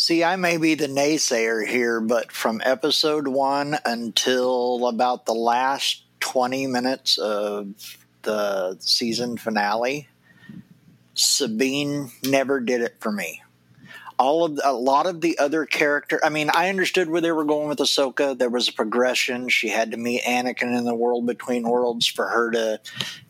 See, 0.00 0.24
I 0.24 0.36
may 0.36 0.56
be 0.56 0.76
the 0.76 0.86
naysayer 0.86 1.68
here, 1.68 2.00
but 2.00 2.32
from 2.32 2.62
episode 2.64 3.28
one 3.28 3.76
until 3.84 4.88
about 4.88 5.26
the 5.26 5.34
last 5.34 6.04
20 6.20 6.68
minutes 6.68 7.18
of 7.18 7.98
the 8.22 8.78
season 8.80 9.36
finale, 9.36 10.08
Sabine 11.12 12.10
never 12.24 12.60
did 12.60 12.80
it 12.80 12.96
for 12.98 13.12
me. 13.12 13.42
All 14.18 14.46
of 14.46 14.58
a 14.64 14.72
lot 14.72 15.04
of 15.04 15.20
the 15.20 15.38
other 15.38 15.66
character, 15.66 16.18
I 16.24 16.30
mean, 16.30 16.48
I 16.48 16.70
understood 16.70 17.10
where 17.10 17.20
they 17.20 17.32
were 17.32 17.44
going 17.44 17.68
with 17.68 17.78
Ahsoka. 17.78 18.38
There 18.38 18.48
was 18.48 18.68
a 18.68 18.72
progression. 18.72 19.50
She 19.50 19.68
had 19.68 19.90
to 19.90 19.98
meet 19.98 20.22
Anakin 20.22 20.78
in 20.78 20.86
the 20.86 20.94
world 20.94 21.26
between 21.26 21.68
worlds 21.68 22.06
for 22.06 22.26
her 22.26 22.50
to 22.52 22.80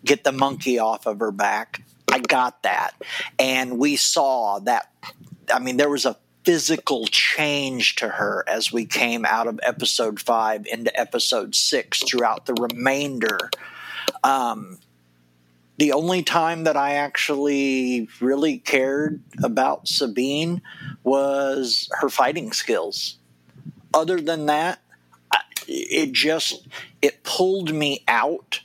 get 0.04 0.22
the 0.22 0.30
monkey 0.30 0.78
off 0.78 1.06
of 1.06 1.18
her 1.18 1.32
back. 1.32 1.82
I 2.12 2.20
got 2.20 2.62
that, 2.62 2.94
and 3.40 3.76
we 3.76 3.96
saw 3.96 4.60
that. 4.60 4.92
I 5.52 5.58
mean, 5.58 5.76
there 5.76 5.90
was 5.90 6.06
a 6.06 6.16
physical 6.44 7.06
change 7.06 7.96
to 7.96 8.08
her 8.08 8.44
as 8.46 8.72
we 8.72 8.86
came 8.86 9.24
out 9.24 9.46
of 9.46 9.60
episode 9.62 10.20
five 10.20 10.66
into 10.66 10.98
episode 10.98 11.54
six 11.54 12.02
throughout 12.02 12.46
the 12.46 12.54
remainder. 12.54 13.50
Um, 14.24 14.78
the 15.78 15.92
only 15.92 16.22
time 16.22 16.64
that 16.64 16.76
I 16.76 16.94
actually 16.94 18.08
really 18.20 18.58
cared 18.58 19.22
about 19.42 19.88
Sabine 19.88 20.60
was 21.02 21.88
her 22.00 22.10
fighting 22.10 22.52
skills. 22.52 23.16
Other 23.94 24.20
than 24.20 24.46
that, 24.46 24.80
it 25.66 26.12
just 26.12 26.66
it 27.00 27.22
pulled 27.22 27.72
me 27.72 28.04
out 28.08 28.60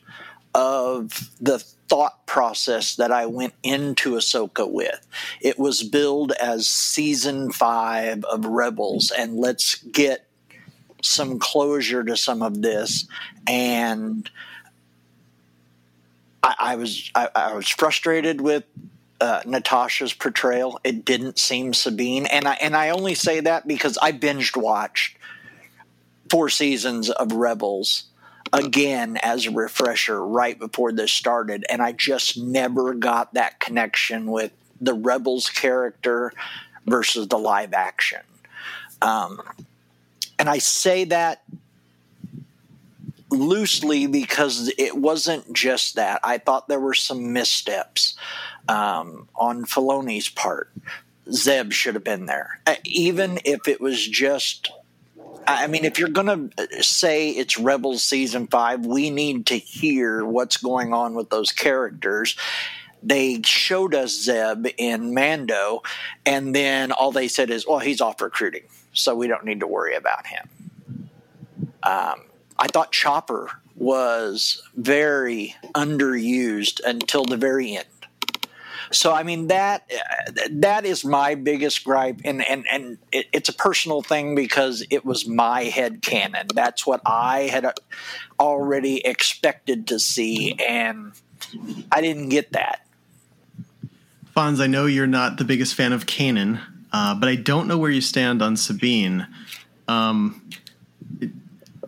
of 0.54 1.32
the 1.40 1.64
thought 1.88 2.26
process 2.26 2.96
that 2.96 3.12
I 3.12 3.26
went 3.28 3.54
into 3.64 4.12
Ahsoka 4.12 4.70
with. 4.70 5.06
It 5.42 5.60
was 5.60 5.84
billed 5.84 6.32
as 6.34 6.68
season 6.68 7.52
five 7.52 8.24
of 8.26 8.46
Rebels, 8.46 9.12
and 9.12 9.38
let's 9.38 9.76
get 9.76 10.28
some 11.02 11.40
closure 11.40 12.04
to 12.04 12.18
some 12.18 12.42
of 12.42 12.62
this. 12.62 13.08
And 13.48 14.30
I, 16.42 16.56
I 16.60 16.76
was 16.76 17.12
I, 17.14 17.30
I 17.36 17.54
was 17.54 17.68
frustrated 17.68 18.42
with 18.42 18.64
uh, 19.22 19.42
Natasha's 19.46 20.14
portrayal. 20.14 20.80
It 20.84 21.06
didn't 21.06 21.40
seem 21.40 21.74
Sabine, 21.74 22.26
and 22.26 22.48
I 22.48 22.54
and 22.56 22.76
I 22.76 22.90
only 22.90 23.16
say 23.16 23.40
that 23.42 23.68
because 23.68 23.98
I 24.02 24.12
binged 24.12 24.58
watched 24.58 25.18
four 26.30 26.50
seasons 26.50 27.10
of 27.10 27.32
Rebels 27.32 28.06
again 28.56 29.18
as 29.22 29.45
a 29.45 29.51
refresher 29.51 30.26
right 30.26 30.58
before 30.58 30.91
this 30.91 31.12
started, 31.12 31.66
and 31.70 31.82
I 31.82 31.91
just 31.91 32.38
never 32.38 32.93
got 32.93 33.34
that 33.34 33.60
connection 33.60 34.32
with 34.32 34.51
the 34.80 34.93
Rebels 34.93 35.49
character 35.49 36.32
versus 36.86 37.28
the 37.28 37.38
live 37.38 37.74
action. 37.74 38.22
Um, 39.01 39.41
and 40.39 40.49
I 40.49 40.60
say 40.60 41.06
that 41.06 41.43
loosely 43.30 44.08
because 44.08 44.72
it 44.78 44.95
wasn't 44.97 45.53
just 45.53 45.95
that. 45.95 46.20
I 46.24 46.38
thought 46.38 46.68
there 46.68 46.80
were 46.80 46.93
some 46.93 47.34
missteps 47.34 48.16
um, 48.68 49.28
on 49.36 49.66
Filoni's 49.66 50.30
part. 50.30 50.72
Zeb 51.32 51.72
should 51.72 51.95
have 51.95 52.03
been 52.03 52.28
there, 52.28 52.60
uh, 52.68 52.76
even 52.84 53.39
if 53.43 53.68
it 53.68 53.82
was 53.82 54.08
just. 54.08 54.72
I 55.48 55.68
mean, 55.68 55.86
if 55.86 56.00
you're 56.00 56.10
going 56.10 56.52
to 56.58 56.84
say 56.84 57.30
it's 57.30 57.60
Rebels 57.60 58.04
season 58.04 58.48
five, 58.48 58.86
we 58.86 59.10
need 59.10 59.46
to 59.48 59.58
hear 59.58 60.26
what's 60.26 60.58
going 60.58 60.93
on 60.93 61.14
with 61.14 61.30
those 61.30 61.52
characters. 61.52 62.36
They 63.04 63.41
showed 63.43 63.93
us 63.93 64.20
Zeb 64.24 64.66
in 64.78 65.14
Mando, 65.14 65.84
and 66.26 66.56
then 66.56 66.91
all 66.91 67.12
they 67.12 67.28
said 67.28 67.52
is, 67.52 67.68
well, 67.68 67.80
he's 67.80 68.02
off 68.02 68.20
recruiting, 68.22 68.64
so 68.93 69.14
we 69.14 69.28
don't 69.28 69.46
need 69.46 69.60
to 69.60 69.68
worry 69.68 69.96
about 69.96 70.26
him. 70.26 70.50
Um, 71.84 72.24
I 72.58 72.68
thought 72.68 72.91
Chopper 72.91 73.50
was 73.76 74.64
very 74.76 75.56
underused 75.76 76.82
until 76.84 77.26
the 77.26 77.38
very 77.38 77.76
end. 77.76 77.86
So 78.96 79.14
I 79.14 79.24
mean 79.24 79.48
that 79.48 79.89
that 80.52 80.86
is 80.86 81.04
my 81.04 81.36
biggest 81.36 81.84
gripe, 81.84 82.22
and 82.24 82.48
and 82.48 82.66
and 82.72 82.98
it, 83.12 83.28
it's 83.34 83.50
a 83.50 83.54
personal 83.54 84.02
thing 84.02 84.36
because 84.36 84.86
it 84.89 85.06
was 85.06 85.28
my 85.28 85.64
head 85.64 86.02
canon. 86.02 86.48
That's 86.54 86.88
what 86.88 87.02
I 87.06 87.41
had 87.41 87.74
already 88.39 89.06
expected 89.06 89.88
to 89.88 90.00
see, 90.00 90.54
and 90.54 91.12
I 91.91 92.02
didn't 92.02 92.30
get 92.30 92.54
that. 92.54 92.88
Fonz, 94.36 94.62
I 94.62 94.68
know 94.68 94.86
you're 94.86 95.08
not 95.08 95.38
the 95.38 95.46
biggest 95.46 95.76
fan 95.76 95.93
of 95.93 96.06
Kanan, 96.06 96.62
uh, 96.91 97.16
but 97.16 97.30
I 97.30 97.36
don't 97.36 97.68
know 97.68 97.78
where 97.78 97.91
you 97.91 98.02
stand 98.02 98.41
on 98.41 98.58
Sabine. 98.58 99.28
Um, 99.88 100.50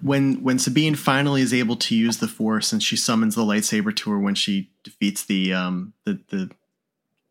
when 0.02 0.44
when 0.44 0.60
Sabine 0.60 0.96
finally 0.96 1.42
is 1.42 1.54
able 1.54 1.76
to 1.78 1.96
use 1.96 2.18
the 2.18 2.28
Force 2.28 2.72
and 2.72 2.82
she 2.82 2.96
summons 2.96 3.36
the 3.36 3.42
lightsaber 3.42 3.96
to 3.96 4.12
her 4.12 4.20
when 4.20 4.36
she 4.36 4.70
defeats 4.84 5.24
the 5.24 5.54
um, 5.54 5.94
the, 6.06 6.20
the 6.30 6.52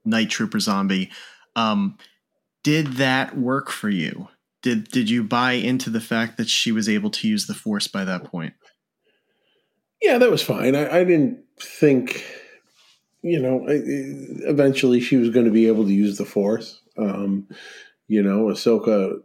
night 0.07 0.31
trooper 0.31 0.61
zombie, 0.61 1.11
um, 1.55 1.99
did 2.63 2.95
that 2.95 3.37
work 3.37 3.71
for 3.71 3.89
you? 3.89 4.29
Did 4.63 4.89
did 4.89 5.09
you 5.09 5.23
buy 5.23 5.53
into 5.53 5.91
the 5.91 6.01
fact 6.01 6.37
that 6.37 6.49
she 6.49 6.73
was 6.73 6.89
able 6.89 7.11
to 7.11 7.29
use 7.29 7.47
the 7.47 7.55
Force 7.55 7.87
by 7.87 8.05
that 8.05 8.25
point? 8.25 8.55
Yeah, 10.03 10.19
that 10.19 10.31
was 10.31 10.43
fine. 10.43 10.75
I, 10.75 11.01
I 11.01 11.05
didn't 11.05 11.39
think, 11.61 12.25
you 13.23 13.41
know, 13.41 13.65
eventually 13.69 15.01
she 15.01 15.17
was 15.17 15.31
going 15.31 15.47
to 15.47 15.53
be 15.53 15.69
able 15.69 15.85
to 15.85 15.93
use 15.93 16.19
the 16.19 16.25
Force. 16.25 16.81
Um, 16.99 17.49
you 18.09 18.23
know, 18.23 18.47
Ahsoka, 18.47 19.21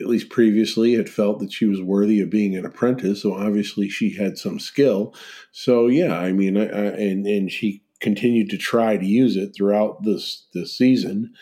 at 0.00 0.06
least 0.06 0.30
previously, 0.30 0.94
had 0.94 1.08
felt 1.08 1.38
that 1.40 1.52
she 1.52 1.66
was 1.66 1.80
worthy 1.80 2.20
of 2.20 2.30
being 2.30 2.56
an 2.56 2.66
apprentice. 2.66 3.22
So 3.22 3.34
obviously 3.34 3.88
she 3.88 4.14
had 4.16 4.38
some 4.38 4.58
skill. 4.58 5.14
So 5.52 5.86
yeah, 5.86 6.18
I 6.18 6.32
mean, 6.32 6.56
I, 6.56 6.64
I, 6.64 6.84
and 6.96 7.26
and 7.26 7.50
she 7.50 7.82
continued 8.00 8.50
to 8.50 8.58
try 8.58 8.96
to 8.96 9.06
use 9.06 9.36
it 9.36 9.54
throughout 9.54 10.02
this 10.02 10.46
this 10.52 10.76
season, 10.76 11.34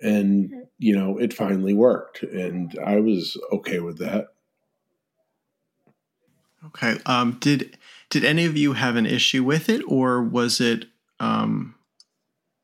and 0.00 0.66
you 0.78 0.96
know, 0.96 1.18
it 1.18 1.32
finally 1.32 1.74
worked, 1.74 2.22
and 2.22 2.78
I 2.84 3.00
was 3.00 3.36
okay 3.52 3.80
with 3.80 3.98
that. 3.98 4.28
Okay. 6.66 6.96
Um, 7.06 7.38
did 7.40 7.78
did 8.10 8.24
any 8.24 8.44
of 8.44 8.56
you 8.56 8.74
have 8.74 8.96
an 8.96 9.06
issue 9.06 9.44
with 9.44 9.68
it, 9.68 9.82
or 9.86 10.22
was 10.22 10.60
it? 10.60 10.86
Um, 11.18 11.74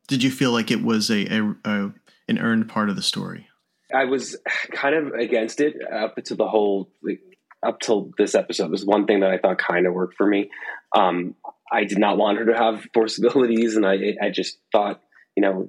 did 0.09 0.23
you 0.23 0.31
feel 0.31 0.53
like 0.53 0.71
it 0.71 0.83
was 0.83 1.11
a, 1.11 1.27
a, 1.27 1.55
a 1.65 1.93
an 2.29 2.39
earned 2.39 2.69
part 2.69 2.91
of 2.91 2.97
the 2.97 3.03
story? 3.03 3.49
I 3.95 4.05
was 4.05 4.37
kind 4.73 4.95
of 4.95 5.13
against 5.15 5.61
it 5.61 5.77
up 5.93 6.17
to 6.17 6.35
the 6.35 6.49
whole 6.49 6.91
like, 7.03 7.21
up 7.63 7.81
till 7.81 8.11
this 8.19 8.35
episode. 8.35 8.67
It 8.67 8.71
Was 8.71 8.85
one 8.85 9.07
thing 9.07 9.21
that 9.21 9.31
I 9.31 9.39
thought 9.39 9.59
kind 9.59 9.87
of 9.87 9.95
worked 9.95 10.17
for 10.17 10.27
me. 10.27 10.51
Um, 10.95 11.35
I 11.73 11.85
did 11.85 11.99
not 11.99 12.17
want 12.17 12.39
her 12.39 12.47
to 12.47 12.57
have 12.57 12.87
force 12.95 13.19
abilities, 13.19 13.77
and 13.77 13.87
I 13.87 14.15
I 14.21 14.31
just 14.31 14.59
thought 14.73 15.01
you 15.37 15.43
know 15.43 15.69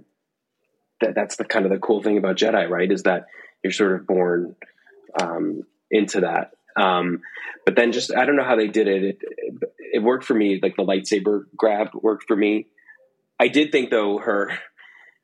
that 1.01 1.15
that's 1.15 1.37
the 1.37 1.45
kind 1.45 1.65
of 1.65 1.71
the 1.71 1.79
cool 1.79 2.01
thing 2.01 2.17
about 2.17 2.37
Jedi, 2.37 2.69
right? 2.69 2.91
Is 2.91 3.03
that 3.03 3.25
you're 3.63 3.73
sort 3.73 3.99
of 3.99 4.07
born 4.07 4.55
um, 5.19 5.63
into 5.91 6.21
that. 6.21 6.51
Um, 6.79 7.21
but 7.65 7.75
then 7.75 7.91
just 7.91 8.13
I 8.13 8.25
don't 8.25 8.35
know 8.35 8.43
how 8.43 8.55
they 8.55 8.67
did 8.67 8.87
it. 8.87 9.03
it. 9.03 9.17
It 9.93 10.03
worked 10.03 10.25
for 10.25 10.33
me. 10.33 10.59
Like 10.61 10.75
the 10.75 10.83
lightsaber 10.83 11.45
grab 11.55 11.89
worked 11.93 12.25
for 12.27 12.35
me. 12.35 12.67
I 13.39 13.47
did 13.47 13.71
think 13.71 13.89
though 13.89 14.17
her 14.17 14.51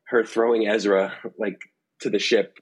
her 0.08 0.24
throwing 0.24 0.66
Ezra 0.66 1.12
like 1.38 1.60
to 2.00 2.10
the 2.10 2.18
ship 2.18 2.58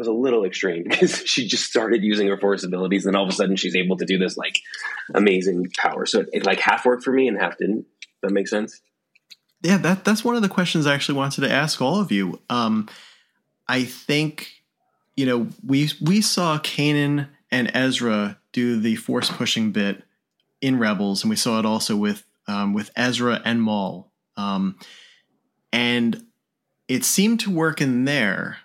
was 0.00 0.08
a 0.08 0.12
little 0.12 0.44
extreme 0.44 0.84
because 0.88 1.22
she 1.26 1.46
just 1.46 1.64
started 1.64 2.02
using 2.02 2.26
her 2.26 2.38
force 2.38 2.64
abilities 2.64 3.06
and 3.06 3.14
all 3.14 3.24
of 3.24 3.28
a 3.28 3.32
sudden 3.32 3.54
she's 3.54 3.76
able 3.76 3.96
to 3.98 4.04
do 4.04 4.18
this 4.18 4.36
like 4.36 4.58
amazing 5.14 5.70
power. 5.78 6.06
So 6.06 6.20
it, 6.20 6.28
it 6.32 6.46
like 6.46 6.58
half 6.58 6.84
worked 6.84 7.04
for 7.04 7.12
me 7.12 7.28
and 7.28 7.38
half 7.38 7.58
didn't. 7.58 7.86
That 8.22 8.32
makes 8.32 8.50
sense. 8.50 8.80
Yeah, 9.62 9.76
that 9.78 10.04
that's 10.04 10.24
one 10.24 10.36
of 10.36 10.42
the 10.42 10.48
questions 10.48 10.86
I 10.86 10.94
actually 10.94 11.18
wanted 11.18 11.42
to 11.42 11.50
ask 11.50 11.80
all 11.80 12.00
of 12.00 12.10
you. 12.10 12.40
Um, 12.48 12.88
I 13.68 13.84
think 13.84 14.48
you 15.16 15.26
know 15.26 15.48
we 15.64 15.90
we 16.00 16.22
saw 16.22 16.58
Kanan 16.58 17.28
and 17.50 17.70
Ezra 17.74 18.38
do 18.52 18.80
the 18.80 18.96
force 18.96 19.30
pushing 19.30 19.70
bit 19.70 20.02
in 20.62 20.78
Rebels, 20.78 21.22
and 21.22 21.30
we 21.30 21.36
saw 21.36 21.58
it 21.58 21.66
also 21.66 21.94
with 21.94 22.24
um, 22.48 22.72
with 22.72 22.90
Ezra 22.96 23.40
and 23.44 23.62
Maul 23.62 24.10
Um, 24.36 24.78
and 25.72 26.24
it 26.88 27.04
seemed 27.04 27.40
to 27.40 27.50
work 27.50 27.80
in 27.80 28.04
there. 28.04 28.58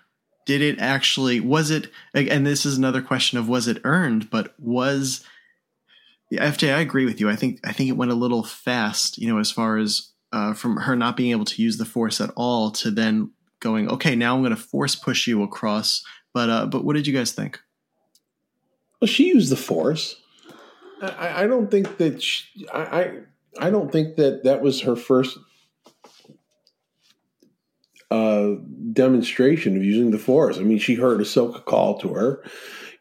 Did 0.46 0.62
it 0.62 0.78
actually, 0.78 1.40
was 1.40 1.70
it, 1.70 1.90
and 2.14 2.46
this 2.46 2.64
is 2.64 2.78
another 2.78 3.02
question 3.02 3.38
of 3.38 3.48
was 3.48 3.68
it 3.68 3.82
earned, 3.84 4.30
but 4.30 4.54
was, 4.58 5.24
the 6.30 6.38
FJ, 6.38 6.74
I 6.74 6.80
agree 6.80 7.04
with 7.04 7.20
you. 7.20 7.28
I 7.28 7.36
think, 7.36 7.60
I 7.64 7.72
think 7.72 7.90
it 7.90 7.96
went 7.96 8.12
a 8.12 8.16
little 8.16 8.42
fast, 8.42 9.18
you 9.18 9.28
know, 9.28 9.38
as 9.38 9.50
far 9.50 9.76
as 9.76 10.12
uh, 10.32 10.54
from 10.54 10.78
her 10.78 10.96
not 10.96 11.16
being 11.16 11.32
able 11.32 11.44
to 11.44 11.62
use 11.62 11.76
the 11.76 11.84
force 11.84 12.20
at 12.20 12.30
all 12.36 12.70
to 12.70 12.90
then 12.90 13.32
going, 13.60 13.90
okay, 13.90 14.16
now 14.16 14.34
I'm 14.34 14.42
going 14.42 14.56
to 14.56 14.56
force 14.56 14.94
push 14.94 15.26
you 15.26 15.42
across. 15.42 16.02
But, 16.32 16.48
uh, 16.48 16.66
but 16.66 16.84
what 16.84 16.96
did 16.96 17.06
you 17.06 17.12
guys 17.12 17.32
think? 17.32 17.60
Well, 19.00 19.08
she 19.08 19.28
used 19.28 19.52
the 19.52 19.56
force. 19.56 20.16
I, 21.02 21.44
I 21.44 21.46
don't 21.46 21.70
think 21.70 21.98
that 21.98 22.22
she, 22.22 22.66
I, 22.68 22.80
I 22.80 23.12
I 23.58 23.70
don't 23.70 23.90
think 23.90 24.16
that 24.16 24.44
that 24.44 24.62
was 24.62 24.82
her 24.82 24.96
first 24.96 25.38
uh, 28.10 28.52
demonstration 28.92 29.76
of 29.76 29.84
using 29.84 30.10
the 30.10 30.18
force. 30.18 30.58
I 30.58 30.62
mean, 30.62 30.78
she 30.78 30.94
heard 30.94 31.20
Ahsoka 31.20 31.64
call 31.64 31.98
to 31.98 32.14
her. 32.14 32.42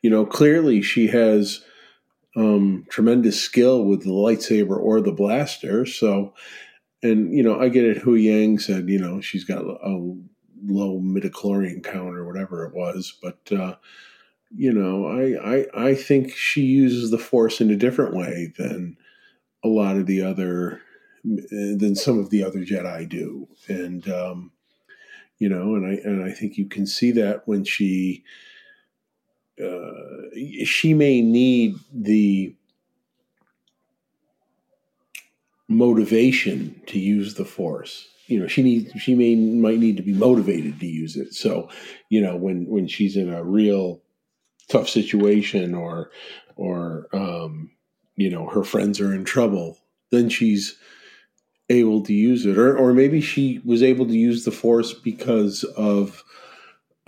You 0.01 0.10
know, 0.10 0.26
clearly 0.26 0.82
she 0.82 1.08
has 1.08 1.64
um, 2.36 2.86
tremendous 2.89 3.39
skill 3.39 3.86
with 3.86 4.03
the 4.03 4.10
lightsaber 4.10 4.78
or 4.78 5.01
the 5.01 5.12
blaster. 5.12 5.86
So, 5.86 6.34
and 7.01 7.34
you 7.34 7.43
know, 7.43 7.60
I 7.60 7.70
get 7.70 7.86
it. 7.86 8.03
Huyang 8.03 8.60
said, 8.60 8.89
you 8.89 8.99
know, 8.99 9.22
she's 9.22 9.45
got 9.45 9.64
a 9.64 10.16
low 10.68 10.99
midichlorian 10.99 11.84
count 11.84 12.16
or 12.16 12.26
whatever 12.26 12.66
it 12.66 12.74
was, 12.74 13.18
but 13.22 13.39
uh, 13.51 13.76
you 14.56 14.72
know, 14.72 15.06
I, 15.06 15.58
I 15.58 15.89
I 15.89 15.95
think 15.95 16.32
she 16.32 16.62
uses 16.62 17.12
the 17.12 17.18
force 17.18 17.62
in 17.62 17.70
a 17.72 17.76
different 17.76 18.16
way 18.16 18.53
than 18.58 18.97
a 19.64 19.68
lot 19.68 19.97
of 19.97 20.06
the 20.06 20.22
other 20.22 20.82
than 21.24 21.95
some 21.95 22.20
of 22.20 22.30
the 22.30 22.43
other 22.43 22.60
Jedi 22.60 23.10
do, 23.10 23.47
and 23.68 24.08
um, 24.10 24.51
you 25.38 25.49
know, 25.49 25.75
and 25.75 25.86
I 25.86 26.01
and 26.03 26.23
I 26.23 26.31
think 26.31 26.57
you 26.57 26.65
can 26.65 26.86
see 26.86 27.11
that 27.11 27.47
when 27.47 27.63
she 27.63 28.23
uh, 29.61 30.29
she 30.65 30.93
may 30.93 31.21
need 31.21 31.75
the 31.93 32.55
motivation 35.67 36.81
to 36.88 36.99
use 36.99 37.36
the 37.36 37.45
force. 37.45 38.07
You 38.27 38.39
know 38.39 38.47
she 38.47 38.63
needs 38.63 38.91
she 38.99 39.13
may 39.13 39.36
might 39.36 39.79
need 39.79 39.97
to 39.97 40.03
be 40.03 40.13
motivated 40.13 40.79
to 40.79 40.88
use 40.88 41.15
it. 41.15 41.33
So 41.33 41.69
you 42.09 42.21
know 42.21 42.36
when 42.36 42.65
when 42.67 42.88
she's 42.88 43.15
in 43.17 43.31
a 43.31 43.43
real 43.43 44.01
tough 44.69 44.89
situation 44.89 45.75
or 45.75 46.11
or 46.55 47.07
um 47.13 47.71
you 48.15 48.29
know 48.29 48.47
her 48.47 48.63
friends 48.63 48.99
are 48.99 49.13
in 49.13 49.23
trouble 49.25 49.77
then 50.11 50.29
she's 50.29 50.77
able 51.70 52.01
to 52.01 52.13
use 52.13 52.45
it 52.45 52.57
or 52.57 52.78
or 52.78 52.93
maybe 52.93 53.20
she 53.20 53.59
was 53.66 53.82
able 53.82 54.05
to 54.05 54.13
use 54.13 54.45
the 54.45 54.51
force 54.51 54.93
because 54.93 55.63
of 55.63 56.24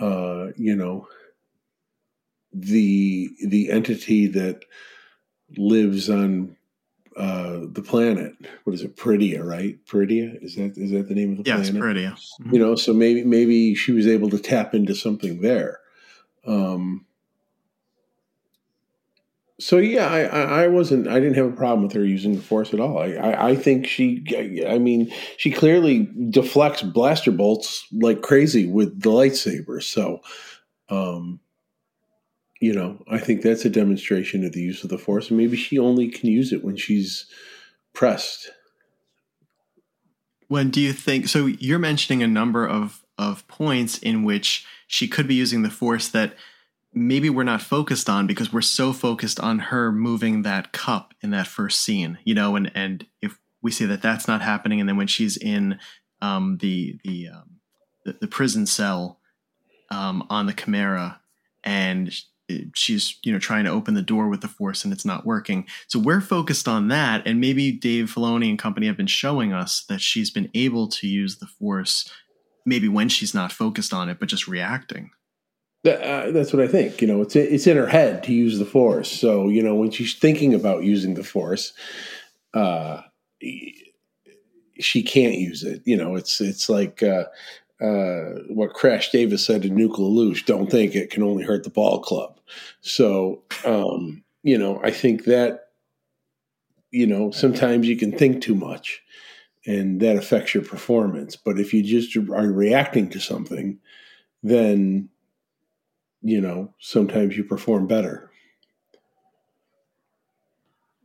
uh 0.00 0.48
you 0.56 0.74
know 0.74 1.06
the 2.52 3.30
the 3.46 3.70
entity 3.70 4.26
that 4.26 4.64
lives 5.56 6.10
on 6.10 6.56
uh 7.16 7.60
the 7.70 7.82
planet. 7.82 8.32
What 8.64 8.74
is 8.74 8.82
it? 8.82 8.96
Peridea 8.96 9.44
right? 9.44 9.78
Peridea 9.86 10.42
is 10.42 10.56
that 10.56 10.76
is 10.76 10.90
that 10.90 11.08
the 11.08 11.14
name 11.14 11.32
of 11.32 11.44
the 11.44 11.50
yes, 11.50 11.70
planet? 11.70 11.82
Peridea. 11.82 12.12
Mm-hmm. 12.12 12.54
you 12.54 12.58
know 12.58 12.74
so 12.74 12.92
maybe 12.92 13.22
maybe 13.24 13.74
she 13.76 13.92
was 13.92 14.08
able 14.08 14.30
to 14.30 14.38
tap 14.38 14.74
into 14.74 14.94
something 14.94 15.40
there. 15.40 15.78
Um 16.44 17.06
so 19.60 19.78
yeah, 19.78 20.06
I, 20.06 20.62
I 20.62 20.68
wasn't. 20.68 21.08
I 21.08 21.18
didn't 21.18 21.34
have 21.34 21.46
a 21.46 21.56
problem 21.56 21.82
with 21.82 21.92
her 21.94 22.04
using 22.04 22.36
the 22.36 22.42
force 22.42 22.72
at 22.72 22.80
all. 22.80 22.98
I, 22.98 23.12
I, 23.14 23.48
I 23.50 23.56
think 23.56 23.86
she. 23.86 24.24
I 24.68 24.78
mean, 24.78 25.12
she 25.36 25.50
clearly 25.50 26.08
deflects 26.30 26.82
blaster 26.82 27.32
bolts 27.32 27.86
like 27.92 28.22
crazy 28.22 28.68
with 28.68 29.00
the 29.02 29.10
lightsaber. 29.10 29.82
So, 29.82 30.20
um, 30.90 31.40
you 32.60 32.72
know, 32.72 33.02
I 33.10 33.18
think 33.18 33.42
that's 33.42 33.64
a 33.64 33.70
demonstration 33.70 34.44
of 34.44 34.52
the 34.52 34.60
use 34.60 34.84
of 34.84 34.90
the 34.90 34.98
force, 34.98 35.28
and 35.28 35.38
maybe 35.38 35.56
she 35.56 35.78
only 35.78 36.08
can 36.08 36.28
use 36.28 36.52
it 36.52 36.62
when 36.62 36.76
she's 36.76 37.26
pressed. 37.92 38.50
When 40.46 40.70
do 40.70 40.80
you 40.80 40.92
think? 40.92 41.26
So 41.26 41.46
you're 41.46 41.80
mentioning 41.80 42.22
a 42.22 42.28
number 42.28 42.66
of 42.66 43.04
of 43.18 43.46
points 43.48 43.98
in 43.98 44.22
which 44.22 44.64
she 44.86 45.08
could 45.08 45.26
be 45.26 45.34
using 45.34 45.62
the 45.62 45.70
force 45.70 46.08
that 46.08 46.34
maybe 46.92 47.30
we're 47.30 47.44
not 47.44 47.62
focused 47.62 48.08
on 48.08 48.26
because 48.26 48.52
we're 48.52 48.60
so 48.60 48.92
focused 48.92 49.38
on 49.40 49.58
her 49.58 49.92
moving 49.92 50.42
that 50.42 50.72
cup 50.72 51.14
in 51.20 51.30
that 51.30 51.46
first 51.46 51.80
scene, 51.80 52.18
you 52.24 52.34
know, 52.34 52.56
and 52.56 52.70
and 52.74 53.06
if 53.22 53.38
we 53.62 53.70
see 53.70 53.84
that 53.86 54.02
that's 54.02 54.28
not 54.28 54.42
happening, 54.42 54.80
and 54.80 54.88
then 54.88 54.96
when 54.96 55.06
she's 55.06 55.36
in 55.36 55.78
um, 56.22 56.58
the 56.58 56.98
the, 57.04 57.28
um, 57.28 57.60
the, 58.04 58.16
the 58.20 58.28
prison 58.28 58.66
cell 58.66 59.20
um, 59.90 60.26
on 60.30 60.46
the 60.46 60.52
Chimera, 60.52 61.20
and 61.64 62.14
she's 62.74 63.18
you 63.22 63.32
know 63.32 63.38
trying 63.38 63.64
to 63.64 63.70
open 63.70 63.94
the 63.94 64.02
door 64.02 64.28
with 64.28 64.40
the 64.40 64.48
force 64.48 64.84
and 64.84 64.92
it's 64.92 65.04
not 65.04 65.26
working. 65.26 65.66
So 65.86 65.98
we're 65.98 66.20
focused 66.20 66.66
on 66.66 66.88
that, 66.88 67.26
and 67.26 67.40
maybe 67.40 67.72
Dave 67.72 68.06
Filoni 68.06 68.48
and 68.48 68.58
company 68.58 68.86
have 68.86 68.96
been 68.96 69.06
showing 69.06 69.52
us 69.52 69.84
that 69.88 70.00
she's 70.00 70.30
been 70.30 70.50
able 70.54 70.88
to 70.88 71.06
use 71.06 71.36
the 71.36 71.46
force, 71.46 72.10
maybe 72.64 72.88
when 72.88 73.08
she's 73.08 73.34
not 73.34 73.52
focused 73.52 73.92
on 73.92 74.08
it, 74.08 74.18
but 74.18 74.28
just 74.28 74.48
reacting. 74.48 75.10
Uh, 75.86 76.32
that's 76.32 76.52
what 76.52 76.62
I 76.62 76.68
think. 76.68 77.00
You 77.00 77.06
know, 77.06 77.22
it's 77.22 77.36
it's 77.36 77.66
in 77.66 77.76
her 77.76 77.86
head 77.86 78.24
to 78.24 78.32
use 78.32 78.58
the 78.58 78.64
force. 78.64 79.10
So 79.10 79.48
you 79.48 79.62
know, 79.62 79.74
when 79.74 79.90
she's 79.90 80.14
thinking 80.14 80.52
about 80.52 80.82
using 80.82 81.14
the 81.14 81.22
force, 81.22 81.72
uh, 82.52 83.02
she 84.80 85.02
can't 85.02 85.34
use 85.34 85.62
it. 85.62 85.82
You 85.84 85.96
know, 85.96 86.16
it's 86.16 86.40
it's 86.40 86.68
like 86.68 87.02
uh, 87.02 87.24
uh, 87.80 88.40
what 88.48 88.74
Crash 88.74 89.10
Davis 89.10 89.44
said 89.44 89.62
to 89.62 89.68
LaLoosh: 89.68 90.44
"Don't 90.46 90.70
think 90.70 90.94
it 90.94 91.10
can 91.10 91.22
only 91.22 91.44
hurt 91.44 91.62
the 91.62 91.70
ball 91.70 92.00
club." 92.00 92.40
So 92.80 93.42
um, 93.64 94.24
you 94.42 94.58
know, 94.58 94.80
I 94.82 94.90
think 94.90 95.24
that 95.24 95.68
you 96.90 97.06
know 97.06 97.30
sometimes 97.30 97.86
you 97.86 97.96
can 97.96 98.10
think 98.10 98.42
too 98.42 98.56
much, 98.56 99.00
and 99.64 100.00
that 100.00 100.16
affects 100.16 100.54
your 100.54 100.64
performance. 100.64 101.36
But 101.36 101.60
if 101.60 101.72
you 101.72 101.84
just 101.84 102.16
are 102.16 102.50
reacting 102.50 103.10
to 103.10 103.20
something, 103.20 103.78
then 104.42 105.08
you 106.22 106.40
know, 106.40 106.74
sometimes 106.78 107.36
you 107.36 107.44
perform 107.44 107.86
better. 107.86 108.30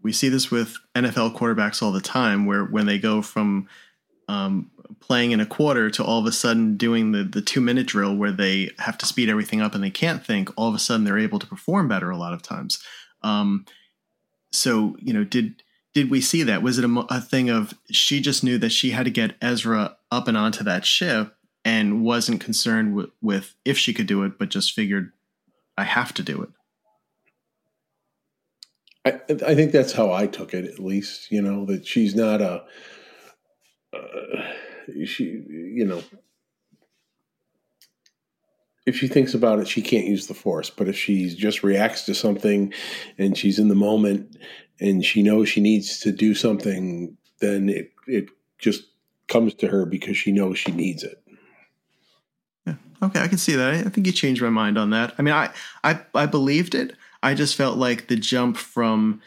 We 0.02 0.12
see 0.12 0.30
this 0.30 0.52
with 0.52 0.76
NFL 0.96 1.36
quarterbacks 1.36 1.82
all 1.82 1.92
the 1.92 2.02
time, 2.02 2.46
where 2.46 2.66
when 2.66 2.86
they 2.86 2.98
go 2.98 3.22
from 3.22 3.68
um, 4.28 4.72
playing 5.00 5.32
in 5.32 5.40
a 5.40 5.46
quarter 5.46 5.90
to 5.92 6.04
all 6.04 6.20
of 6.20 6.26
a 6.26 6.32
sudden 6.32 6.76
doing 6.76 7.12
the 7.12 7.24
the 7.24 7.42
two 7.42 7.62
minute 7.62 7.88
drill, 7.88 8.16
where 8.16 8.32
they 8.32 8.72
have 8.80 8.98
to 8.98 9.06
speed 9.06 9.30
everything 9.30 9.62
up 9.62 9.76
and 9.76 9.84
they 9.84 9.90
can't 9.90 10.26
think, 10.26 10.50
all 10.58 10.68
of 10.68 10.76
a 10.76 10.80
sudden 10.80 11.06
they're 11.06 11.20
able 11.20 11.40
to 11.40 11.48
perform 11.48 11.88
better 11.88 12.10
a 12.10 12.18
lot 12.18 12.34
of 12.34 12.42
times. 12.42 12.84
Um, 13.22 13.66
so 14.52 14.98
you 15.00 15.14
know, 15.14 15.24
did 15.24 15.64
did 15.94 16.10
we 16.10 16.22
see 16.22 16.44
that? 16.44 16.64
Was 16.64 16.80
it 16.80 16.86
a, 16.86 17.06
a 17.10 17.22
thing 17.22 17.50
of 17.50 17.74
she 17.92 18.20
just 18.20 18.44
knew 18.44 18.58
that 18.58 18.72
she 18.72 18.92
had 18.92 19.06
to 19.06 19.12
get 19.12 19.36
Ezra 19.42 19.98
up 20.12 20.28
and 20.28 20.38
onto 20.38 20.64
that 20.64 20.86
ship, 20.86 21.36
and 21.66 22.04
wasn't 22.04 22.42
concerned 22.42 22.96
with, 22.96 23.10
with 23.22 23.56
if 23.66 23.78
she 23.78 23.94
could 23.94 24.08
do 24.08 24.24
it, 24.24 24.38
but 24.38 24.50
just 24.50 24.74
figured 24.74 25.12
I 25.78 25.84
have 25.84 26.14
to 26.16 26.24
do 26.24 26.42
it. 26.42 26.50
I, 29.06 29.20
I 29.46 29.56
think 29.56 29.72
that's 29.72 29.94
how 29.94 30.12
I 30.12 30.28
took 30.28 30.54
it, 30.54 30.66
at 30.66 30.80
least. 30.80 31.32
You 31.32 31.42
know 31.42 31.66
that 31.66 31.86
she's 31.86 32.16
not 32.16 32.42
a 32.42 32.64
uh, 33.94 34.00
she. 35.06 35.44
You 35.50 35.86
know, 35.86 36.04
if 38.86 38.96
she 38.96 39.08
thinks 39.08 39.34
about 39.34 39.60
it, 39.60 39.68
she 39.68 39.82
can't 39.82 40.08
use 40.08 40.28
the 40.28 40.34
force. 40.34 40.70
But 40.70 40.88
if 40.88 40.98
she 40.98 41.36
just 41.36 41.64
reacts 41.64 42.04
to 42.04 42.16
something, 42.16 42.74
and 43.18 43.38
she's 43.38 43.60
in 43.60 43.68
the 43.68 43.76
moment, 43.76 44.38
and 44.80 45.04
she 45.04 45.22
knows 45.22 45.50
she 45.50 45.62
needs 45.62 46.00
to 46.00 46.12
do 46.12 46.34
something, 46.34 47.18
then 47.40 47.70
it 47.70 47.92
it 48.08 48.30
just 48.58 48.84
comes 49.28 49.54
to 49.56 49.68
her 49.68 49.86
because 49.86 50.16
she 50.16 50.32
knows 50.32 50.60
she 50.60 50.72
needs 50.72 51.04
it. 51.04 51.23
Okay, 53.04 53.20
I 53.20 53.28
can 53.28 53.38
see 53.38 53.56
that. 53.56 53.74
I 53.74 53.90
think 53.90 54.08
you 54.08 54.14
changed 54.14 54.42
my 54.42 54.50
mind 54.50 54.78
on 54.78 54.92
that. 54.92 55.14
I 55.18 55.22
mean, 55.22 55.34
I 55.34 55.50
I 55.84 56.00
I 56.16 56.26
believed 56.26 56.74
it. 56.74 56.96
I 57.22 57.34
just 57.34 57.56
felt 57.56 57.78
like 57.78 58.08
the 58.08 58.16
jump 58.16 58.58
from 58.58 59.22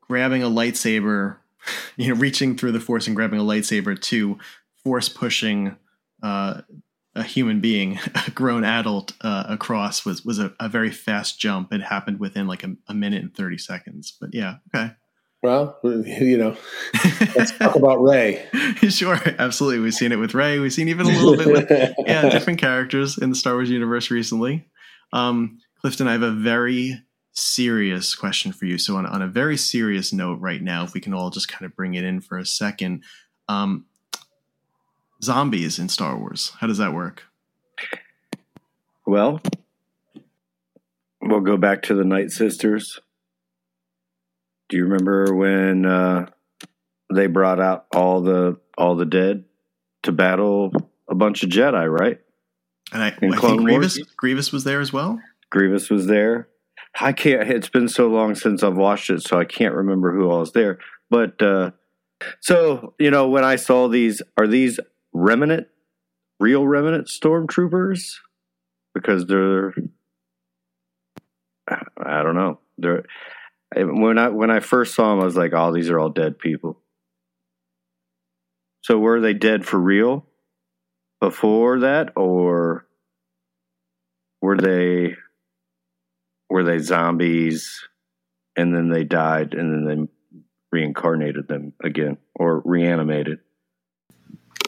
grabbing 0.00 0.42
a 0.42 0.48
lightsaber, 0.48 1.36
you 1.96 2.08
know, 2.08 2.20
reaching 2.20 2.56
through 2.56 2.72
the 2.72 2.80
force 2.80 3.06
and 3.06 3.14
grabbing 3.14 3.40
a 3.40 3.44
lightsaber 3.44 4.00
to 4.00 4.38
force 4.82 5.08
pushing 5.08 5.76
uh, 6.22 6.62
a 7.14 7.22
human 7.22 7.60
being, 7.60 7.98
a 8.26 8.30
grown 8.30 8.64
adult, 8.64 9.12
uh, 9.20 9.44
across 9.48 10.06
was 10.06 10.24
was 10.24 10.38
a, 10.38 10.54
a, 10.58 10.68
very 10.68 10.90
fast 10.90 11.38
jump. 11.38 11.72
It 11.72 11.82
happened 11.82 12.20
within 12.20 12.46
like 12.46 12.64
a, 12.64 12.74
a 12.88 12.94
minute 12.94 13.22
and 13.22 13.34
thirty 13.34 13.58
seconds. 13.58 14.16
But 14.18 14.32
yeah, 14.32 14.56
okay. 14.74 14.92
Well, 15.42 15.76
you 15.84 16.38
know, 16.38 16.56
let's 17.34 17.56
talk 17.58 17.74
about 17.74 18.00
Rey. 18.00 18.46
sure, 18.88 19.18
absolutely. 19.38 19.80
We've 19.80 19.94
seen 19.94 20.12
it 20.12 20.16
with 20.16 20.34
Rey. 20.34 20.60
We've 20.60 20.72
seen 20.72 20.88
even 20.88 21.06
a 21.06 21.10
little 21.10 21.36
bit 21.36 21.48
with 21.48 21.94
yeah, 22.06 22.28
different 22.28 22.60
characters 22.60 23.18
in 23.18 23.30
the 23.30 23.36
Star 23.36 23.54
Wars 23.54 23.68
universe 23.68 24.10
recently. 24.10 24.68
Um, 25.12 25.58
Clifton, 25.80 26.06
I 26.06 26.12
have 26.12 26.22
a 26.22 26.30
very 26.30 27.02
serious 27.32 28.14
question 28.14 28.52
for 28.52 28.66
you. 28.66 28.78
So, 28.78 28.96
on, 28.96 29.04
on 29.04 29.20
a 29.20 29.26
very 29.26 29.56
serious 29.56 30.12
note, 30.12 30.38
right 30.40 30.62
now, 30.62 30.84
if 30.84 30.94
we 30.94 31.00
can 31.00 31.12
all 31.12 31.30
just 31.30 31.48
kind 31.48 31.66
of 31.66 31.74
bring 31.74 31.94
it 31.94 32.04
in 32.04 32.20
for 32.20 32.38
a 32.38 32.46
second, 32.46 33.02
um, 33.48 33.86
zombies 35.22 35.78
in 35.78 35.88
Star 35.88 36.16
Wars? 36.16 36.52
How 36.60 36.68
does 36.68 36.78
that 36.78 36.94
work? 36.94 37.24
Well, 39.06 39.40
we'll 41.20 41.40
go 41.40 41.56
back 41.56 41.82
to 41.84 41.94
the 41.94 42.04
Night 42.04 42.30
Sisters. 42.30 43.00
Do 44.72 44.78
you 44.78 44.84
remember 44.84 45.34
when 45.34 45.84
uh, 45.84 46.30
they 47.12 47.26
brought 47.26 47.60
out 47.60 47.84
all 47.94 48.22
the 48.22 48.58
all 48.78 48.96
the 48.96 49.04
dead 49.04 49.44
to 50.04 50.12
battle 50.12 50.72
a 51.10 51.14
bunch 51.14 51.42
of 51.42 51.50
Jedi, 51.50 51.90
right? 51.90 52.18
And 52.90 53.02
I, 53.02 53.08
I 53.08 53.10
think 53.10 53.36
Grievous 53.36 53.98
Wars? 53.98 53.98
Grievous 54.16 54.50
was 54.50 54.64
there 54.64 54.80
as 54.80 54.90
well. 54.90 55.20
Grievous 55.50 55.90
was 55.90 56.06
there. 56.06 56.48
I 56.98 57.12
can't. 57.12 57.50
It's 57.50 57.68
been 57.68 57.86
so 57.86 58.08
long 58.08 58.34
since 58.34 58.62
I've 58.62 58.78
watched 58.78 59.10
it, 59.10 59.20
so 59.22 59.38
I 59.38 59.44
can't 59.44 59.74
remember 59.74 60.10
who 60.10 60.30
all 60.30 60.40
was 60.40 60.52
there. 60.52 60.78
But 61.10 61.42
uh, 61.42 61.72
so 62.40 62.94
you 62.98 63.10
know, 63.10 63.28
when 63.28 63.44
I 63.44 63.56
saw 63.56 63.88
these, 63.88 64.22
are 64.38 64.46
these 64.46 64.80
remnant, 65.12 65.66
real 66.40 66.66
remnant 66.66 67.08
stormtroopers? 67.08 68.14
Because 68.94 69.26
they're, 69.26 69.74
I 71.68 72.22
don't 72.22 72.36
know. 72.36 72.58
They're 72.78 73.04
when 73.76 74.18
I 74.18 74.28
when 74.28 74.50
I 74.50 74.60
first 74.60 74.94
saw 74.94 75.10
them, 75.10 75.20
I 75.20 75.24
was 75.24 75.36
like, 75.36 75.52
"Oh, 75.52 75.72
these 75.72 75.90
are 75.90 75.98
all 75.98 76.10
dead 76.10 76.38
people." 76.38 76.78
So 78.82 78.98
were 78.98 79.20
they 79.20 79.34
dead 79.34 79.64
for 79.64 79.78
real 79.78 80.26
before 81.20 81.80
that, 81.80 82.12
or 82.16 82.86
were 84.40 84.56
they 84.56 85.16
were 86.50 86.64
they 86.64 86.78
zombies 86.78 87.88
and 88.56 88.74
then 88.74 88.90
they 88.90 89.04
died 89.04 89.54
and 89.54 89.72
then 89.72 89.84
they 89.86 90.38
reincarnated 90.70 91.48
them 91.48 91.72
again 91.82 92.18
or 92.34 92.60
reanimated? 92.64 93.38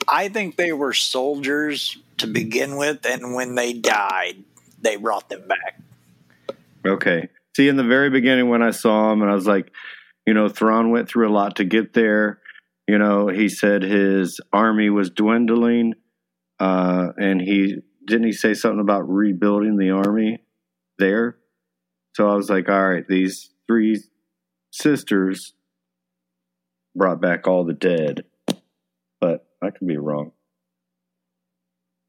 I 0.08 0.28
think 0.28 0.56
they 0.56 0.72
were 0.72 0.92
soldiers 0.92 1.98
to 2.18 2.26
begin 2.26 2.76
with, 2.76 3.04
and 3.06 3.34
when 3.34 3.54
they 3.54 3.72
died, 3.72 4.36
they 4.80 4.96
brought 4.96 5.28
them 5.28 5.48
back. 5.48 5.80
Okay. 6.86 7.28
See, 7.56 7.68
in 7.68 7.76
the 7.76 7.84
very 7.84 8.10
beginning 8.10 8.48
when 8.48 8.62
I 8.62 8.72
saw 8.72 9.12
him, 9.12 9.22
and 9.22 9.30
I 9.30 9.34
was 9.34 9.46
like, 9.46 9.72
you 10.26 10.34
know, 10.34 10.48
Thrawn 10.48 10.90
went 10.90 11.08
through 11.08 11.28
a 11.28 11.32
lot 11.32 11.56
to 11.56 11.64
get 11.64 11.92
there. 11.92 12.40
You 12.88 12.98
know, 12.98 13.28
he 13.28 13.48
said 13.48 13.82
his 13.82 14.40
army 14.52 14.90
was 14.90 15.10
dwindling, 15.10 15.94
uh, 16.58 17.08
and 17.16 17.40
he 17.40 17.76
didn't 18.06 18.26
he 18.26 18.32
say 18.32 18.54
something 18.54 18.80
about 18.80 19.08
rebuilding 19.08 19.76
the 19.76 19.90
army 19.90 20.38
there. 20.98 21.36
So 22.16 22.28
I 22.28 22.34
was 22.34 22.50
like, 22.50 22.68
all 22.68 22.88
right, 22.88 23.06
these 23.08 23.50
three 23.66 24.02
sisters 24.70 25.54
brought 26.94 27.20
back 27.20 27.46
all 27.46 27.64
the 27.64 27.72
dead, 27.72 28.24
but 29.20 29.46
I 29.62 29.70
could 29.70 29.88
be 29.88 29.96
wrong. 29.96 30.32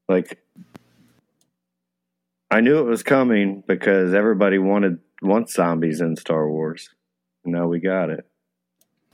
Like, 0.08 0.38
I 2.50 2.60
knew 2.60 2.78
it 2.78 2.84
was 2.88 3.02
coming 3.02 3.64
because 3.66 4.14
everybody 4.14 4.58
wanted 4.58 4.98
wants 5.22 5.54
zombies 5.54 6.00
in 6.00 6.16
Star 6.16 6.48
Wars. 6.48 6.90
Now 7.44 7.66
we 7.68 7.80
got 7.80 8.10
it. 8.10 8.26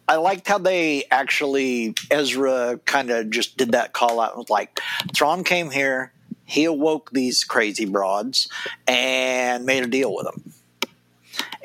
I 0.09 0.17
liked 0.17 0.49
how 0.49 0.59
they 0.59 1.05
actually 1.11 1.95
Ezra 2.11 2.81
kind 2.85 3.11
of 3.11 3.31
just 3.31 3.57
did 3.57 3.73
that 3.73 3.93
call 3.93 4.21
out 4.21 4.33
and 4.33 4.39
was 4.39 4.51
like, 4.51 4.81
Thrawn 5.15 5.45
came 5.45 5.71
here, 5.71 6.13
he 6.45 6.65
awoke 6.65 7.11
these 7.13 7.45
crazy 7.45 7.87
broads 7.87 8.49
and 8.87 9.65
made 9.65 9.85
a 9.85 9.89
deal 9.89 10.15
with 10.15 10.27
them. 10.27 10.53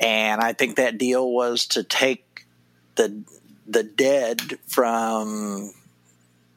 And 0.00 0.40
I 0.40 0.52
think 0.52 0.76
that 0.76 0.98
deal 0.98 1.30
was 1.30 1.66
to 1.68 1.82
take 1.82 2.46
the 2.94 3.22
the 3.66 3.82
dead 3.82 4.58
from 4.66 5.72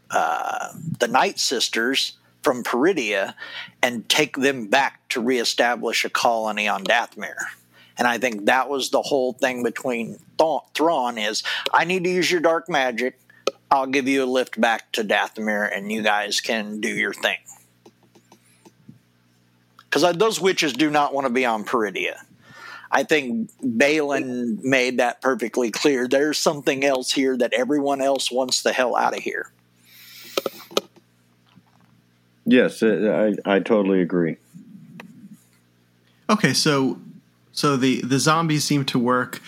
uh, 0.10 0.70
the 1.00 1.08
Night 1.08 1.40
Sisters 1.40 2.14
from 2.42 2.64
Peridea 2.64 3.34
and 3.82 4.08
take 4.08 4.38
them 4.38 4.68
back 4.68 5.08
to 5.10 5.22
reestablish 5.22 6.06
a 6.06 6.10
colony 6.10 6.68
on 6.68 6.84
Dathomir. 6.84 7.36
And 7.98 8.08
I 8.08 8.18
think 8.18 8.46
that 8.46 8.70
was 8.70 8.90
the 8.90 9.02
whole 9.02 9.34
thing 9.34 9.64
between 9.64 10.18
Th- 10.38 10.62
Thrawn 10.74 11.18
is 11.18 11.44
I 11.74 11.84
need 11.86 12.04
to 12.06 12.10
use 12.10 12.32
your 12.32 12.42
dark 12.42 12.70
magic. 12.70 13.20
I'll 13.70 13.88
give 13.88 14.08
you 14.08 14.24
a 14.24 14.26
lift 14.26 14.60
back 14.60 14.92
to 14.94 15.04
Dathomir, 15.04 15.70
and 15.76 15.92
you 15.92 16.02
guys 16.02 16.42
can 16.42 16.82
do 16.82 16.90
your 16.90 17.14
thing. 17.14 17.38
Because 19.78 20.04
uh, 20.04 20.14
those 20.14 20.42
witches 20.42 20.74
do 20.74 20.90
not 20.90 21.14
want 21.14 21.28
to 21.28 21.34
be 21.34 21.46
on 21.46 21.64
Peridea. 21.64 22.18
I 22.92 23.04
think 23.04 23.50
Baylan 23.62 24.62
made 24.64 24.98
that 24.98 25.22
perfectly 25.22 25.72
clear. 25.72 26.08
There's 26.08 26.38
something 26.38 26.84
else 26.84 27.12
here 27.12 27.38
that 27.38 27.54
everyone 27.54 28.02
else 28.02 28.30
wants 28.30 28.64
the 28.64 28.74
hell 28.74 28.98
out 28.98 29.16
of 29.16 29.24
here. 29.24 29.52
Yes, 32.46 32.84
uh, 32.84 33.36
I 33.46 33.56
I 33.56 33.60
totally 33.60 34.02
agree. 34.02 34.36
Okay, 36.30 36.54
so 36.54 37.00
so 37.52 37.78
the 37.78 38.02
the 38.02 38.20
zombies 38.20 38.64
seem 38.64 38.86
to 38.86 39.00
work. 39.00 39.42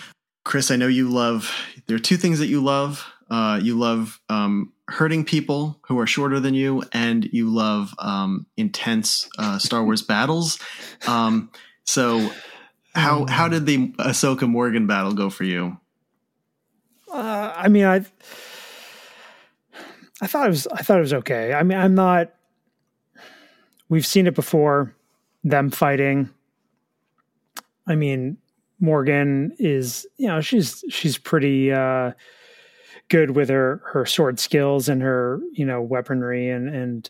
Chris, 0.44 0.72
I 0.72 0.76
know 0.76 0.88
you 0.88 1.10
love. 1.10 1.54
There 1.88 1.96
are 1.96 2.00
two 2.00 2.18
things 2.18 2.40
that 2.40 2.48
you 2.48 2.62
love. 2.62 3.06
Uh, 3.30 3.60
you 3.62 3.78
love 3.78 4.20
um, 4.30 4.74
hurting 4.90 5.26
people 5.26 5.80
who 5.88 5.98
are 6.00 6.08
shorter 6.08 6.40
than 6.40 6.54
you, 6.54 6.84
and 6.92 7.26
you 7.32 7.50
love 7.50 7.94
um, 8.00 8.46
intense 8.58 9.30
uh, 9.38 9.58
Star 9.58 9.84
Wars 9.84 10.02
battles. 10.08 10.60
Um, 11.08 11.52
so, 11.86 12.30
how 12.96 13.26
how 13.26 13.48
did 13.48 13.66
the 13.66 13.90
Ahsoka 13.94 14.48
Morgan 14.50 14.88
battle 14.88 15.14
go 15.14 15.30
for 15.30 15.44
you? 15.44 15.78
Uh, 17.12 17.54
I 17.56 17.68
mean, 17.70 17.86
I 17.86 18.06
I 20.22 20.28
thought 20.28 20.48
it 20.48 20.50
was 20.50 20.68
I 20.68 20.82
thought 20.82 20.98
it 20.98 21.02
was 21.02 21.14
okay. 21.14 21.54
I 21.54 21.64
mean, 21.64 21.78
I'm 21.78 21.96
not. 21.96 22.34
We've 23.90 24.06
seen 24.06 24.28
it 24.28 24.36
before, 24.36 24.96
them 25.44 25.70
fighting. 25.70 26.30
I 27.88 27.96
mean, 27.96 28.38
Morgan 28.80 29.56
is 29.60 30.06
you 30.18 30.28
know 30.28 30.42
she's 30.42 30.84
she's 30.90 31.18
pretty 31.18 31.72
uh, 31.72 32.12
good 33.10 33.32
with 33.32 33.50
her 33.50 33.82
her 33.94 34.06
sword 34.06 34.40
skills 34.40 34.90
and 34.90 35.02
her 35.02 35.40
you 35.54 35.66
know 35.66 35.82
weaponry 35.82 36.50
and 36.50 36.68
and 36.70 37.10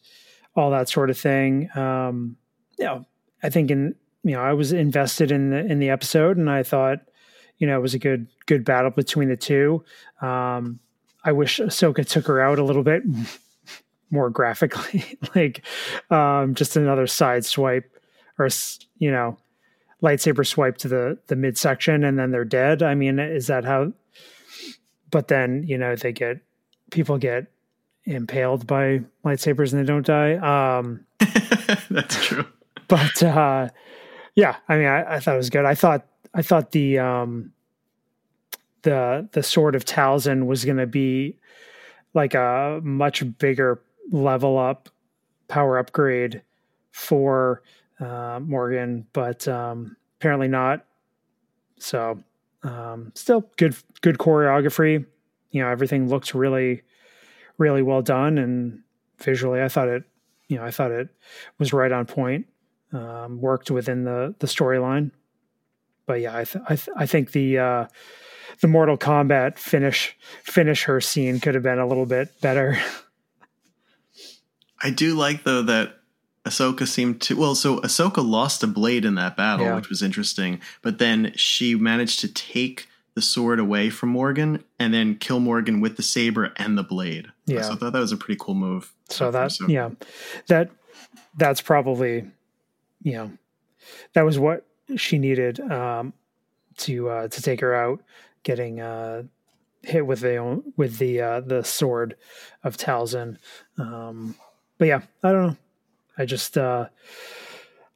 all 0.55 0.71
that 0.71 0.89
sort 0.89 1.09
of 1.09 1.17
thing. 1.17 1.69
Um, 1.75 2.37
you 2.77 2.85
know, 2.85 3.05
I 3.41 3.49
think 3.49 3.71
in 3.71 3.95
you 4.23 4.31
know 4.31 4.41
I 4.41 4.53
was 4.53 4.71
invested 4.71 5.31
in 5.31 5.49
the 5.49 5.65
in 5.65 5.79
the 5.79 5.89
episode 5.89 6.37
and 6.37 6.49
I 6.49 6.63
thought 6.63 6.99
you 7.57 7.67
know 7.67 7.77
it 7.77 7.81
was 7.81 7.93
a 7.93 7.99
good 7.99 8.27
good 8.45 8.65
battle 8.65 8.91
between 8.91 9.29
the 9.29 9.37
two. 9.37 9.83
Um, 10.21 10.79
I 11.25 11.31
wish 11.31 11.59
Ahsoka 11.59 12.07
took 12.07 12.27
her 12.27 12.41
out 12.41 12.59
a 12.59 12.63
little 12.63 12.83
bit 12.83 13.03
more 14.11 14.29
graphically, 14.29 15.17
like 15.35 15.65
um, 16.11 16.55
just 16.55 16.75
another 16.75 17.07
side 17.07 17.45
swipe 17.45 17.89
or 18.37 18.49
you 18.97 19.11
know 19.11 19.37
lightsaber 20.03 20.45
swipe 20.45 20.77
to 20.77 20.87
the 20.87 21.17
the 21.27 21.35
midsection 21.35 22.03
and 22.03 22.19
then 22.19 22.31
they're 22.31 22.45
dead. 22.45 22.83
I 22.83 22.93
mean, 22.93 23.17
is 23.17 23.47
that 23.47 23.65
how? 23.65 23.93
But 25.09 25.29
then 25.29 25.63
you 25.65 25.77
know 25.77 25.95
they 25.95 26.11
get 26.11 26.39
people 26.91 27.17
get 27.17 27.47
impaled 28.05 28.67
by 28.67 29.01
lightsabers 29.23 29.71
and 29.71 29.81
they 29.81 29.85
don't 29.85 30.05
die. 30.05 30.35
Um, 30.35 31.05
That's 31.89 32.25
true. 32.25 32.45
but 32.87 33.23
uh, 33.23 33.69
yeah, 34.35 34.57
I 34.67 34.77
mean, 34.77 34.87
I, 34.87 35.15
I 35.15 35.19
thought 35.19 35.35
it 35.35 35.37
was 35.37 35.49
good. 35.49 35.65
I 35.65 35.75
thought 35.75 36.05
I 36.33 36.41
thought 36.41 36.71
the 36.71 36.99
um, 36.99 37.51
the 38.81 39.27
the 39.31 39.43
sword 39.43 39.75
of 39.75 39.85
Talzin 39.85 40.45
was 40.45 40.65
going 40.65 40.77
to 40.77 40.87
be 40.87 41.37
like 42.13 42.33
a 42.33 42.79
much 42.83 43.23
bigger 43.37 43.81
level 44.11 44.57
up 44.57 44.89
power 45.47 45.77
upgrade 45.77 46.41
for 46.91 47.63
uh, 48.03 48.39
Morgan, 48.41 49.07
but 49.13 49.47
um, 49.47 49.95
apparently 50.19 50.47
not. 50.47 50.85
So 51.79 52.19
um, 52.63 53.11
still 53.15 53.49
good 53.57 53.75
good 54.01 54.17
choreography. 54.17 55.05
You 55.51 55.61
know, 55.61 55.69
everything 55.69 56.09
looks 56.09 56.33
really 56.33 56.81
really 57.57 57.81
well 57.81 58.01
done, 58.01 58.37
and 58.37 58.81
visually, 59.19 59.61
I 59.61 59.69
thought 59.69 59.87
it. 59.87 60.03
You 60.47 60.57
know, 60.57 60.65
I 60.65 60.71
thought 60.71 60.91
it 60.91 61.09
was 61.59 61.73
right 61.73 61.91
on 61.91 62.05
point. 62.05 62.47
Um, 62.91 63.41
worked 63.41 63.71
within 63.71 64.03
the 64.03 64.35
the 64.39 64.47
storyline, 64.47 65.11
but 66.05 66.21
yeah, 66.21 66.37
I 66.37 66.43
th- 66.43 66.63
I, 66.67 66.75
th- 66.75 66.95
I 66.95 67.05
think 67.05 67.31
the 67.31 67.57
uh, 67.57 67.87
the 68.61 68.67
Mortal 68.67 68.97
Kombat 68.97 69.57
finish 69.57 70.15
finish 70.43 70.83
her 70.83 71.01
scene 71.01 71.39
could 71.39 71.55
have 71.55 71.63
been 71.63 71.79
a 71.79 71.87
little 71.87 72.05
bit 72.05 72.39
better. 72.41 72.79
I 74.83 74.89
do 74.89 75.15
like 75.15 75.43
though 75.43 75.63
that 75.63 76.02
Ahsoka 76.45 76.85
seemed 76.87 77.21
to 77.21 77.37
well, 77.37 77.55
so 77.55 77.79
Ahsoka 77.81 78.25
lost 78.27 78.63
a 78.63 78.67
blade 78.67 79.05
in 79.05 79.15
that 79.15 79.37
battle, 79.37 79.65
Yeah. 79.67 79.75
which 79.75 79.89
was 79.89 80.01
interesting. 80.03 80.59
But 80.81 80.97
then 80.97 81.31
she 81.35 81.75
managed 81.75 82.19
to 82.21 82.27
take 82.27 82.87
the 83.15 83.21
sword 83.21 83.59
away 83.59 83.89
from 83.89 84.09
Morgan 84.09 84.63
and 84.79 84.93
then 84.93 85.15
kill 85.15 85.39
Morgan 85.39 85.79
with 85.79 85.95
the 85.97 86.03
saber 86.03 86.51
and 86.57 86.77
the 86.77 86.83
blade. 86.83 87.27
Yeah. 87.45 87.61
so 87.61 87.73
I 87.73 87.75
thought 87.75 87.93
that 87.93 87.99
was 87.99 88.11
a 88.11 88.17
pretty 88.17 88.37
cool 88.41 88.55
move. 88.55 88.91
so 89.09 89.31
that 89.31 89.51
Ahsoka. 89.51 89.69
yeah, 89.69 89.89
that 90.47 90.69
that's 91.37 91.61
probably 91.61 92.25
you 93.01 93.13
know 93.13 93.31
that 94.13 94.23
was 94.23 94.37
what 94.39 94.65
she 94.97 95.17
needed 95.19 95.59
um, 95.61 96.11
to 96.77 97.07
uh, 97.09 97.27
to 97.29 97.41
take 97.41 97.61
her 97.61 97.73
out, 97.73 98.01
getting 98.43 98.81
uh, 98.81 99.23
hit 99.81 100.05
with 100.05 100.19
the 100.21 100.61
with 100.75 100.97
the 100.97 101.21
uh, 101.21 101.39
the 101.39 101.63
sword 101.63 102.15
of 102.63 102.75
Talzin. 102.75 103.37
Um, 103.77 104.35
but 104.77 104.87
yeah, 104.89 105.01
I 105.23 105.31
don't 105.31 105.47
know. 105.47 105.57
I 106.17 106.25
just 106.25 106.57
uh, 106.57 106.87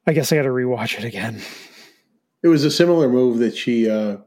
I 0.06 0.14
guess 0.14 0.32
I 0.32 0.36
got 0.38 0.44
to 0.44 0.50
rewatch 0.50 0.98
it 0.98 1.04
again. 1.04 1.42
It 2.44 2.48
was 2.48 2.64
a 2.64 2.72
similar 2.72 3.10
move 3.10 3.40
that 3.40 3.56
she 3.56 3.90
uh, 3.90 4.18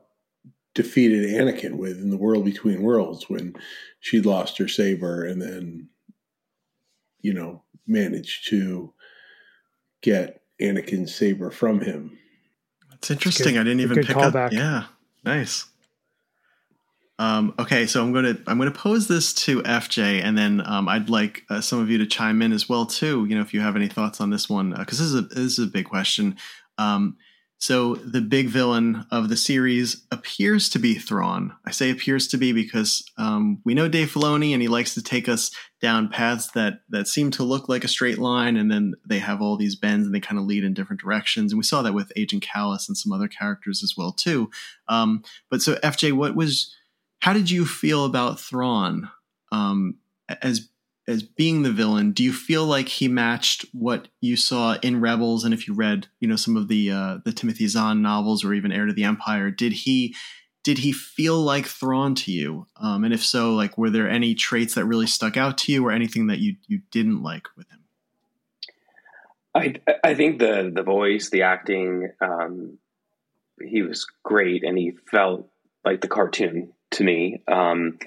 defeated 0.75 1.31
Anakin 1.31 1.77
with 1.77 1.99
in 1.99 2.11
the 2.11 2.17
World 2.17 2.45
Between 2.45 2.83
Worlds 2.83 3.31
when 3.31 3.55
she'd 4.01 4.27
lost 4.27 4.59
her 4.59 4.69
saber 4.69 5.25
and 5.25 5.41
then, 5.41 5.89
you 7.21 7.33
know, 7.33 7.63
managed 7.87 8.49
to 8.49 8.93
get 10.03 10.43
Anakin's 10.61 11.15
saber 11.15 11.51
from 11.51 11.81
him. 11.81 12.19
That's 12.91 13.11
interesting. 13.11 13.57
I 13.57 13.63
didn't 13.63 13.81
even 13.81 13.97
pick 13.97 14.07
callback. 14.07 14.47
up. 14.47 14.53
Yeah, 14.53 14.85
nice. 15.25 15.67
Um, 17.21 17.53
okay, 17.59 17.87
so 17.87 18.03
I'm 18.03 18.15
gonna 18.15 18.39
I'm 18.47 18.57
gonna 18.57 18.71
pose 18.71 19.07
this 19.07 19.35
to 19.35 19.61
FJ, 19.61 20.25
and 20.25 20.39
then 20.39 20.63
um, 20.65 20.89
I'd 20.89 21.11
like 21.11 21.43
uh, 21.51 21.61
some 21.61 21.79
of 21.79 21.91
you 21.91 21.99
to 21.99 22.07
chime 22.07 22.41
in 22.41 22.51
as 22.51 22.67
well 22.67 22.87
too. 22.87 23.27
You 23.27 23.35
know, 23.35 23.43
if 23.43 23.53
you 23.53 23.61
have 23.61 23.77
any 23.77 23.89
thoughts 23.89 24.23
on 24.23 24.31
this 24.31 24.49
one, 24.49 24.71
because 24.71 24.99
uh, 24.99 25.05
this 25.05 25.13
is 25.13 25.15
a 25.15 25.21
this 25.21 25.59
is 25.59 25.59
a 25.59 25.67
big 25.67 25.85
question. 25.85 26.37
Um, 26.79 27.19
so 27.59 27.97
the 27.97 28.23
big 28.23 28.49
villain 28.49 29.05
of 29.11 29.29
the 29.29 29.37
series 29.37 30.07
appears 30.11 30.71
to 30.71 30.79
be 30.79 30.95
Thrawn. 30.95 31.53
I 31.67 31.73
say 31.73 31.91
appears 31.91 32.27
to 32.29 32.39
be 32.39 32.55
because 32.55 33.05
um, 33.19 33.61
we 33.67 33.75
know 33.75 33.87
Dave 33.87 34.11
Filoni, 34.11 34.55
and 34.55 34.63
he 34.63 34.69
likes 34.69 34.95
to 34.95 35.03
take 35.03 35.29
us 35.29 35.51
down 35.83 36.09
paths 36.09 36.51
that 36.53 36.81
that 36.89 37.07
seem 37.07 37.31
to 37.33 37.43
look 37.43 37.69
like 37.69 37.85
a 37.85 37.89
straight 37.89 38.17
line, 38.17 38.57
and 38.57 38.71
then 38.71 38.95
they 39.07 39.19
have 39.19 39.43
all 39.43 39.59
these 39.59 39.77
bends, 39.77 40.07
and 40.07 40.15
they 40.15 40.21
kind 40.21 40.39
of 40.39 40.47
lead 40.47 40.65
in 40.65 40.73
different 40.73 41.03
directions. 41.03 41.53
And 41.53 41.59
we 41.59 41.65
saw 41.65 41.83
that 41.83 41.93
with 41.93 42.15
Agent 42.17 42.43
Kallus 42.43 42.89
and 42.89 42.97
some 42.97 43.13
other 43.13 43.29
characters 43.29 43.83
as 43.83 43.93
well 43.95 44.13
too. 44.13 44.51
Um, 44.89 45.23
but 45.51 45.61
so 45.61 45.75
FJ, 45.75 46.15
what 46.15 46.35
was 46.35 46.75
how 47.21 47.33
did 47.33 47.51
you 47.51 47.67
feel 47.67 48.05
about 48.05 48.41
Thrawn 48.41 49.11
um, 49.53 49.99
as 50.43 50.69
as 51.07 51.23
being 51.23 51.63
the 51.63 51.73
villain? 51.73 52.13
Do 52.13 52.23
you 52.23 52.33
feel 52.33 52.65
like 52.65 52.89
he 52.89 53.09
matched 53.09 53.67
what 53.73 54.09
you 54.21 54.37
saw 54.37 54.77
in 54.83 55.01
Rebels? 55.01 55.45
And 55.45 55.53
if 55.53 55.67
you 55.67 55.75
read, 55.75 56.07
you 56.21 56.29
know, 56.29 56.37
some 56.37 56.57
of 56.57 56.69
the 56.69 56.91
uh, 56.91 57.19
the 57.25 57.33
Timothy 57.33 57.67
Zahn 57.67 58.03
novels 58.03 58.45
or 58.45 58.55
even 58.55 58.73
Heir 58.73 58.87
to 58.87 58.93
the 58.93 59.05
Empire, 59.05 59.51
did 59.51 59.73
he 59.73 60.15
did 60.63 60.79
he 60.79 60.93
feel 60.93 61.41
like 61.41 61.67
Thrawn 61.67 62.15
to 62.17 62.33
you? 62.33 62.67
Um, 62.77 63.05
and 63.05 63.15
if 63.15 63.25
so, 63.25 63.55
like, 63.55 63.79
were 63.79 63.91
there 63.91 64.09
any 64.09 64.35
traits 64.35 64.75
that 64.75 64.85
really 64.85 65.07
stuck 65.07 65.37
out 65.37 65.59
to 65.59 65.73
you, 65.73 65.87
or 65.87 65.93
anything 65.93 66.29
that 66.29 66.39
you 66.39 66.57
you 66.67 66.81
didn't 66.91 67.23
like 67.23 67.49
with 67.57 67.67
him? 67.71 67.81
I 69.55 69.75
I 70.05 70.15
think 70.15 70.39
the 70.39 70.71
the 70.75 70.83
voice, 70.83 71.29
the 71.29 71.43
acting, 71.43 72.13
um, 72.21 72.79
he 73.61 73.83
was 73.83 74.07
great, 74.23 74.65
and 74.65 74.79
he 74.79 74.93
felt 75.11 75.51
like 75.85 76.01
the 76.01 76.09
cartoon 76.09 76.73
to 76.93 77.05
me. 77.05 77.43
Um, 77.49 77.99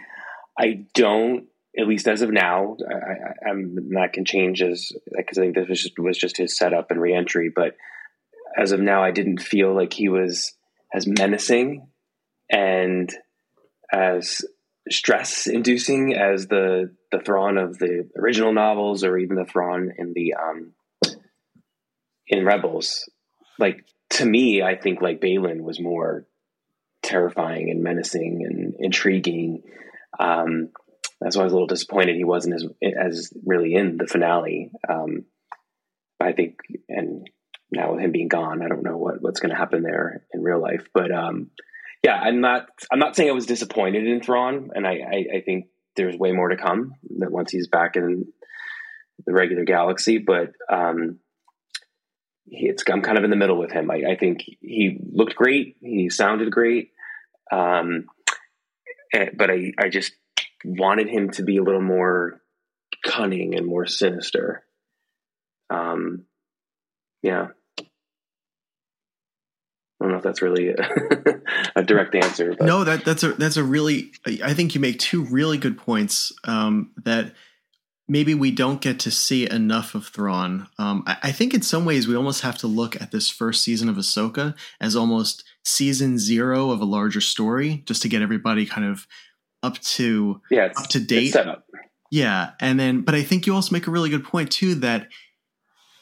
I 0.57 0.85
don't, 0.93 1.47
at 1.77 1.87
least 1.87 2.07
as 2.07 2.21
of 2.21 2.31
now, 2.31 2.77
I, 2.87 3.49
am 3.49 3.89
that 3.91 4.13
can 4.13 4.25
change 4.25 4.61
as 4.61 4.91
because 5.15 5.37
I 5.37 5.41
think 5.41 5.55
this 5.55 5.69
was 5.69 5.81
just, 5.81 5.99
was 5.99 6.17
just 6.17 6.37
his 6.37 6.57
setup 6.57 6.91
and 6.91 7.01
reentry. 7.01 7.51
But 7.53 7.75
as 8.55 8.71
of 8.71 8.79
now, 8.79 9.03
I 9.03 9.11
didn't 9.11 9.41
feel 9.41 9.75
like 9.75 9.93
he 9.93 10.09
was 10.09 10.53
as 10.93 11.07
menacing 11.07 11.87
and 12.51 13.11
as 13.91 14.41
stress 14.89 15.47
inducing 15.47 16.13
as 16.13 16.47
the 16.47 16.93
the 17.11 17.19
Thrawn 17.19 17.57
of 17.57 17.79
the 17.79 18.09
original 18.17 18.53
novels 18.53 19.03
or 19.03 19.17
even 19.17 19.35
the 19.35 19.45
Thrawn 19.45 19.91
in 19.97 20.13
the 20.13 20.33
um, 20.35 20.73
in 22.27 22.45
Rebels. 22.45 23.09
Like 23.57 23.85
to 24.11 24.25
me, 24.25 24.61
I 24.61 24.75
think 24.75 25.01
like 25.01 25.21
Baylan 25.21 25.61
was 25.61 25.79
more 25.79 26.27
terrifying 27.13 27.69
and 27.69 27.83
menacing 27.83 28.43
and 28.45 28.73
intriguing. 28.79 29.61
Um, 30.19 30.69
that's 31.21 31.35
why 31.35 31.43
I 31.43 31.45
was 31.45 31.53
a 31.53 31.55
little 31.55 31.67
disappointed 31.67 32.15
he 32.15 32.23
wasn't 32.23 32.55
as 32.55 32.65
as 32.81 33.33
really 33.45 33.75
in 33.75 33.97
the 33.97 34.07
finale. 34.07 34.71
Um, 34.89 35.25
I 36.19 36.33
think, 36.33 36.57
and 36.89 37.29
now 37.71 37.93
with 37.93 38.01
him 38.01 38.11
being 38.11 38.27
gone, 38.27 38.63
I 38.63 38.67
don't 38.67 38.83
know 38.83 38.97
what 38.97 39.21
what's 39.21 39.39
going 39.39 39.51
to 39.51 39.57
happen 39.57 39.83
there 39.83 40.23
in 40.33 40.41
real 40.41 40.61
life. 40.61 40.87
But 40.93 41.11
um, 41.11 41.51
yeah, 42.03 42.15
I'm 42.15 42.41
not 42.41 42.67
I'm 42.91 42.99
not 42.99 43.15
saying 43.15 43.29
I 43.29 43.33
was 43.33 43.45
disappointed 43.45 44.07
in 44.07 44.21
Thrawn, 44.21 44.71
and 44.73 44.87
I, 44.87 44.91
I, 44.91 45.25
I 45.37 45.41
think 45.45 45.67
there's 45.95 46.17
way 46.17 46.31
more 46.31 46.49
to 46.49 46.57
come 46.57 46.93
that 47.19 47.31
once 47.31 47.51
he's 47.51 47.67
back 47.67 47.95
in 47.95 48.25
the 49.25 49.33
regular 49.33 49.63
galaxy. 49.63 50.17
But 50.17 50.51
um, 50.69 51.19
he, 52.45 52.67
it's 52.67 52.83
I'm 52.91 53.01
kind 53.01 53.17
of 53.17 53.23
in 53.23 53.29
the 53.29 53.35
middle 53.37 53.57
with 53.57 53.71
him. 53.71 53.91
I, 53.91 54.03
I 54.11 54.15
think 54.17 54.43
he 54.61 54.99
looked 55.11 55.35
great. 55.35 55.77
He 55.79 56.09
sounded 56.09 56.51
great. 56.51 56.89
Um, 57.53 58.05
eh, 59.13 59.29
but 59.35 59.51
I, 59.51 59.73
I 59.77 59.89
just 59.89 60.13
wanted 60.65 61.07
him 61.07 61.29
to 61.31 61.43
be 61.43 61.57
a 61.57 61.63
little 61.63 61.81
more 61.81 62.41
cunning 63.05 63.55
and 63.55 63.65
more 63.65 63.85
sinister. 63.85 64.63
Um, 65.69 66.25
yeah. 67.21 67.49
I 67.79 67.83
don't 70.05 70.11
know 70.11 70.17
if 70.17 70.23
that's 70.23 70.41
really 70.41 70.69
a, 70.69 70.75
a 71.75 71.83
direct 71.83 72.15
answer. 72.15 72.55
But. 72.57 72.65
No, 72.65 72.83
that 72.83 73.05
that's 73.05 73.23
a 73.23 73.33
that's 73.33 73.55
a 73.55 73.63
really. 73.63 74.11
I 74.43 74.53
think 74.53 74.75
you 74.75 74.81
make 74.81 74.99
two 74.99 75.23
really 75.23 75.57
good 75.57 75.77
points. 75.77 76.33
Um, 76.43 76.91
that 77.05 77.33
maybe 78.07 78.33
we 78.33 78.51
don't 78.51 78.81
get 78.81 78.99
to 78.99 79.11
see 79.11 79.49
enough 79.49 79.95
of 79.95 80.07
Thrawn. 80.07 80.67
Um, 80.77 81.03
I, 81.07 81.17
I, 81.23 81.31
think 81.31 81.53
in 81.53 81.61
some 81.61 81.85
ways 81.85 82.05
we 82.05 82.17
almost 82.17 82.41
have 82.41 82.57
to 82.59 82.67
look 82.67 83.01
at 83.01 83.11
this 83.11 83.29
first 83.29 83.63
season 83.63 83.87
of 83.87 83.95
Ahsoka 83.95 84.55
as 84.81 84.93
almost 84.93 85.45
season 85.63 86.17
zero 86.17 86.71
of 86.71 86.81
a 86.81 86.85
larger 86.85 87.21
story, 87.21 87.83
just 87.85 88.01
to 88.01 88.09
get 88.09 88.21
everybody 88.21 88.65
kind 88.65 88.85
of 88.85 89.07
up 89.61 89.79
to 89.79 90.41
yeah, 90.51 90.69
up 90.75 90.87
to 90.89 90.99
date. 90.99 91.35
Yeah, 92.11 92.51
and 92.59 92.79
then 92.79 93.01
but 93.01 93.15
I 93.15 93.23
think 93.23 93.47
you 93.47 93.55
also 93.55 93.73
make 93.73 93.87
a 93.87 93.91
really 93.91 94.09
good 94.09 94.23
point 94.23 94.51
too 94.51 94.75
that 94.75 95.07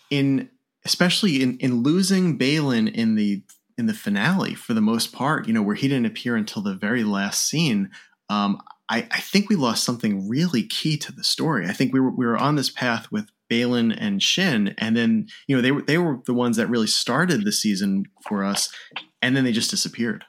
in 0.09 0.49
especially 0.85 1.41
in 1.41 1.57
in 1.59 1.83
losing 1.83 2.37
Baylan 2.37 2.91
in 2.93 3.15
the 3.15 3.43
in 3.77 3.85
the 3.85 3.93
finale 3.93 4.53
for 4.53 4.73
the 4.73 4.81
most 4.81 5.13
part, 5.13 5.47
you 5.47 5.53
know, 5.53 5.61
where 5.61 5.75
he 5.75 5.87
didn't 5.87 6.05
appear 6.05 6.35
until 6.35 6.61
the 6.61 6.75
very 6.75 7.03
last 7.03 7.47
scene. 7.47 7.89
Um, 8.29 8.61
I, 8.89 9.07
I, 9.09 9.19
think 9.19 9.49
we 9.49 9.55
lost 9.55 9.83
something 9.83 10.29
really 10.29 10.63
key 10.63 10.97
to 10.97 11.11
the 11.11 11.23
story. 11.23 11.65
I 11.65 11.73
think 11.73 11.93
we 11.93 11.99
were 11.99 12.11
we 12.11 12.25
were 12.25 12.37
on 12.37 12.55
this 12.55 12.69
path 12.69 13.11
with 13.11 13.27
Baylan 13.51 13.95
and 13.97 14.23
Shin, 14.23 14.73
and 14.77 14.95
then 14.95 15.27
you 15.47 15.55
know 15.55 15.61
they 15.61 15.71
were 15.71 15.81
they 15.81 15.97
were 15.97 16.19
the 16.25 16.33
ones 16.33 16.57
that 16.57 16.69
really 16.69 16.87
started 16.87 17.43
the 17.43 17.51
season 17.51 18.05
for 18.27 18.43
us, 18.43 18.73
and 19.21 19.35
then 19.35 19.43
they 19.43 19.51
just 19.51 19.69
disappeared. 19.69 20.23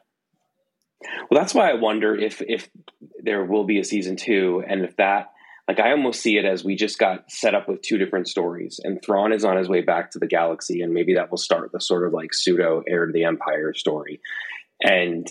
Well, 1.31 1.41
that's 1.41 1.55
why 1.55 1.70
I 1.70 1.75
wonder 1.75 2.16
if 2.16 2.43
if 2.43 2.68
there 3.23 3.45
will 3.45 3.64
be 3.64 3.79
a 3.79 3.85
season 3.85 4.16
two, 4.16 4.64
and 4.66 4.85
if 4.85 4.97
that 4.97 5.31
like 5.68 5.79
I 5.79 5.93
almost 5.93 6.20
see 6.20 6.37
it 6.37 6.45
as 6.45 6.64
we 6.64 6.75
just 6.75 6.99
got 6.99 7.31
set 7.31 7.55
up 7.55 7.68
with 7.68 7.83
two 7.83 7.97
different 7.97 8.29
stories, 8.29 8.81
and 8.83 9.01
Thrawn 9.03 9.33
is 9.33 9.45
on 9.45 9.57
his 9.57 9.68
way 9.68 9.83
back 9.83 10.11
to 10.11 10.18
the 10.18 10.27
galaxy, 10.27 10.81
and 10.83 10.93
maybe 10.93 11.14
that 11.14 11.31
will 11.31 11.39
start 11.39 11.70
the 11.73 11.81
sort 11.81 12.07
of 12.07 12.12
like 12.12 12.35
pseudo 12.35 12.83
heir 12.89 13.07
to 13.07 13.12
the 13.12 13.25
Empire 13.25 13.73
story, 13.73 14.20
and 14.83 15.31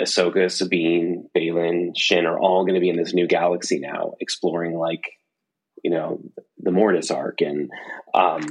Ahsoka, 0.00 0.50
Sabine, 0.50 1.28
Baylan, 1.36 1.92
Shin 1.96 2.26
are 2.26 2.38
all 2.38 2.64
going 2.64 2.74
to 2.74 2.80
be 2.80 2.88
in 2.88 2.96
this 2.96 3.14
new 3.14 3.26
galaxy 3.26 3.78
now, 3.78 4.14
exploring 4.20 4.76
like 4.76 5.02
you 5.82 5.90
know 5.90 6.20
the 6.58 6.70
Mortis 6.70 7.10
arc 7.10 7.40
and 7.40 7.70
um, 8.14 8.42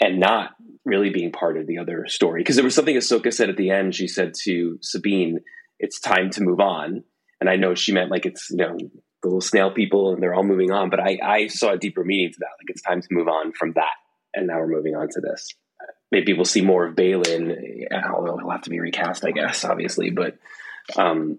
and 0.00 0.20
not 0.20 0.50
really 0.84 1.10
being 1.10 1.32
part 1.32 1.56
of 1.58 1.66
the 1.66 1.78
other 1.78 2.06
story 2.08 2.40
because 2.40 2.56
there 2.56 2.64
was 2.64 2.74
something 2.74 2.96
Ahsoka 2.96 3.32
said 3.32 3.48
at 3.48 3.56
the 3.56 3.70
end. 3.70 3.94
She 3.94 4.08
said 4.08 4.34
to 4.44 4.78
Sabine, 4.80 5.40
"It's 5.78 6.00
time 6.00 6.30
to 6.30 6.42
move 6.42 6.60
on," 6.60 7.04
and 7.40 7.48
I 7.48 7.56
know 7.56 7.74
she 7.74 7.92
meant 7.92 8.10
like 8.10 8.26
it's 8.26 8.48
you 8.50 8.58
know 8.58 8.76
the 9.22 9.28
little 9.28 9.40
snail 9.40 9.72
people 9.72 10.12
and 10.12 10.22
they're 10.22 10.34
all 10.34 10.44
moving 10.44 10.70
on, 10.70 10.90
but 10.90 11.00
I 11.00 11.18
I 11.22 11.46
saw 11.48 11.72
a 11.72 11.78
deeper 11.78 12.04
meaning 12.04 12.30
to 12.32 12.38
that. 12.40 12.56
Like 12.60 12.68
it's 12.68 12.82
time 12.82 13.00
to 13.00 13.08
move 13.10 13.28
on 13.28 13.52
from 13.52 13.72
that, 13.74 13.94
and 14.34 14.46
now 14.46 14.58
we're 14.58 14.68
moving 14.68 14.94
on 14.94 15.08
to 15.08 15.20
this 15.20 15.48
maybe 16.10 16.32
we'll 16.32 16.44
see 16.44 16.62
more 16.62 16.86
of 16.86 16.94
Baylan, 16.94 17.54
although 18.12 18.36
he'll 18.38 18.50
have 18.50 18.62
to 18.62 18.70
be 18.70 18.80
recast, 18.80 19.24
I 19.24 19.30
guess, 19.30 19.64
obviously. 19.64 20.10
But 20.10 20.38
um, 20.96 21.38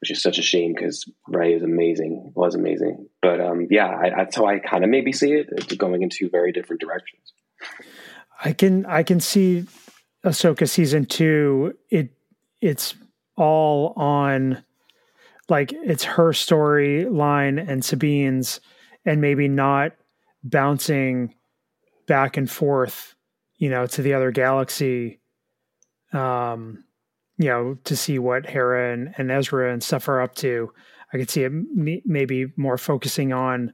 which 0.00 0.10
is 0.10 0.22
such 0.22 0.38
a 0.38 0.42
shame 0.42 0.74
because 0.74 1.08
Ray 1.28 1.54
is 1.54 1.62
amazing, 1.62 2.32
was 2.34 2.54
amazing. 2.54 3.08
But 3.22 3.40
um, 3.40 3.68
yeah, 3.70 3.86
I, 3.86 4.10
that's 4.10 4.36
how 4.36 4.46
I 4.46 4.58
kind 4.58 4.84
of 4.84 4.90
maybe 4.90 5.12
see 5.12 5.32
it 5.32 5.78
going 5.78 6.02
in 6.02 6.10
two 6.10 6.28
very 6.28 6.52
different 6.52 6.80
directions. 6.80 7.32
I 8.44 8.52
can 8.52 8.84
I 8.86 9.04
can 9.04 9.20
see 9.20 9.64
Ahsoka 10.24 10.68
season 10.68 11.06
two. 11.06 11.74
It 11.88 12.10
it's 12.60 12.94
all 13.36 13.92
on 13.96 14.62
like 15.48 15.72
it's 15.72 16.04
her 16.04 16.32
storyline 16.32 17.64
and 17.70 17.84
Sabine's, 17.84 18.60
and 19.06 19.20
maybe 19.20 19.48
not 19.48 19.92
bouncing 20.42 21.34
back 22.06 22.36
and 22.36 22.50
forth 22.50 23.14
you 23.62 23.70
know, 23.70 23.86
to 23.86 24.02
the 24.02 24.12
other 24.12 24.32
galaxy, 24.32 25.20
um, 26.12 26.82
you 27.38 27.46
know, 27.46 27.78
to 27.84 27.96
see 27.96 28.18
what 28.18 28.44
Hera 28.44 28.92
and, 28.92 29.14
and 29.16 29.30
Ezra 29.30 29.72
and 29.72 29.80
stuff 29.80 30.08
are 30.08 30.20
up 30.20 30.34
to. 30.36 30.72
I 31.12 31.18
could 31.18 31.30
see 31.30 31.44
it 31.44 31.52
maybe 31.52 32.46
more 32.56 32.78
focusing 32.78 33.32
on 33.32 33.72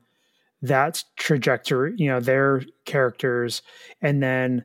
that 0.63 1.05
trajectory, 1.17 1.95
you 1.97 2.09
know, 2.09 2.21
their 2.21 2.63
characters, 2.85 3.63
and 4.03 4.23
then 4.23 4.65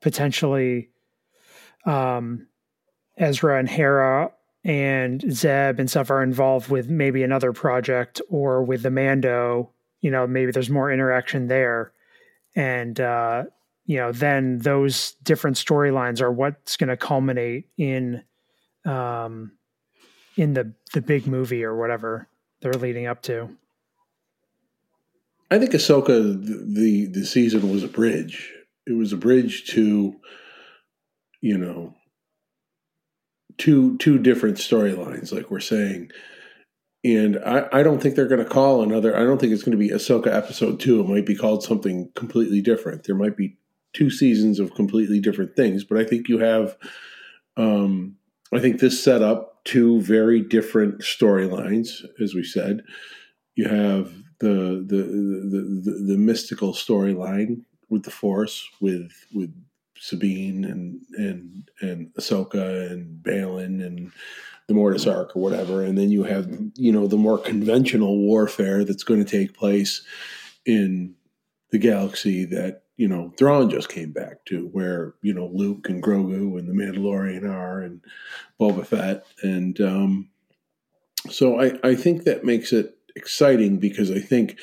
potentially 0.00 0.90
um, 1.86 2.48
Ezra 3.16 3.58
and 3.58 3.68
Hera 3.68 4.32
and 4.64 5.24
Zeb 5.32 5.78
and 5.78 5.88
stuff 5.88 6.10
are 6.10 6.22
involved 6.22 6.70
with 6.70 6.88
maybe 6.88 7.22
another 7.22 7.52
project 7.52 8.20
or 8.28 8.62
with 8.62 8.82
the 8.82 8.90
Mando, 8.90 9.70
you 10.00 10.10
know, 10.10 10.26
maybe 10.26 10.52
there's 10.52 10.70
more 10.70 10.90
interaction 10.92 11.46
there. 11.46 11.92
And, 12.54 12.98
uh, 13.00 13.44
you 13.86 13.98
know, 13.98 14.12
then 14.12 14.58
those 14.58 15.12
different 15.22 15.56
storylines 15.56 16.20
are 16.20 16.32
what's 16.32 16.76
going 16.76 16.88
to 16.88 16.96
culminate 16.96 17.68
in, 17.76 18.24
um, 18.84 19.52
in 20.38 20.54
the 20.54 20.72
the 20.94 21.02
big 21.02 21.26
movie 21.26 21.64
or 21.64 21.76
whatever 21.76 22.28
they're 22.60 22.72
leading 22.72 23.06
up 23.06 23.20
to. 23.22 23.50
I 25.50 25.58
think 25.58 25.72
Ahsoka 25.72 26.06
the, 26.06 26.64
the 26.64 27.06
the 27.06 27.26
season 27.26 27.70
was 27.70 27.82
a 27.82 27.88
bridge. 27.88 28.54
It 28.86 28.92
was 28.92 29.12
a 29.12 29.16
bridge 29.16 29.66
to, 29.72 30.14
you 31.42 31.58
know, 31.58 31.94
two 33.58 33.98
two 33.98 34.18
different 34.18 34.56
storylines, 34.56 35.32
like 35.32 35.50
we're 35.50 35.60
saying. 35.60 36.10
And 37.04 37.38
I, 37.44 37.68
I 37.72 37.82
don't 37.82 38.02
think 38.02 38.14
they're 38.14 38.26
going 38.26 38.42
to 38.42 38.50
call 38.50 38.82
another. 38.82 39.16
I 39.16 39.20
don't 39.20 39.40
think 39.40 39.52
it's 39.52 39.62
going 39.62 39.76
to 39.76 39.78
be 39.78 39.90
Ahsoka 39.90 40.34
episode 40.34 40.80
two. 40.80 41.00
It 41.00 41.08
might 41.08 41.26
be 41.26 41.36
called 41.36 41.62
something 41.62 42.10
completely 42.14 42.60
different. 42.60 43.04
There 43.04 43.14
might 43.14 43.36
be 43.36 43.56
two 43.92 44.10
seasons 44.10 44.58
of 44.58 44.74
completely 44.74 45.20
different 45.20 45.54
things. 45.54 45.84
But 45.84 45.98
I 45.98 46.04
think 46.04 46.28
you 46.28 46.38
have, 46.38 46.76
um, 47.56 48.16
I 48.52 48.58
think 48.58 48.80
this 48.80 49.02
set 49.02 49.22
up 49.22 49.57
two 49.68 50.00
very 50.00 50.40
different 50.40 51.00
storylines, 51.02 52.02
as 52.22 52.34
we 52.34 52.42
said. 52.42 52.82
You 53.54 53.68
have 53.68 54.14
the 54.40 54.82
the 54.86 55.02
the 55.52 55.82
the, 55.84 56.04
the 56.12 56.18
mystical 56.18 56.72
storyline 56.72 57.64
with 57.90 58.04
the 58.04 58.10
Force, 58.10 58.66
with 58.80 59.12
with 59.34 59.54
Sabine 59.98 60.64
and 60.64 61.00
and 61.18 61.70
and 61.82 62.14
Ahsoka 62.14 62.90
and 62.90 63.22
Baylan 63.22 63.84
and 63.84 64.10
the 64.68 64.74
Mortis 64.74 65.06
arc 65.06 65.36
or 65.36 65.42
whatever, 65.42 65.82
and 65.82 65.98
then 65.98 66.10
you 66.10 66.22
have 66.24 66.48
you 66.74 66.90
know 66.90 67.06
the 67.06 67.16
more 67.16 67.38
conventional 67.38 68.18
warfare 68.18 68.84
that's 68.84 69.04
going 69.04 69.22
to 69.22 69.30
take 69.30 69.54
place 69.54 70.02
in 70.64 71.14
the 71.72 71.78
galaxy 71.78 72.46
that 72.46 72.84
you 72.98 73.08
know 73.08 73.32
Thrawn 73.38 73.70
just 73.70 73.88
came 73.88 74.12
back 74.12 74.44
to, 74.46 74.66
where 74.66 75.14
you 75.22 75.32
know 75.32 75.46
Luke 75.46 75.88
and 75.88 76.02
Grogu 76.02 76.58
and 76.58 76.68
the 76.68 76.74
Mandalorian 76.74 77.48
are, 77.48 77.80
and 77.80 78.02
Boba 78.60 78.84
Fett, 78.84 79.24
and 79.42 79.80
um, 79.80 80.28
so 81.30 81.58
I 81.58 81.78
I 81.82 81.94
think 81.94 82.24
that 82.24 82.44
makes 82.44 82.72
it 82.72 82.98
exciting 83.16 83.78
because 83.78 84.10
I 84.10 84.18
think 84.18 84.58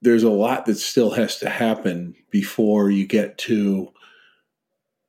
there's 0.00 0.22
a 0.22 0.30
lot 0.30 0.66
that 0.66 0.76
still 0.76 1.10
has 1.10 1.38
to 1.38 1.48
happen 1.48 2.14
before 2.30 2.90
you 2.90 3.06
get 3.06 3.36
to 3.38 3.92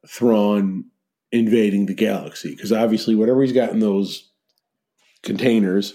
Thrawn 0.07 0.85
invading 1.31 1.85
the 1.85 1.93
galaxy. 1.93 2.55
Because 2.55 2.71
obviously, 2.71 3.13
whatever 3.13 3.41
he's 3.41 3.51
got 3.51 3.71
in 3.71 3.79
those 3.79 4.31
containers, 5.21 5.93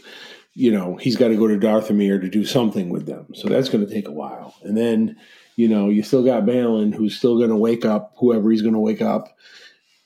you 0.54 0.70
know, 0.70 0.96
he's 0.96 1.16
got 1.16 1.28
to 1.28 1.36
go 1.36 1.48
to 1.48 1.58
Dathomir 1.58 2.20
to 2.20 2.28
do 2.28 2.44
something 2.44 2.90
with 2.90 3.06
them. 3.06 3.34
So 3.34 3.48
that's 3.48 3.68
going 3.68 3.86
to 3.86 3.92
take 3.92 4.06
a 4.06 4.12
while. 4.12 4.54
And 4.62 4.76
then, 4.76 5.16
you 5.61 5.68
know, 5.68 5.90
you 5.90 6.02
still 6.02 6.24
got 6.24 6.44
Baylan 6.44 6.94
who's 6.94 7.18
still 7.18 7.36
going 7.36 7.50
to 7.50 7.56
wake 7.56 7.84
up 7.84 8.14
whoever 8.16 8.50
he's 8.50 8.62
going 8.62 8.72
to 8.72 8.80
wake 8.80 9.02
up. 9.02 9.36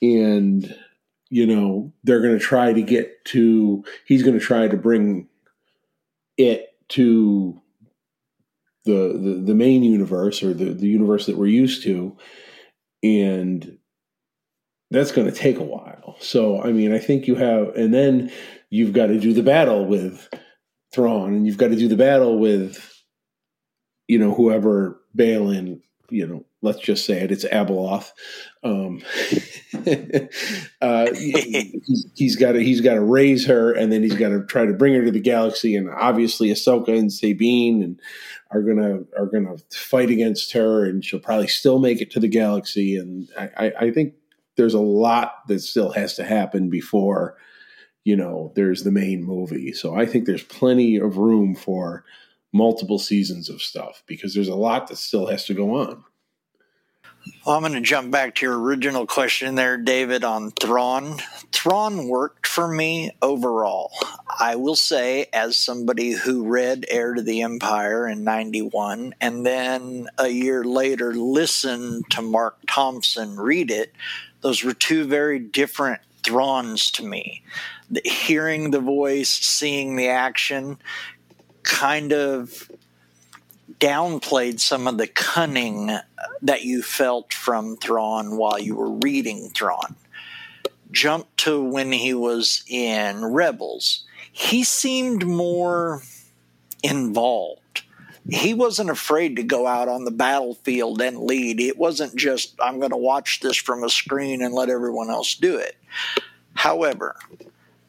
And, 0.01 0.75
you 1.29 1.47
know, 1.47 1.93
they're 2.03 2.19
going 2.19 2.37
to 2.37 2.43
try 2.43 2.73
to 2.73 2.81
get 2.81 3.23
to, 3.27 3.85
he's 4.03 4.21
going 4.21 4.37
to 4.37 4.45
try 4.45 4.67
to 4.67 4.75
bring 4.75 5.29
it 6.37 6.75
to 6.89 7.61
the, 8.83 9.17
the, 9.17 9.43
the 9.45 9.55
main 9.55 9.81
universe 9.85 10.43
or 10.43 10.53
the, 10.53 10.73
the 10.73 10.89
universe 10.89 11.25
that 11.27 11.37
we're 11.37 11.45
used 11.45 11.83
to. 11.83 12.17
And 13.01 13.77
that's 14.91 15.13
going 15.13 15.31
to 15.31 15.33
take 15.33 15.57
a 15.57 15.63
while. 15.63 16.17
So, 16.19 16.61
I 16.61 16.73
mean, 16.73 16.91
I 16.91 16.99
think 16.99 17.27
you 17.27 17.35
have, 17.35 17.69
and 17.77 17.93
then 17.93 18.29
you've 18.69 18.91
got 18.91 19.07
to 19.07 19.21
do 19.21 19.31
the 19.31 19.41
battle 19.41 19.85
with 19.85 20.27
Thrawn, 20.93 21.33
and 21.33 21.47
you've 21.47 21.57
got 21.57 21.69
to 21.69 21.77
do 21.77 21.87
the 21.87 21.95
battle 21.95 22.37
with, 22.39 22.91
you 24.09 24.19
know, 24.19 24.33
whoever 24.33 24.99
Baylan, 25.15 25.81
you 26.09 26.27
know, 26.27 26.45
let's 26.61 26.79
just 26.79 27.05
say 27.05 27.21
it, 27.21 27.31
it's 27.31 27.45
Abeloth. 27.45 28.11
Um, 28.63 29.01
uh, 30.81 31.13
he's, 31.13 32.05
he's 32.15 32.35
got 32.35 32.53
to 32.53 32.63
he's 32.63 32.81
got 32.81 32.95
to 32.95 33.01
raise 33.01 33.45
her, 33.47 33.71
and 33.71 33.91
then 33.91 34.03
he's 34.03 34.15
got 34.15 34.29
to 34.29 34.45
try 34.45 34.65
to 34.65 34.73
bring 34.73 34.93
her 34.93 35.05
to 35.05 35.11
the 35.11 35.19
galaxy, 35.19 35.75
and 35.75 35.89
obviously 35.89 36.49
Ahsoka 36.49 36.89
and 36.89 37.11
Sabine 37.11 37.83
and 37.83 37.99
are 38.51 38.61
gonna 38.61 39.03
are 39.17 39.27
gonna 39.27 39.57
fight 39.71 40.09
against 40.09 40.51
her, 40.53 40.85
and 40.85 41.03
she'll 41.03 41.19
probably 41.19 41.47
still 41.47 41.79
make 41.79 42.01
it 42.01 42.11
to 42.11 42.19
the 42.19 42.27
galaxy, 42.27 42.97
and 42.97 43.29
I, 43.37 43.49
I, 43.57 43.73
I 43.81 43.91
think 43.91 44.13
there's 44.57 44.73
a 44.73 44.79
lot 44.79 45.47
that 45.47 45.59
still 45.59 45.91
has 45.91 46.15
to 46.15 46.23
happen 46.23 46.69
before 46.69 47.37
you 48.03 48.15
know 48.15 48.53
there's 48.55 48.83
the 48.83 48.91
main 48.91 49.23
movie 49.23 49.73
so 49.73 49.95
i 49.95 50.05
think 50.05 50.25
there's 50.25 50.43
plenty 50.43 50.95
of 50.95 51.17
room 51.17 51.55
for 51.55 52.05
multiple 52.55 52.97
seasons 52.97 53.49
of 53.49 53.61
stuff 53.61 54.01
because 54.07 54.33
there's 54.33 54.47
a 54.47 54.55
lot 54.55 54.87
that 54.87 54.97
still 54.97 55.27
has 55.27 55.45
to 55.45 55.53
go 55.53 55.75
on 55.75 56.03
well, 57.45 57.55
I'm 57.55 57.61
going 57.61 57.73
to 57.73 57.81
jump 57.81 58.11
back 58.11 58.35
to 58.35 58.45
your 58.45 58.59
original 58.59 59.05
question 59.05 59.55
there, 59.55 59.77
David, 59.77 60.23
on 60.23 60.51
Thrawn. 60.51 61.17
Thrawn 61.51 62.07
worked 62.07 62.47
for 62.47 62.67
me 62.67 63.11
overall. 63.21 63.91
I 64.39 64.55
will 64.55 64.75
say, 64.75 65.27
as 65.31 65.57
somebody 65.57 66.11
who 66.11 66.47
read 66.47 66.85
Heir 66.89 67.13
to 67.13 67.21
the 67.21 67.43
Empire 67.43 68.07
in 68.07 68.23
91 68.23 69.15
and 69.21 69.45
then 69.45 70.07
a 70.17 70.27
year 70.27 70.63
later 70.63 71.13
listened 71.13 72.05
to 72.11 72.21
Marc 72.21 72.57
Thompson 72.67 73.37
read 73.37 73.69
it, 73.69 73.93
those 74.41 74.63
were 74.63 74.73
two 74.73 75.05
very 75.05 75.39
different 75.39 76.01
Thrawns 76.23 76.89
to 76.93 77.03
me. 77.03 77.43
The, 77.91 78.01
hearing 78.03 78.71
the 78.71 78.79
voice, 78.79 79.29
seeing 79.29 79.95
the 79.95 80.09
action, 80.09 80.79
kind 81.65 82.13
of 82.13 82.71
downplayed 83.79 84.59
some 84.59 84.87
of 84.87 84.97
the 84.97 85.07
cunning 85.07 85.97
that 86.41 86.63
you 86.63 86.81
felt 86.81 87.33
from 87.33 87.77
Thrawn 87.77 88.37
while 88.37 88.59
you 88.59 88.75
were 88.75 88.91
reading 88.91 89.49
Thrawn. 89.49 89.95
Jump 90.91 91.27
to 91.37 91.61
when 91.61 91.91
he 91.91 92.13
was 92.13 92.63
in 92.67 93.25
Rebels. 93.25 94.05
He 94.31 94.63
seemed 94.63 95.25
more 95.25 96.01
involved 96.83 97.61
he 98.29 98.53
wasn't 98.55 98.89
afraid 98.89 99.35
to 99.35 99.43
go 99.43 99.67
out 99.67 99.87
on 99.87 100.03
the 100.03 100.11
battlefield 100.11 101.01
and 101.01 101.19
lead. 101.19 101.59
It 101.59 101.77
wasn't 101.77 102.15
just, 102.15 102.55
I'm 102.59 102.79
going 102.79 102.91
to 102.91 102.97
watch 102.97 103.39
this 103.39 103.55
from 103.55 103.83
a 103.83 103.89
screen 103.89 104.41
and 104.41 104.53
let 104.53 104.69
everyone 104.69 105.09
else 105.11 105.35
do 105.35 105.57
it. 105.57 105.75
However, 106.55 107.15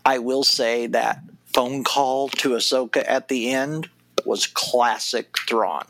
I 0.04 0.18
will 0.18 0.44
say 0.44 0.88
that 0.88 1.22
phone 1.56 1.84
call 1.84 2.28
to 2.28 2.50
Ahsoka 2.50 3.02
at 3.08 3.28
the 3.28 3.50
end 3.50 3.88
was 4.26 4.46
classic 4.46 5.34
Thrawn. 5.48 5.86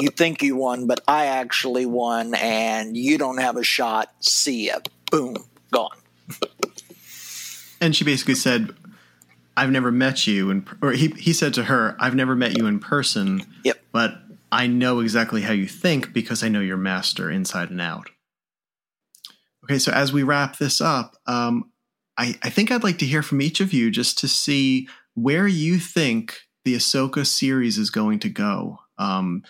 You 0.00 0.08
think 0.08 0.42
you 0.42 0.56
won, 0.56 0.88
but 0.88 1.00
I 1.06 1.26
actually 1.26 1.86
won, 1.86 2.34
and 2.34 2.96
you 2.96 3.18
don't 3.18 3.40
have 3.40 3.56
a 3.56 3.62
shot. 3.62 4.12
See 4.18 4.66
ya. 4.66 4.80
Boom, 5.12 5.36
gone. 5.70 5.96
and 7.80 7.94
she 7.94 8.02
basically 8.02 8.34
said, 8.34 8.74
I've 9.56 9.70
never 9.70 9.92
met 9.92 10.26
you, 10.26 10.50
and 10.50 10.66
or 10.82 10.90
he 10.90 11.08
he 11.18 11.32
said 11.32 11.54
to 11.54 11.64
her, 11.64 11.94
"I've 12.00 12.16
never 12.16 12.34
met 12.34 12.58
you 12.58 12.66
in 12.66 12.80
person. 12.80 13.44
Yep. 13.62 13.80
But 13.92 14.14
I 14.50 14.66
know 14.66 14.98
exactly 14.98 15.42
how 15.42 15.52
you 15.52 15.68
think 15.68 16.12
because 16.12 16.42
I 16.42 16.48
know 16.48 16.60
your 16.60 16.78
master 16.78 17.30
inside 17.30 17.70
and 17.70 17.80
out." 17.80 18.10
Okay, 19.64 19.78
so 19.78 19.92
as 19.92 20.12
we 20.12 20.24
wrap 20.24 20.56
this 20.56 20.80
up, 20.80 21.16
um, 21.28 21.71
I, 22.18 22.38
I 22.42 22.50
think 22.50 22.70
I'd 22.70 22.84
like 22.84 22.98
to 22.98 23.06
hear 23.06 23.22
from 23.22 23.40
each 23.40 23.60
of 23.60 23.72
you 23.72 23.90
just 23.90 24.18
to 24.18 24.28
see 24.28 24.88
where 25.14 25.46
you 25.46 25.78
think 25.78 26.40
the 26.64 26.74
Ahsoka 26.74 27.26
series 27.26 27.78
is 27.78 27.90
going 27.90 28.18
to 28.20 28.28
go. 28.28 28.78
Um, 28.98 29.42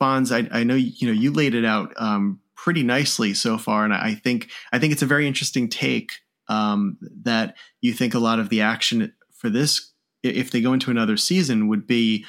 Fonz, 0.00 0.32
I, 0.32 0.60
I 0.60 0.64
know 0.64 0.74
you 0.74 1.06
know 1.06 1.12
you 1.12 1.32
laid 1.32 1.54
it 1.54 1.64
out 1.64 1.92
um, 1.96 2.40
pretty 2.54 2.82
nicely 2.82 3.34
so 3.34 3.58
far, 3.58 3.84
and 3.84 3.94
I 3.94 4.14
think 4.14 4.50
I 4.72 4.78
think 4.78 4.92
it's 4.92 5.02
a 5.02 5.06
very 5.06 5.26
interesting 5.26 5.68
take 5.68 6.12
um, 6.48 6.98
that 7.22 7.56
you 7.80 7.92
think 7.92 8.14
a 8.14 8.18
lot 8.18 8.38
of 8.38 8.48
the 8.48 8.62
action 8.62 9.12
for 9.34 9.50
this, 9.50 9.92
if 10.22 10.50
they 10.50 10.60
go 10.60 10.72
into 10.72 10.90
another 10.90 11.16
season, 11.16 11.68
would 11.68 11.86
be 11.86 12.24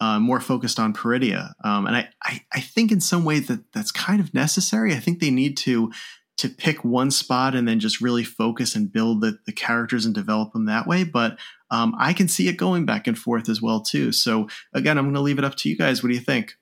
uh, 0.00 0.18
more 0.18 0.40
focused 0.40 0.78
on 0.78 0.92
Peridea. 0.92 1.52
Um, 1.64 1.86
and 1.86 1.96
I, 1.96 2.08
I, 2.22 2.40
I, 2.52 2.60
think 2.60 2.90
in 2.90 3.00
some 3.00 3.24
way 3.24 3.38
that 3.40 3.72
that's 3.72 3.92
kind 3.92 4.20
of 4.20 4.34
necessary. 4.34 4.92
I 4.92 4.98
think 4.98 5.20
they 5.20 5.30
need 5.30 5.56
to 5.58 5.92
to 6.36 6.48
pick 6.48 6.84
one 6.84 7.10
spot 7.10 7.54
and 7.54 7.66
then 7.66 7.78
just 7.78 8.00
really 8.00 8.24
focus 8.24 8.74
and 8.74 8.92
build 8.92 9.20
the, 9.20 9.38
the 9.46 9.52
characters 9.52 10.04
and 10.04 10.14
develop 10.14 10.52
them 10.52 10.66
that 10.66 10.86
way. 10.86 11.04
But 11.04 11.38
um, 11.70 11.94
I 11.98 12.12
can 12.12 12.28
see 12.28 12.48
it 12.48 12.56
going 12.56 12.84
back 12.84 13.06
and 13.06 13.18
forth 13.18 13.48
as 13.48 13.62
well 13.62 13.80
too. 13.80 14.12
So 14.12 14.48
again, 14.72 14.98
I'm 14.98 15.04
going 15.04 15.14
to 15.14 15.20
leave 15.20 15.38
it 15.38 15.44
up 15.44 15.54
to 15.56 15.68
you 15.68 15.76
guys. 15.76 16.02
What 16.02 16.08
do 16.08 16.14
you 16.14 16.20
think? 16.20 16.54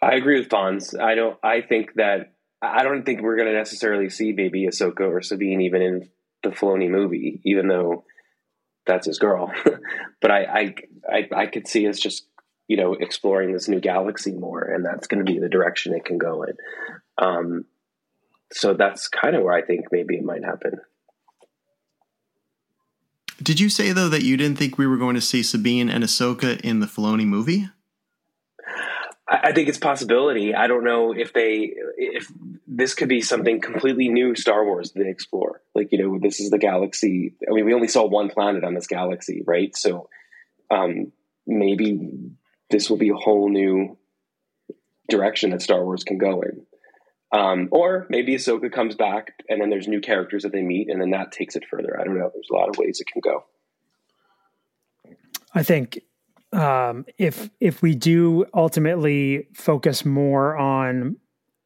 I 0.00 0.14
agree 0.14 0.38
with 0.38 0.48
Fonz. 0.48 0.98
I 0.98 1.14
don't. 1.14 1.36
I 1.42 1.60
think 1.60 1.94
that 1.94 2.34
I 2.62 2.82
don't 2.82 3.04
think 3.04 3.20
we're 3.20 3.36
going 3.36 3.48
to 3.48 3.54
necessarily 3.54 4.10
see 4.10 4.32
Baby 4.32 4.66
Ahsoka 4.66 5.00
or 5.00 5.22
Sabine 5.22 5.60
even 5.62 5.82
in 5.82 6.08
the 6.42 6.50
Filoni 6.50 6.88
movie, 6.88 7.40
even 7.44 7.68
though 7.68 8.04
that's 8.86 9.06
his 9.06 9.18
girl. 9.18 9.52
but 10.20 10.30
I, 10.30 10.44
I, 10.44 10.74
I, 11.08 11.28
I 11.34 11.46
could 11.46 11.68
see 11.68 11.88
us 11.88 11.98
just, 11.98 12.26
you 12.66 12.76
know, 12.76 12.94
exploring 12.94 13.52
this 13.52 13.68
new 13.68 13.80
galaxy 13.80 14.32
more, 14.32 14.62
and 14.62 14.84
that's 14.84 15.06
going 15.06 15.24
to 15.24 15.30
be 15.30 15.38
the 15.38 15.48
direction 15.48 15.94
it 15.94 16.04
can 16.04 16.18
go 16.18 16.44
in. 16.44 16.56
Um, 17.18 17.64
so 18.52 18.74
that's 18.74 19.08
kind 19.08 19.36
of 19.36 19.42
where 19.42 19.54
I 19.54 19.62
think 19.62 19.86
maybe 19.92 20.16
it 20.16 20.24
might 20.24 20.44
happen. 20.44 20.80
Did 23.42 23.60
you 23.60 23.68
say 23.68 23.92
though 23.92 24.08
that 24.08 24.22
you 24.22 24.36
didn't 24.36 24.58
think 24.58 24.78
we 24.78 24.86
were 24.86 24.96
going 24.96 25.14
to 25.14 25.20
see 25.20 25.42
Sabine 25.42 25.88
and 25.88 26.02
Ahsoka 26.02 26.60
in 26.60 26.80
the 26.80 26.86
Filoni 26.86 27.24
movie? 27.24 27.68
I, 29.28 29.40
I 29.44 29.52
think 29.52 29.68
it's 29.68 29.78
possibility. 29.78 30.54
I 30.54 30.66
don't 30.66 30.84
know 30.84 31.12
if 31.12 31.32
they 31.32 31.72
if 31.96 32.30
this 32.66 32.94
could 32.94 33.08
be 33.08 33.20
something 33.20 33.60
completely 33.60 34.08
new 34.08 34.34
Star 34.34 34.64
Wars 34.64 34.92
they 34.92 35.08
explore. 35.08 35.62
Like 35.74 35.92
you 35.92 35.98
know, 35.98 36.18
this 36.20 36.40
is 36.40 36.50
the 36.50 36.58
galaxy. 36.58 37.34
I 37.48 37.52
mean, 37.52 37.64
we 37.64 37.74
only 37.74 37.88
saw 37.88 38.06
one 38.06 38.28
planet 38.28 38.64
on 38.64 38.74
this 38.74 38.86
galaxy, 38.86 39.42
right? 39.46 39.76
So 39.76 40.08
um, 40.70 41.12
maybe 41.46 42.30
this 42.70 42.90
will 42.90 42.98
be 42.98 43.10
a 43.10 43.14
whole 43.14 43.48
new 43.48 43.96
direction 45.08 45.50
that 45.50 45.62
Star 45.62 45.84
Wars 45.84 46.04
can 46.04 46.18
go 46.18 46.42
in. 46.42 46.66
Um, 47.30 47.68
or 47.72 48.06
maybe 48.08 48.34
Ahsoka 48.34 48.72
comes 48.72 48.94
back 48.94 49.34
and 49.48 49.60
then 49.60 49.68
there's 49.68 49.86
new 49.86 50.00
characters 50.00 50.44
that 50.44 50.52
they 50.52 50.62
meet 50.62 50.88
and 50.88 51.00
then 51.00 51.10
that 51.10 51.30
takes 51.30 51.56
it 51.56 51.64
further. 51.70 51.98
I 52.00 52.04
don't 52.04 52.18
know. 52.18 52.30
There's 52.32 52.48
a 52.50 52.54
lot 52.54 52.70
of 52.70 52.78
ways 52.78 53.00
it 53.00 53.06
can 53.12 53.20
go. 53.20 53.44
I 55.54 55.62
think 55.62 56.00
um, 56.52 57.04
if 57.18 57.50
if 57.60 57.82
we 57.82 57.94
do 57.94 58.46
ultimately 58.54 59.48
focus 59.54 60.04
more 60.04 60.56
on 60.56 61.16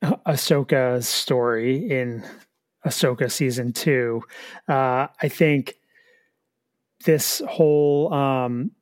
Ahsoka's 0.03 1.07
story 1.07 1.91
in 1.91 2.25
Ahsoka 2.85 3.31
season 3.31 3.73
two, 3.73 4.23
uh, 4.69 5.07
I 5.21 5.29
think 5.29 5.77
this 7.05 7.41
whole 7.49 8.13
um, 8.13 8.73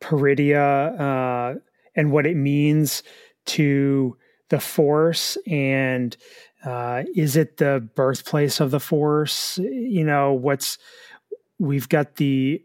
Peridea 0.00 1.00
uh, 1.00 1.58
and 1.94 2.10
what 2.10 2.26
it 2.26 2.36
means 2.36 3.02
to 3.46 4.16
the 4.50 4.60
Force 4.60 5.38
and 5.46 6.16
uh, 6.64 7.04
is 7.16 7.36
it 7.36 7.56
the 7.56 7.88
birthplace 7.94 8.60
of 8.60 8.70
the 8.70 8.80
Force? 8.80 9.58
You 9.58 10.04
know, 10.04 10.34
what's 10.34 10.78
we've 11.58 11.88
got 11.88 12.16
the 12.16 12.62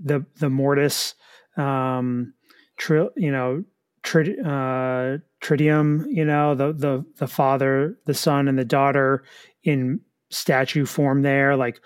the 0.00 0.24
the 0.38 0.50
Mortis, 0.50 1.14
um, 1.56 2.34
tri, 2.76 3.06
you 3.16 3.30
know, 3.30 3.64
tri, 4.02 4.22
uh, 4.22 5.18
Tridium. 5.40 6.06
You 6.08 6.24
know, 6.24 6.54
the 6.54 6.72
the 6.72 7.04
the 7.18 7.28
father, 7.28 7.98
the 8.06 8.14
son, 8.14 8.48
and 8.48 8.58
the 8.58 8.64
daughter 8.64 9.22
in 9.62 10.00
statue 10.30 10.86
form. 10.86 11.22
There, 11.22 11.56
like, 11.56 11.80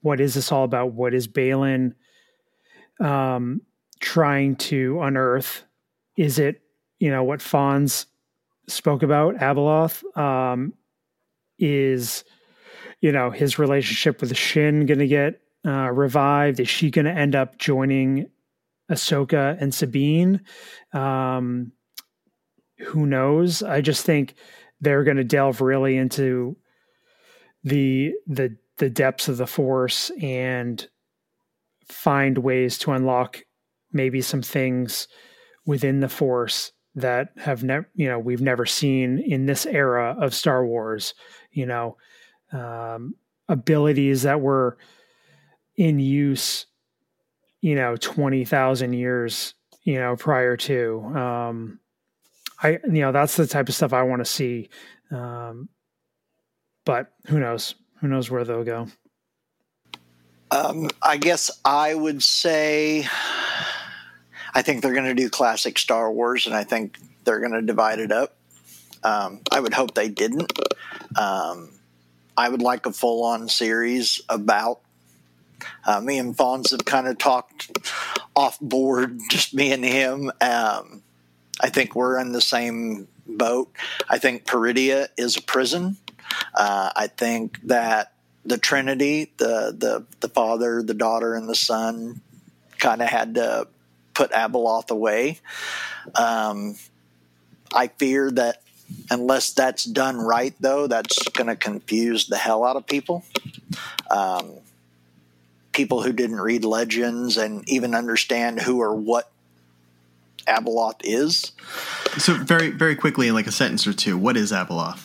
what 0.00 0.20
is 0.20 0.34
this 0.34 0.50
all 0.50 0.64
about? 0.64 0.92
What 0.92 1.12
is 1.12 1.28
Baylan 1.28 1.94
um, 3.00 3.60
trying 4.00 4.56
to 4.56 5.00
unearth? 5.02 5.64
Is 6.16 6.38
it 6.38 6.62
you 7.00 7.10
know 7.10 7.24
what 7.24 7.40
Fonz 7.40 8.06
spoke 8.68 9.02
about 9.02 9.36
Abeloth 9.36 10.02
um, 10.18 10.72
is, 11.58 12.24
you 13.00 13.12
know, 13.12 13.30
his 13.30 13.58
relationship 13.58 14.20
with 14.20 14.36
Shin 14.36 14.86
going 14.86 14.98
to 14.98 15.06
get 15.06 15.40
uh, 15.66 15.90
revived? 15.90 16.60
Is 16.60 16.68
she 16.68 16.90
going 16.90 17.04
to 17.04 17.12
end 17.12 17.34
up 17.34 17.58
joining 17.58 18.30
Ahsoka 18.90 19.60
and 19.60 19.74
Sabine? 19.74 20.42
Um, 20.92 21.72
who 22.78 23.06
knows? 23.06 23.62
I 23.62 23.80
just 23.80 24.04
think 24.04 24.34
they're 24.80 25.04
going 25.04 25.16
to 25.16 25.24
delve 25.24 25.60
really 25.60 25.96
into 25.96 26.56
the 27.64 28.12
the 28.26 28.56
the 28.78 28.90
depths 28.90 29.28
of 29.28 29.38
the 29.38 29.46
Force 29.46 30.10
and 30.20 30.86
find 31.88 32.38
ways 32.38 32.76
to 32.78 32.92
unlock 32.92 33.40
maybe 33.92 34.20
some 34.20 34.42
things 34.42 35.08
within 35.64 36.00
the 36.00 36.08
Force 36.08 36.72
that 36.96 37.28
have 37.36 37.62
never 37.62 37.88
you 37.94 38.08
know 38.08 38.18
we've 38.18 38.40
never 38.40 38.66
seen 38.66 39.18
in 39.18 39.46
this 39.46 39.66
era 39.66 40.16
of 40.18 40.34
Star 40.34 40.66
Wars. 40.66 41.14
You 41.52 41.66
know, 41.66 41.96
um, 42.52 43.14
abilities 43.48 44.22
that 44.22 44.40
were 44.40 44.78
in 45.76 45.98
use, 45.98 46.66
you 47.60 47.74
know, 47.74 47.96
twenty 47.96 48.44
thousand 48.44 48.94
years, 48.94 49.54
you 49.82 49.98
know, 49.98 50.16
prior 50.16 50.56
to. 50.56 51.02
Um, 51.14 51.80
I 52.62 52.78
you 52.84 53.02
know 53.02 53.12
that's 53.12 53.36
the 53.36 53.46
type 53.46 53.68
of 53.68 53.74
stuff 53.74 53.92
I 53.92 54.02
want 54.02 54.20
to 54.20 54.30
see. 54.30 54.70
Um, 55.10 55.68
but 56.84 57.12
who 57.26 57.38
knows? 57.38 57.74
Who 58.00 58.08
knows 58.08 58.30
where 58.30 58.44
they'll 58.44 58.64
go? 58.64 58.88
Um, 60.50 60.88
I 61.02 61.16
guess 61.16 61.50
I 61.64 61.94
would 61.94 62.22
say 62.22 63.06
I 64.56 64.62
think 64.62 64.80
they're 64.80 64.94
going 64.94 65.04
to 65.04 65.14
do 65.14 65.28
classic 65.28 65.78
Star 65.78 66.10
Wars, 66.10 66.46
and 66.46 66.56
I 66.56 66.64
think 66.64 66.98
they're 67.24 67.40
going 67.40 67.52
to 67.52 67.60
divide 67.60 67.98
it 67.98 68.10
up. 68.10 68.36
Um, 69.04 69.42
I 69.52 69.60
would 69.60 69.74
hope 69.74 69.94
they 69.94 70.08
didn't. 70.08 70.50
Um, 71.14 71.72
I 72.38 72.48
would 72.48 72.62
like 72.62 72.86
a 72.86 72.92
full 72.92 73.22
on 73.22 73.50
series 73.50 74.22
about. 74.30 74.80
Uh, 75.84 76.00
me 76.00 76.18
and 76.18 76.34
Fonz 76.34 76.70
have 76.70 76.86
kind 76.86 77.06
of 77.06 77.18
talked 77.18 77.70
off 78.34 78.58
board, 78.58 79.20
just 79.30 79.52
me 79.52 79.72
and 79.72 79.84
him. 79.84 80.32
Um, 80.40 81.02
I 81.60 81.68
think 81.68 81.94
we're 81.94 82.18
in 82.18 82.32
the 82.32 82.40
same 82.40 83.08
boat. 83.26 83.70
I 84.08 84.16
think 84.16 84.46
Peridea 84.46 85.08
is 85.18 85.36
a 85.36 85.42
prison. 85.42 85.98
Uh, 86.54 86.88
I 86.96 87.08
think 87.08 87.60
that 87.64 88.14
the 88.46 88.56
Trinity, 88.56 89.32
the 89.36 89.76
the 89.76 90.06
the 90.20 90.30
Father, 90.30 90.82
the 90.82 90.94
Daughter, 90.94 91.34
and 91.34 91.46
the 91.46 91.54
Son, 91.54 92.22
kind 92.78 93.02
of 93.02 93.08
had 93.08 93.34
to 93.34 93.68
put 94.16 94.32
Abeloth 94.32 94.90
away. 94.90 95.38
Um, 96.14 96.76
I 97.72 97.88
fear 97.88 98.30
that 98.30 98.62
unless 99.10 99.52
that's 99.52 99.84
done 99.84 100.16
right, 100.16 100.54
though, 100.58 100.86
that's 100.86 101.28
going 101.28 101.48
to 101.48 101.56
confuse 101.56 102.26
the 102.26 102.38
hell 102.38 102.64
out 102.64 102.76
of 102.76 102.86
people. 102.86 103.24
Um, 104.10 104.52
people 105.72 106.02
who 106.02 106.14
didn't 106.14 106.40
read 106.40 106.64
legends 106.64 107.36
and 107.36 107.68
even 107.68 107.94
understand 107.94 108.62
who 108.62 108.80
or 108.80 108.94
what 108.94 109.30
Abeloth 110.46 111.00
is. 111.02 111.52
So 112.16 112.32
very, 112.34 112.70
very 112.70 112.96
quickly 112.96 113.28
in 113.28 113.34
like 113.34 113.46
a 113.46 113.52
sentence 113.52 113.86
or 113.86 113.92
two, 113.92 114.16
what 114.16 114.38
is 114.38 114.50
Abeloth? 114.50 115.00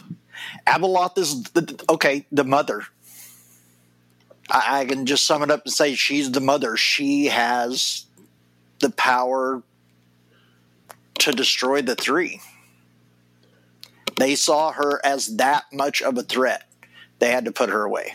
Abeloth 0.65 1.17
is 1.17 1.43
the 1.43 1.83
okay, 1.89 2.25
the 2.31 2.45
mother. 2.45 2.85
I, 4.49 4.81
I 4.81 4.85
can 4.85 5.05
just 5.05 5.25
sum 5.25 5.43
it 5.43 5.51
up 5.51 5.63
and 5.65 5.73
say 5.73 5.95
she's 5.95 6.31
the 6.31 6.39
mother. 6.39 6.77
She 6.77 7.25
has 7.25 8.05
the 8.81 8.89
power 8.89 9.63
to 11.19 11.31
destroy 11.31 11.81
the 11.81 11.95
three. 11.95 12.41
They 14.17 14.35
saw 14.35 14.71
her 14.71 14.99
as 15.03 15.37
that 15.37 15.65
much 15.71 16.01
of 16.01 16.17
a 16.17 16.23
threat. 16.23 16.69
They 17.19 17.31
had 17.31 17.45
to 17.45 17.51
put 17.51 17.69
her 17.69 17.83
away. 17.83 18.13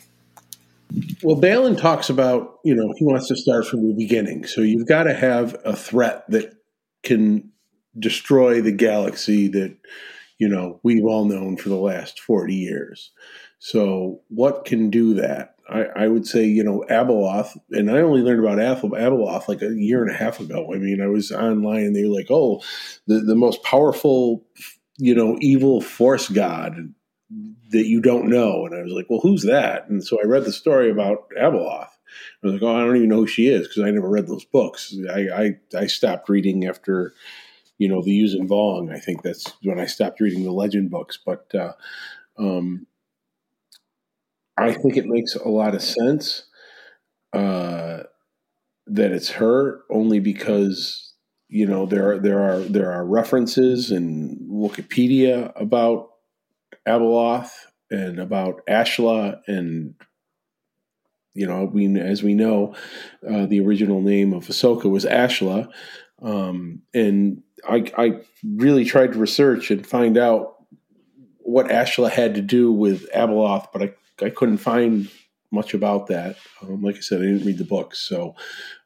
Well, 1.22 1.36
Baylan 1.36 1.78
talks 1.78 2.10
about, 2.10 2.58
you 2.64 2.74
know, 2.74 2.92
he 2.96 3.04
wants 3.04 3.28
to 3.28 3.36
start 3.36 3.66
from 3.66 3.88
the 3.88 3.94
beginning. 3.94 4.46
So 4.46 4.60
you've 4.60 4.86
got 4.86 5.04
to 5.04 5.14
have 5.14 5.56
a 5.64 5.74
threat 5.74 6.24
that 6.30 6.54
can 7.02 7.50
destroy 7.98 8.60
the 8.60 8.72
galaxy 8.72 9.48
that, 9.48 9.76
you 10.38 10.48
know, 10.48 10.80
we've 10.82 11.04
all 11.04 11.24
known 11.24 11.56
for 11.56 11.68
the 11.68 11.76
last 11.76 12.20
40 12.20 12.54
years. 12.54 13.10
So 13.58 14.20
what 14.28 14.64
can 14.64 14.90
do 14.90 15.14
that? 15.14 15.56
I, 15.68 15.84
I, 15.96 16.08
would 16.08 16.26
say, 16.26 16.44
you 16.44 16.62
know, 16.62 16.84
Abeloth, 16.88 17.58
and 17.72 17.90
I 17.90 17.98
only 17.98 18.20
learned 18.20 18.40
about 18.40 18.58
Abeloth 18.58 19.48
like 19.48 19.62
a 19.62 19.74
year 19.74 20.02
and 20.02 20.14
a 20.14 20.16
half 20.16 20.38
ago. 20.38 20.72
I 20.72 20.78
mean, 20.78 21.00
I 21.00 21.08
was 21.08 21.32
online 21.32 21.84
and 21.84 21.96
they 21.96 22.04
were 22.04 22.14
like, 22.14 22.30
oh, 22.30 22.62
the, 23.06 23.20
the 23.20 23.34
most 23.34 23.62
powerful, 23.64 24.44
you 24.98 25.14
know, 25.14 25.36
evil 25.40 25.80
force 25.80 26.28
god 26.28 26.92
that 27.70 27.86
you 27.86 28.00
don't 28.00 28.28
know. 28.28 28.64
And 28.64 28.74
I 28.74 28.82
was 28.82 28.92
like, 28.92 29.06
well, 29.10 29.20
who's 29.20 29.42
that? 29.42 29.88
And 29.88 30.04
so 30.04 30.18
I 30.22 30.26
read 30.26 30.44
the 30.44 30.52
story 30.52 30.90
about 30.90 31.28
Abeloth. 31.36 31.88
I 31.88 32.46
was 32.46 32.52
like, 32.52 32.62
oh, 32.62 32.76
I 32.76 32.84
don't 32.84 32.96
even 32.96 33.08
know 33.08 33.16
who 33.16 33.26
she 33.26 33.48
is 33.48 33.66
because 33.66 33.82
I 33.82 33.90
never 33.90 34.08
read 34.08 34.28
those 34.28 34.44
books. 34.44 34.94
I, 35.12 35.28
I, 35.28 35.56
I 35.76 35.86
stopped 35.86 36.28
reading 36.28 36.66
after, 36.66 37.12
you 37.78 37.88
know, 37.88 38.02
the 38.02 38.22
Yuuzhan 38.22 38.46
Vong. 38.46 38.94
I 38.94 39.00
think 39.00 39.22
that's 39.22 39.52
when 39.62 39.80
I 39.80 39.86
stopped 39.86 40.20
reading 40.20 40.44
the 40.44 40.52
legend 40.52 40.90
books. 40.90 41.18
But, 41.24 41.52
uh, 41.54 41.72
um, 42.38 42.86
I 44.56 44.72
think 44.72 44.96
it 44.96 45.06
makes 45.06 45.34
a 45.34 45.48
lot 45.48 45.74
of 45.74 45.82
sense 45.82 46.44
uh, 47.32 48.04
that 48.86 49.12
it's 49.12 49.30
her 49.30 49.82
only 49.90 50.20
because 50.20 51.12
you 51.48 51.66
know 51.66 51.86
there 51.86 52.12
are 52.12 52.18
there 52.18 52.40
are 52.40 52.60
there 52.60 52.92
are 52.92 53.04
references 53.04 53.90
in 53.90 54.48
Wikipedia 54.50 55.52
about 55.60 56.10
Abeloth 56.86 57.50
and 57.90 58.18
about 58.18 58.66
Ashla 58.66 59.40
and 59.46 59.94
you 61.34 61.46
know 61.46 61.64
we 61.64 62.00
as 62.00 62.22
we 62.22 62.34
know 62.34 62.74
uh, 63.28 63.46
the 63.46 63.60
original 63.60 64.00
name 64.00 64.32
of 64.32 64.46
Ahsoka 64.46 64.90
was 64.90 65.04
Ashla. 65.04 65.68
Um, 66.22 66.82
and 66.94 67.42
I, 67.68 67.90
I 67.98 68.20
really 68.42 68.86
tried 68.86 69.12
to 69.12 69.18
research 69.18 69.70
and 69.70 69.86
find 69.86 70.16
out 70.16 70.54
what 71.40 71.68
Ashla 71.68 72.10
had 72.10 72.34
to 72.36 72.42
do 72.42 72.72
with 72.72 73.10
Abeloth, 73.12 73.66
but 73.72 73.82
I 73.82 73.92
I 74.22 74.30
couldn't 74.30 74.58
find 74.58 75.10
much 75.50 75.74
about 75.74 76.06
that. 76.08 76.36
Um, 76.62 76.82
like 76.82 76.96
I 76.96 77.00
said, 77.00 77.20
I 77.20 77.24
didn't 77.24 77.46
read 77.46 77.58
the 77.58 77.64
books, 77.64 77.98
so 77.98 78.34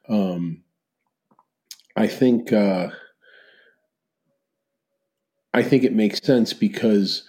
um, 0.09 0.63
I 1.95 2.07
think 2.07 2.53
uh, 2.53 2.89
I 5.53 5.63
think 5.63 5.83
it 5.83 5.93
makes 5.93 6.21
sense 6.21 6.53
because 6.53 7.23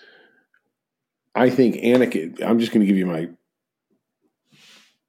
I 1.35 1.51
think 1.51 1.77
Anakin. 1.77 2.43
I'm 2.43 2.59
just 2.59 2.73
going 2.73 2.81
to 2.81 2.87
give 2.87 2.97
you 2.97 3.07
my 3.07 3.29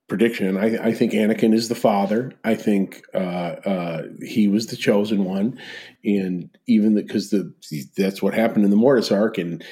prediction. 0.07 0.57
I, 0.57 0.89
I, 0.89 0.93
think 0.93 1.13
Anakin 1.13 1.53
is 1.53 1.69
the 1.69 1.75
father. 1.75 2.33
I 2.43 2.55
think 2.55 3.03
uh, 3.13 3.17
uh, 3.17 4.03
he 4.21 4.47
was 4.47 4.67
the 4.67 4.75
chosen 4.75 5.25
one, 5.25 5.59
and 6.03 6.49
even 6.67 6.95
because 6.95 7.29
the, 7.29 7.53
that's 7.97 8.21
what 8.21 8.33
happened 8.33 8.65
in 8.65 8.71
the 8.71 8.77
Mortis 8.77 9.11
arc, 9.11 9.37
and 9.37 9.63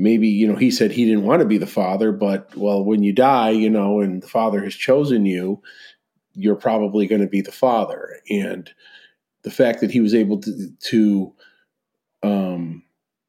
maybe 0.00 0.28
you 0.28 0.46
know 0.46 0.56
he 0.56 0.70
said 0.70 0.90
he 0.90 1.04
didn't 1.04 1.24
want 1.24 1.40
to 1.40 1.46
be 1.46 1.58
the 1.58 1.66
father, 1.66 2.10
but 2.12 2.54
well, 2.56 2.82
when 2.82 3.02
you 3.02 3.12
die, 3.12 3.50
you 3.50 3.70
know, 3.70 4.00
and 4.00 4.22
the 4.22 4.28
father 4.28 4.64
has 4.64 4.74
chosen 4.74 5.26
you, 5.26 5.62
you're 6.34 6.56
probably 6.56 7.06
going 7.06 7.20
to 7.20 7.26
be 7.26 7.42
the 7.42 7.52
father, 7.52 8.16
and 8.28 8.70
the 9.42 9.50
fact 9.50 9.80
that 9.80 9.90
he 9.90 10.00
was 10.00 10.14
able 10.14 10.40
to 10.40 10.70
to 10.80 11.34
um, 12.22 12.82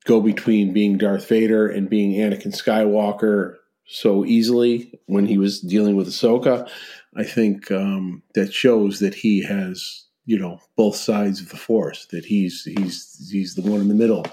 go 0.05 0.21
between 0.21 0.73
being 0.73 0.97
Darth 0.97 1.27
Vader 1.27 1.67
and 1.67 1.89
being 1.89 2.13
Anakin 2.13 2.55
Skywalker 2.55 3.55
so 3.85 4.25
easily 4.25 4.99
when 5.07 5.25
he 5.25 5.37
was 5.37 5.59
dealing 5.59 5.97
with 5.97 6.07
Ahsoka, 6.07 6.69
I 7.17 7.23
think 7.23 7.69
um, 7.71 8.23
that 8.35 8.53
shows 8.53 8.99
that 8.99 9.13
he 9.13 9.43
has 9.43 10.05
you 10.25 10.39
know 10.39 10.59
both 10.77 10.95
sides 10.95 11.41
of 11.41 11.49
the 11.49 11.57
force. 11.57 12.05
That 12.07 12.25
he's 12.25 12.63
he's 12.63 13.29
he's 13.29 13.55
the 13.55 13.61
one 13.61 13.81
in 13.81 13.89
the 13.89 13.93
middle, 13.93 14.25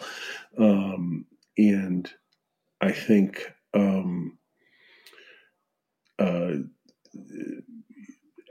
um, 0.57 1.27
and 1.57 2.09
I 2.81 2.93
think 2.93 3.53
um, 3.75 4.39
uh, 6.19 6.53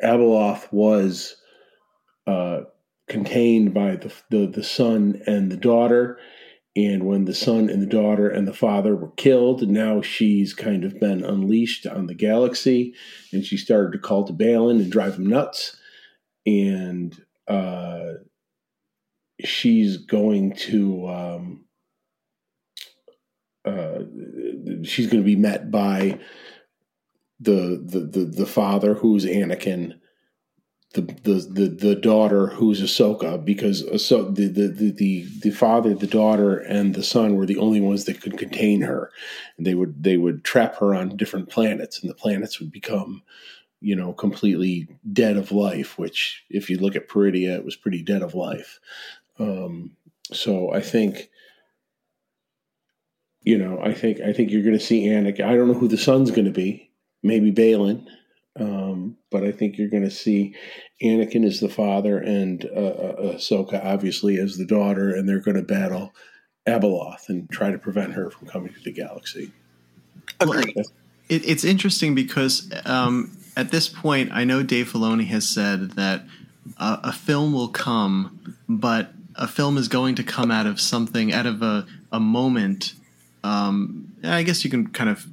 Abeloth 0.03 0.71
was 0.71 1.37
uh, 2.25 2.61
contained 3.07 3.73
by 3.73 3.95
the, 3.95 4.13
the 4.29 4.47
the 4.47 4.63
son 4.63 5.21
and 5.25 5.51
the 5.51 5.57
daughter 5.57 6.19
and 6.77 7.05
when 7.05 7.25
the 7.25 7.33
son 7.33 7.71
and 7.71 7.81
the 7.81 7.87
daughter 7.87 8.29
and 8.29 8.47
the 8.47 8.53
father 8.53 8.95
were 8.95 9.09
killed, 9.17 9.67
now 9.67 10.03
she's 10.03 10.53
kind 10.53 10.83
of 10.83 10.99
been 10.99 11.23
unleashed 11.23 11.87
on 11.87 12.05
the 12.05 12.13
galaxy 12.13 12.93
and 13.33 13.43
she 13.43 13.57
started 13.57 13.93
to 13.93 13.97
call 13.97 14.25
to 14.25 14.33
Baylan 14.33 14.79
and 14.79 14.91
drive 14.91 15.15
him 15.15 15.25
nuts. 15.25 15.75
And 16.45 17.19
uh, 17.47 18.11
she's 19.43 19.97
going 19.97 20.55
to. 20.55 21.07
Um, 21.09 21.63
uh, 23.67 24.83
she's 24.83 25.07
going 25.07 25.23
to 25.23 25.27
be 25.27 25.35
met 25.35 25.69
by 25.71 26.19
the, 27.39 27.81
the 27.83 27.99
the 27.99 28.25
the 28.25 28.45
father 28.45 28.95
who's 28.95 29.25
Anakin 29.25 29.99
the 30.93 31.01
the 31.01 31.33
the, 31.49 31.67
the 31.67 31.95
daughter 31.95 32.47
who's 32.47 32.81
Ahsoka 32.81 33.43
because 33.43 33.83
Ahsoka, 33.83 34.35
the, 34.35 34.47
the 34.47 34.91
the 34.91 35.27
the 35.41 35.51
father, 35.51 35.93
the 35.93 36.07
daughter, 36.07 36.57
and 36.57 36.95
the 36.95 37.03
son 37.03 37.35
were 37.35 37.45
the 37.45 37.57
only 37.57 37.81
ones 37.81 38.05
that 38.05 38.21
could 38.21 38.37
contain 38.37 38.81
her. 38.81 39.11
And 39.57 39.65
they 39.65 39.75
would 39.75 40.03
they 40.03 40.17
would 40.17 40.43
trap 40.43 40.77
her 40.77 40.95
on 40.95 41.17
different 41.17 41.49
planets, 41.49 41.99
and 41.99 42.09
the 42.09 42.15
planets 42.15 42.59
would 42.59 42.71
become, 42.71 43.21
you 43.81 43.95
know, 43.95 44.13
completely 44.13 44.87
dead 45.11 45.37
of 45.37 45.51
life. 45.51 45.97
Which, 45.99 46.43
if 46.49 46.69
you 46.69 46.77
look 46.77 46.95
at 46.95 47.09
Peridea, 47.09 47.55
it 47.55 47.65
was 47.65 47.75
pretty 47.75 48.01
dead 48.01 48.21
of 48.21 48.33
life. 48.33 48.79
Um, 49.39 49.91
so 50.31 50.73
I 50.73 50.81
think. 50.81 51.29
You 53.47 53.57
know, 53.57 53.79
I 53.81 53.93
think 53.93 54.19
I 54.19 54.33
think 54.33 54.51
you're 54.51 54.61
going 54.61 54.77
to 54.77 54.85
see 54.85 55.07
Anakin. 55.07 55.45
I 55.45 55.55
don't 55.55 55.69
know 55.69 55.79
who 55.79 55.87
the 55.87 55.97
son's 55.97 56.31
going 56.31 56.47
to 56.47 56.51
be. 56.51 56.91
Maybe 57.23 57.49
Baylan. 57.49 58.05
Um, 58.59 59.15
but 59.31 59.45
I 59.45 59.53
think 59.53 59.77
you're 59.77 59.87
going 59.87 60.03
to 60.03 60.11
see 60.11 60.53
Anakin 61.01 61.45
as 61.45 61.61
the 61.61 61.69
father 61.69 62.17
and 62.17 62.65
uh, 62.65 62.79
uh, 62.79 63.35
Ahsoka 63.35 63.81
obviously 63.85 64.37
as 64.37 64.57
the 64.57 64.65
daughter, 64.65 65.15
and 65.15 65.29
they're 65.29 65.39
going 65.39 65.55
to 65.55 65.63
battle 65.63 66.13
Abeloth 66.67 67.29
and 67.29 67.49
try 67.49 67.71
to 67.71 67.77
prevent 67.77 68.15
her 68.15 68.29
from 68.29 68.49
coming 68.49 68.73
to 68.73 68.81
the 68.81 68.91
galaxy. 68.91 69.53
Agreed. 70.41 70.75
It, 71.29 71.47
it's 71.47 71.63
interesting 71.63 72.15
because 72.15 72.69
um, 72.83 73.37
at 73.55 73.71
this 73.71 73.87
point, 73.87 74.29
I 74.33 74.43
know 74.43 74.61
Dave 74.61 74.91
Filoni 74.91 75.27
has 75.27 75.47
said 75.47 75.91
that 75.91 76.25
uh, 76.77 76.97
a 77.01 77.13
film 77.13 77.53
will 77.53 77.69
come, 77.69 78.57
but 78.67 79.13
a 79.35 79.47
film 79.47 79.77
is 79.77 79.87
going 79.87 80.15
to 80.15 80.23
come 80.23 80.51
out 80.51 80.65
of 80.65 80.81
something, 80.81 81.31
out 81.31 81.45
of 81.45 81.61
a, 81.61 81.87
a 82.11 82.19
moment. 82.19 82.93
Um, 83.47 84.13
I 84.23 84.43
guess 84.43 84.63
you 84.63 84.69
can 84.69 84.87
kind 84.87 85.09
of 85.09 85.25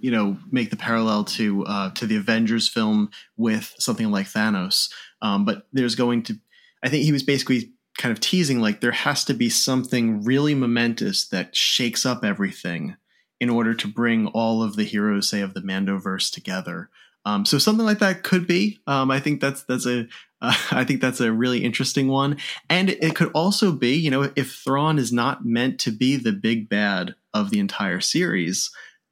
you 0.00 0.10
know 0.10 0.36
make 0.50 0.70
the 0.70 0.76
parallel 0.76 1.24
to 1.24 1.64
uh, 1.66 1.90
to 1.92 2.06
the 2.06 2.16
Avengers 2.16 2.68
film 2.68 3.10
with 3.36 3.74
something 3.78 4.10
like 4.10 4.26
Thanos. 4.26 4.90
Um, 5.22 5.44
but 5.44 5.66
there's 5.72 5.94
going 5.94 6.22
to, 6.24 6.38
I 6.82 6.88
think 6.88 7.04
he 7.04 7.12
was 7.12 7.22
basically 7.22 7.72
kind 7.98 8.12
of 8.12 8.20
teasing 8.20 8.60
like 8.60 8.80
there 8.80 8.92
has 8.92 9.24
to 9.24 9.34
be 9.34 9.50
something 9.50 10.22
really 10.22 10.54
momentous 10.54 11.26
that 11.28 11.56
shakes 11.56 12.06
up 12.06 12.24
everything 12.24 12.96
in 13.40 13.50
order 13.50 13.74
to 13.74 13.88
bring 13.88 14.28
all 14.28 14.62
of 14.62 14.76
the 14.76 14.84
heroes, 14.84 15.28
say, 15.28 15.40
of 15.40 15.54
the 15.54 15.60
Mandoverse 15.60 16.32
together. 16.32 16.90
Um, 17.24 17.44
so 17.44 17.58
something 17.58 17.84
like 17.84 17.98
that 17.98 18.22
could 18.22 18.46
be. 18.46 18.78
Um, 18.86 19.10
I 19.10 19.20
think 19.20 19.40
that's 19.40 19.62
that's 19.64 19.86
a 19.86 20.06
uh, 20.40 20.54
I 20.70 20.84
think 20.84 21.00
that's 21.00 21.20
a 21.20 21.32
really 21.32 21.64
interesting 21.64 22.08
one, 22.08 22.38
and 22.70 22.90
it, 22.90 23.02
it 23.02 23.14
could 23.16 23.30
also 23.32 23.72
be, 23.72 23.94
you 23.94 24.10
know, 24.10 24.30
if 24.36 24.54
Thrawn 24.54 24.98
is 24.98 25.12
not 25.12 25.44
meant 25.44 25.78
to 25.80 25.90
be 25.90 26.16
the 26.16 26.32
big 26.32 26.68
bad 26.68 27.14
of 27.40 27.50
the 27.50 27.58
entire 27.58 28.00
series, 28.00 28.70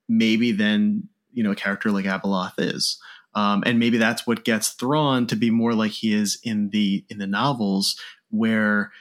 maybe 0.08 0.52
then 0.52 1.08
you 1.32 1.42
know 1.42 1.52
a 1.52 1.56
character 1.56 1.90
like 1.90 2.04
Abeloth 2.04 2.54
is. 2.58 2.98
Um, 3.34 3.62
and 3.66 3.78
maybe 3.78 3.98
that's 3.98 4.26
what 4.26 4.44
gets 4.44 4.70
Thrawn 4.70 5.26
to 5.26 5.36
be 5.36 5.50
more 5.50 5.74
like 5.74 5.92
he 5.92 6.14
is 6.14 6.38
in 6.42 6.70
the 6.70 7.04
in 7.10 7.18
the 7.18 7.26
novels, 7.26 8.00
where 8.30 8.92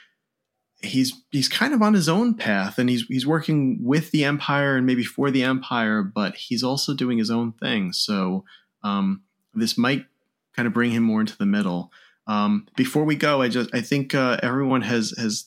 he's 0.82 1.14
he's 1.32 1.48
kind 1.48 1.74
of 1.74 1.82
on 1.82 1.94
his 1.94 2.10
own 2.10 2.34
path 2.34 2.78
and 2.78 2.90
he's 2.90 3.04
he's 3.08 3.26
working 3.26 3.80
with 3.82 4.12
the 4.12 4.26
Empire 4.26 4.76
and 4.76 4.86
maybe 4.86 5.04
for 5.04 5.32
the 5.32 5.44
Empire, 5.44 6.04
but 6.04 6.36
he's 6.36 6.64
also 6.64 6.94
doing 6.94 7.18
his 7.18 7.32
own 7.32 7.54
thing. 7.54 7.94
So 7.94 8.44
um, 8.84 9.24
this 9.54 9.78
might 9.78 10.06
kind 10.56 10.68
of 10.68 10.74
bring 10.74 10.92
him 10.92 11.04
more 11.04 11.22
into 11.22 11.38
the 11.38 11.46
middle. 11.46 11.92
Um, 12.28 12.68
before 12.76 13.04
we 13.04 13.16
go, 13.16 13.42
I 13.42 13.48
just 13.48 13.74
I 13.74 13.82
think 13.82 14.14
uh, 14.14 14.38
everyone 14.42 14.82
has 14.82 15.14
has 15.18 15.46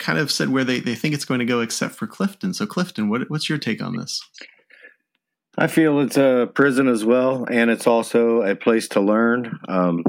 kind 0.00 0.18
of 0.18 0.32
said 0.32 0.48
where 0.48 0.64
they, 0.64 0.80
they 0.80 0.96
think 0.96 1.14
it's 1.14 1.24
going 1.24 1.38
to 1.38 1.46
go 1.46 1.60
except 1.60 1.94
for 1.94 2.08
Clifton. 2.08 2.52
So 2.52 2.66
Clifton, 2.66 3.08
what, 3.08 3.30
what's 3.30 3.48
your 3.48 3.58
take 3.58 3.80
on 3.80 3.96
this? 3.96 4.20
I 5.56 5.66
feel 5.66 6.00
it's 6.00 6.16
a 6.16 6.50
prison 6.52 6.88
as 6.88 7.04
well, 7.04 7.46
and 7.48 7.70
it's 7.70 7.86
also 7.86 8.42
a 8.42 8.56
place 8.56 8.88
to 8.88 9.00
learn. 9.00 9.60
Um, 9.68 10.02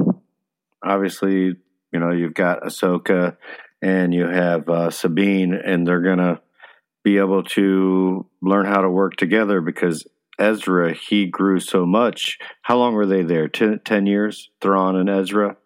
obviously, 0.82 1.56
you 1.92 1.98
know, 2.00 2.10
you've 2.10 2.34
got 2.34 2.62
Ahsoka 2.62 3.36
and 3.82 4.14
you 4.14 4.26
have 4.26 4.68
uh, 4.68 4.90
Sabine, 4.90 5.54
and 5.54 5.86
they're 5.86 6.00
going 6.00 6.18
to 6.18 6.40
be 7.02 7.18
able 7.18 7.42
to 7.42 8.26
learn 8.40 8.66
how 8.66 8.80
to 8.80 8.88
work 8.88 9.16
together 9.16 9.60
because 9.60 10.06
Ezra, 10.38 10.94
he 10.94 11.26
grew 11.26 11.60
so 11.60 11.84
much. 11.84 12.38
How 12.62 12.78
long 12.78 12.94
were 12.94 13.06
they 13.06 13.22
there? 13.22 13.48
Ten, 13.48 13.80
10 13.84 14.06
years? 14.06 14.50
Thrawn 14.60 14.96
and 14.96 15.10
Ezra? 15.10 15.56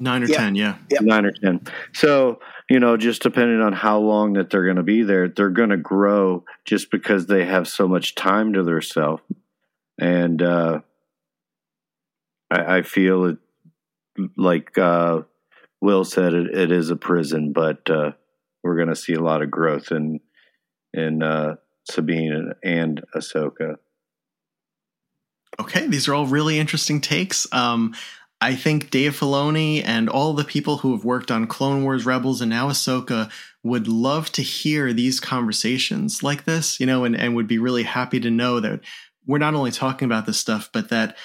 Nine 0.00 0.22
or 0.22 0.26
yeah. 0.26 0.36
10, 0.36 0.54
yeah. 0.54 0.76
yeah. 0.90 0.98
Nine 1.00 1.26
or 1.26 1.32
10. 1.32 1.62
So, 1.92 2.40
you 2.68 2.80
know, 2.80 2.96
just 2.96 3.22
depending 3.22 3.60
on 3.60 3.72
how 3.72 3.98
long 3.98 4.34
that 4.34 4.50
they're 4.50 4.64
going 4.64 4.76
to 4.76 4.82
be 4.82 5.02
there, 5.02 5.28
they're 5.28 5.50
going 5.50 5.70
to 5.70 5.76
grow 5.76 6.44
just 6.64 6.90
because 6.90 7.26
they 7.26 7.44
have 7.44 7.66
so 7.66 7.88
much 7.88 8.14
time 8.14 8.52
to 8.52 8.62
themselves. 8.62 9.22
And 10.00 10.40
uh, 10.42 10.80
I, 12.50 12.78
I, 12.78 12.82
feel 12.82 13.24
it, 13.24 13.38
like 14.36 14.78
uh, 14.78 15.22
Will 15.80 16.04
said, 16.04 16.34
it, 16.34 16.56
it 16.56 16.72
is 16.72 16.90
a 16.90 16.96
prison, 16.96 17.52
but 17.52 17.90
uh, 17.90 18.12
we're 18.62 18.76
going 18.76 18.88
to 18.88 18.96
see 18.96 19.14
a 19.14 19.22
lot 19.22 19.42
of 19.42 19.50
growth 19.50 19.90
in 19.90 20.20
in 20.94 21.22
uh, 21.22 21.56
Sabine 21.90 22.32
and, 22.32 22.54
and 22.62 23.02
Ahsoka. 23.14 23.76
Okay, 25.60 25.86
these 25.86 26.08
are 26.08 26.14
all 26.14 26.26
really 26.26 26.58
interesting 26.58 27.00
takes. 27.00 27.46
Um, 27.52 27.94
I 28.40 28.54
think 28.54 28.90
Dave 28.90 29.18
Filoni 29.18 29.82
and 29.84 30.08
all 30.08 30.32
the 30.32 30.44
people 30.44 30.78
who 30.78 30.92
have 30.92 31.04
worked 31.04 31.30
on 31.30 31.48
Clone 31.48 31.82
Wars, 31.82 32.06
Rebels, 32.06 32.40
and 32.40 32.50
now 32.50 32.68
Ahsoka 32.68 33.30
would 33.64 33.88
love 33.88 34.30
to 34.32 34.42
hear 34.42 34.92
these 34.92 35.18
conversations 35.18 36.22
like 36.22 36.44
this, 36.44 36.78
you 36.78 36.86
know, 36.86 37.04
and, 37.04 37.16
and 37.16 37.34
would 37.34 37.48
be 37.48 37.58
really 37.58 37.82
happy 37.82 38.20
to 38.20 38.30
know 38.30 38.60
that 38.60 38.80
we're 39.26 39.38
not 39.38 39.54
only 39.54 39.72
talking 39.72 40.06
about 40.06 40.24
this 40.24 40.38
stuff, 40.38 40.70
but 40.72 40.88
that 40.90 41.16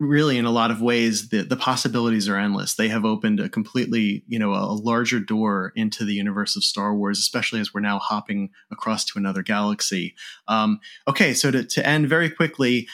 really 0.00 0.38
in 0.38 0.44
a 0.44 0.50
lot 0.50 0.70
of 0.70 0.80
ways 0.80 1.30
the, 1.30 1.42
the 1.42 1.56
possibilities 1.56 2.28
are 2.28 2.36
endless. 2.36 2.74
They 2.74 2.88
have 2.88 3.04
opened 3.04 3.40
a 3.40 3.48
completely, 3.48 4.22
you 4.28 4.38
know, 4.38 4.52
a, 4.52 4.78
larger 4.78 5.18
door 5.18 5.72
into 5.74 6.04
the 6.04 6.14
universe 6.14 6.54
of 6.54 6.62
Star 6.62 6.94
Wars, 6.94 7.18
especially 7.18 7.58
as 7.58 7.74
we're 7.74 7.80
now 7.80 7.98
hopping 7.98 8.50
across 8.70 9.04
to 9.06 9.18
another 9.18 9.42
galaxy. 9.42 10.14
Um, 10.46 10.78
okay, 11.08 11.34
so 11.34 11.50
to, 11.50 11.64
to 11.64 11.86
end 11.86 12.08
very 12.08 12.30
quickly, 12.30 12.86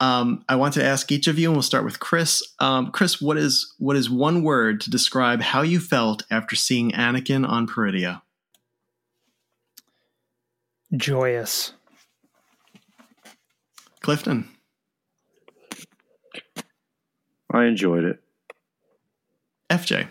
um, 0.00 0.44
I 0.48 0.56
want 0.56 0.74
to 0.74 0.84
ask 0.84 1.10
each 1.12 1.28
of 1.28 1.38
you, 1.38 1.48
and 1.48 1.56
we'll 1.56 1.62
start 1.62 1.84
with 1.84 2.00
Chris. 2.00 2.42
Um, 2.58 2.90
Chris, 2.90 3.20
what 3.20 3.36
is 3.36 3.74
what 3.78 3.96
is 3.96 4.10
one 4.10 4.42
word 4.42 4.80
to 4.82 4.90
describe 4.90 5.40
how 5.40 5.62
you 5.62 5.80
felt 5.80 6.24
after 6.30 6.56
seeing 6.56 6.90
Anakin 6.92 7.48
on 7.48 7.66
Peridea? 7.66 8.22
Joyous. 10.96 11.72
Clifton. 14.00 14.48
I 17.52 17.64
enjoyed 17.64 18.04
it. 18.04 18.20
FJ. 19.70 20.08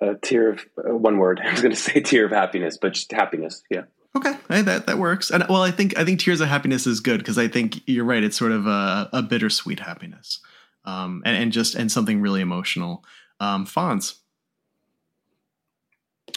A 0.00 0.14
tear 0.14 0.52
of 0.52 0.66
uh, 0.78 0.94
one 0.94 1.18
word. 1.18 1.40
I 1.44 1.50
was 1.50 1.62
going 1.62 1.74
to 1.74 1.80
say 1.80 2.00
tear 2.00 2.26
of 2.26 2.30
happiness, 2.30 2.78
but 2.80 2.92
just 2.92 3.10
happiness. 3.12 3.62
Yeah. 3.70 3.82
Okay, 4.16 4.34
hey, 4.48 4.62
that 4.62 4.86
that 4.86 4.98
works. 4.98 5.30
And 5.30 5.44
well, 5.48 5.62
I 5.62 5.70
think 5.70 5.98
I 5.98 6.04
think 6.04 6.20
Tears 6.20 6.40
of 6.40 6.48
Happiness 6.48 6.86
is 6.86 7.00
good 7.00 7.18
because 7.18 7.38
I 7.38 7.46
think 7.48 7.82
you're 7.86 8.04
right. 8.04 8.22
It's 8.22 8.36
sort 8.36 8.52
of 8.52 8.66
a, 8.66 9.08
a 9.12 9.22
bittersweet 9.22 9.80
happiness, 9.80 10.40
um, 10.84 11.22
and, 11.26 11.36
and 11.36 11.52
just 11.52 11.74
and 11.74 11.92
something 11.92 12.20
really 12.20 12.40
emotional. 12.40 13.04
Um, 13.38 13.66
Fonz. 13.66 14.16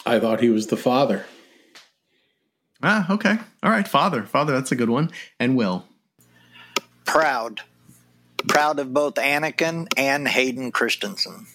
I 0.06 0.20
thought 0.20 0.42
he 0.42 0.50
was 0.50 0.68
the 0.68 0.78
father. 0.78 1.26
Ah, 2.84 3.12
okay, 3.12 3.38
all 3.64 3.72
right, 3.72 3.88
father, 3.88 4.24
father. 4.24 4.54
That's 4.54 4.72
a 4.72 4.76
good 4.76 4.90
one. 4.90 5.12
And 5.40 5.56
Will. 5.56 5.86
Proud, 7.06 7.62
proud 8.48 8.80
of 8.80 8.94
both 8.94 9.16
Anakin 9.16 9.88
and 9.98 10.28
Hayden 10.28 10.72
Christensen 10.72 11.48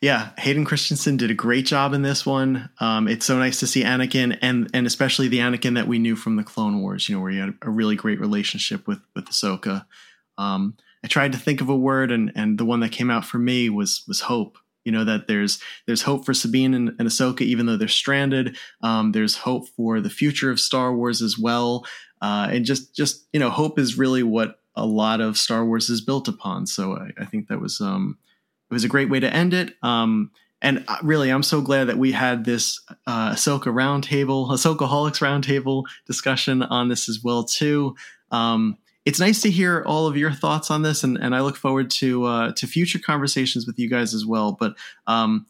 yeah, 0.00 0.30
Hayden 0.38 0.64
Christensen 0.64 1.18
did 1.18 1.30
a 1.30 1.34
great 1.34 1.66
job 1.66 1.92
in 1.92 2.00
this 2.00 2.24
one. 2.24 2.70
Um, 2.80 3.06
it's 3.06 3.26
so 3.26 3.38
nice 3.38 3.60
to 3.60 3.66
see 3.66 3.84
Anakin 3.84 4.38
and 4.40 4.70
and 4.72 4.86
especially 4.86 5.28
the 5.28 5.40
Anakin 5.40 5.74
that 5.74 5.88
we 5.88 5.98
knew 5.98 6.16
from 6.16 6.36
the 6.36 6.44
Clone 6.44 6.80
Wars. 6.80 7.08
You 7.08 7.16
know, 7.16 7.22
where 7.22 7.30
he 7.30 7.38
had 7.38 7.54
a 7.60 7.70
really 7.70 7.96
great 7.96 8.18
relationship 8.18 8.86
with 8.86 9.00
with 9.14 9.26
Ahsoka. 9.26 9.84
Um, 10.38 10.76
I 11.04 11.08
tried 11.08 11.32
to 11.32 11.38
think 11.38 11.60
of 11.60 11.68
a 11.68 11.76
word, 11.76 12.10
and 12.12 12.32
and 12.34 12.56
the 12.56 12.64
one 12.64 12.80
that 12.80 12.92
came 12.92 13.10
out 13.10 13.26
for 13.26 13.38
me 13.38 13.68
was 13.68 14.02
was 14.08 14.20
hope. 14.20 14.56
You 14.84 14.92
know 14.92 15.04
that 15.04 15.28
there's 15.28 15.60
there's 15.86 16.02
hope 16.02 16.24
for 16.24 16.32
Sabine 16.32 16.72
and, 16.72 16.88
and 16.98 17.06
Ahsoka, 17.06 17.42
even 17.42 17.66
though 17.66 17.76
they're 17.76 17.88
stranded. 17.88 18.56
Um, 18.82 19.12
there's 19.12 19.36
hope 19.36 19.68
for 19.68 20.00
the 20.00 20.08
future 20.08 20.50
of 20.50 20.58
Star 20.58 20.94
Wars 20.94 21.20
as 21.20 21.38
well, 21.38 21.84
uh, 22.22 22.48
and 22.50 22.64
just 22.64 22.96
just 22.96 23.26
you 23.34 23.40
know, 23.40 23.50
hope 23.50 23.78
is 23.78 23.98
really 23.98 24.22
what 24.22 24.60
a 24.74 24.86
lot 24.86 25.20
of 25.20 25.36
Star 25.36 25.62
Wars 25.66 25.90
is 25.90 26.00
built 26.00 26.26
upon. 26.26 26.66
So 26.66 26.96
I, 26.96 27.10
I 27.20 27.26
think 27.26 27.48
that 27.48 27.60
was 27.60 27.82
um, 27.82 28.16
it 28.70 28.74
was 28.74 28.84
a 28.84 28.88
great 28.88 29.10
way 29.10 29.20
to 29.20 29.32
end 29.32 29.52
it. 29.52 29.74
Um, 29.82 30.30
and 30.62 30.84
uh, 30.88 30.96
really, 31.02 31.30
I'm 31.30 31.42
so 31.42 31.60
glad 31.60 31.88
that 31.88 31.98
we 31.98 32.12
had 32.12 32.44
this 32.44 32.80
uh, 33.06 33.32
Ahsoka 33.32 33.72
roundtable, 33.72 34.48
Ahsokaholics 34.50 35.20
roundtable 35.20 35.84
discussion 36.06 36.62
on 36.62 36.88
this 36.88 37.08
as 37.08 37.22
well 37.22 37.44
too. 37.44 37.96
Um, 38.30 38.76
it's 39.06 39.18
nice 39.18 39.40
to 39.42 39.50
hear 39.50 39.82
all 39.86 40.06
of 40.06 40.16
your 40.16 40.30
thoughts 40.30 40.70
on 40.70 40.82
this, 40.82 41.02
and, 41.02 41.16
and 41.16 41.34
I 41.34 41.40
look 41.40 41.56
forward 41.56 41.90
to 41.92 42.24
uh, 42.24 42.52
to 42.52 42.66
future 42.66 42.98
conversations 42.98 43.66
with 43.66 43.78
you 43.78 43.88
guys 43.88 44.12
as 44.12 44.26
well. 44.26 44.52
But 44.52 44.74
um, 45.06 45.46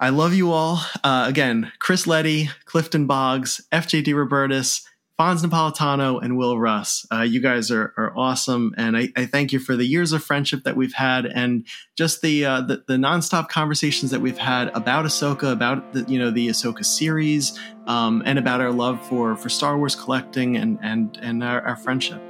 I 0.00 0.10
love 0.10 0.34
you 0.34 0.50
all. 0.50 0.80
Uh, 1.04 1.24
again, 1.28 1.72
Chris 1.78 2.06
Leddy, 2.06 2.50
Clifton 2.64 3.06
Boggs, 3.06 3.60
FJ 3.72 4.04
DeRobertis, 4.04 4.84
Fonz 5.18 5.44
Napolitano 5.44 6.22
and 6.22 6.36
Will 6.36 6.56
Russ. 6.60 7.04
Uh, 7.12 7.22
you 7.22 7.40
guys 7.40 7.72
are, 7.72 7.92
are 7.96 8.12
awesome, 8.16 8.72
and 8.76 8.96
I, 8.96 9.08
I, 9.16 9.26
thank 9.26 9.52
you 9.52 9.58
for 9.58 9.74
the 9.74 9.84
years 9.84 10.12
of 10.12 10.22
friendship 10.22 10.62
that 10.62 10.76
we've 10.76 10.92
had, 10.92 11.26
and 11.26 11.66
just 11.96 12.22
the 12.22 12.44
uh, 12.44 12.60
the, 12.60 12.84
the 12.86 12.94
nonstop 12.94 13.48
conversations 13.48 14.12
that 14.12 14.20
we've 14.20 14.38
had 14.38 14.68
about 14.74 15.06
Ahsoka, 15.06 15.50
about 15.50 15.92
the 15.92 16.04
you 16.04 16.20
know 16.20 16.30
the 16.30 16.48
Ahsoka 16.48 16.84
series, 16.84 17.58
um, 17.88 18.22
and 18.26 18.38
about 18.38 18.60
our 18.60 18.70
love 18.70 19.04
for 19.08 19.34
for 19.34 19.48
Star 19.48 19.76
Wars 19.76 19.96
collecting 19.96 20.56
and 20.56 20.78
and 20.82 21.18
and 21.20 21.42
our, 21.42 21.62
our 21.62 21.76
friendship. 21.76 22.22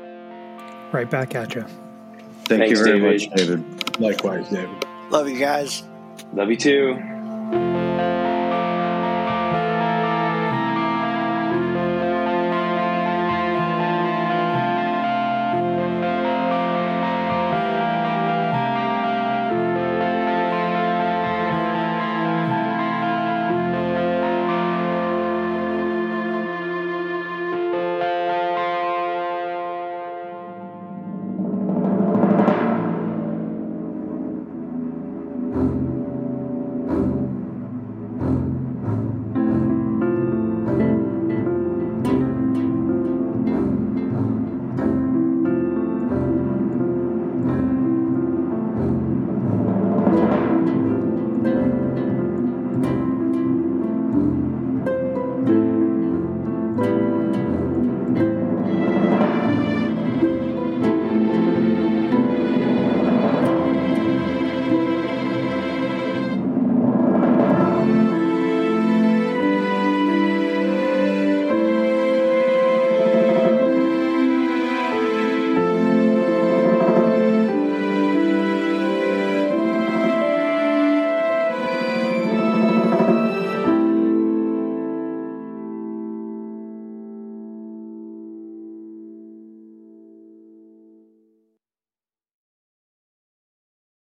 Right 0.90 1.10
back 1.10 1.34
at 1.34 1.54
you. 1.54 1.66
Thank 2.46 2.62
Thanks, 2.62 2.78
you 2.78 2.84
very 2.84 3.00
David. 3.00 3.30
much, 3.30 3.36
David. 3.36 4.00
Likewise, 4.00 4.48
David. 4.48 4.86
Love 5.10 5.28
you 5.28 5.38
guys. 5.38 5.82
Love 6.32 6.48
you 6.48 6.56
too. 6.56 7.87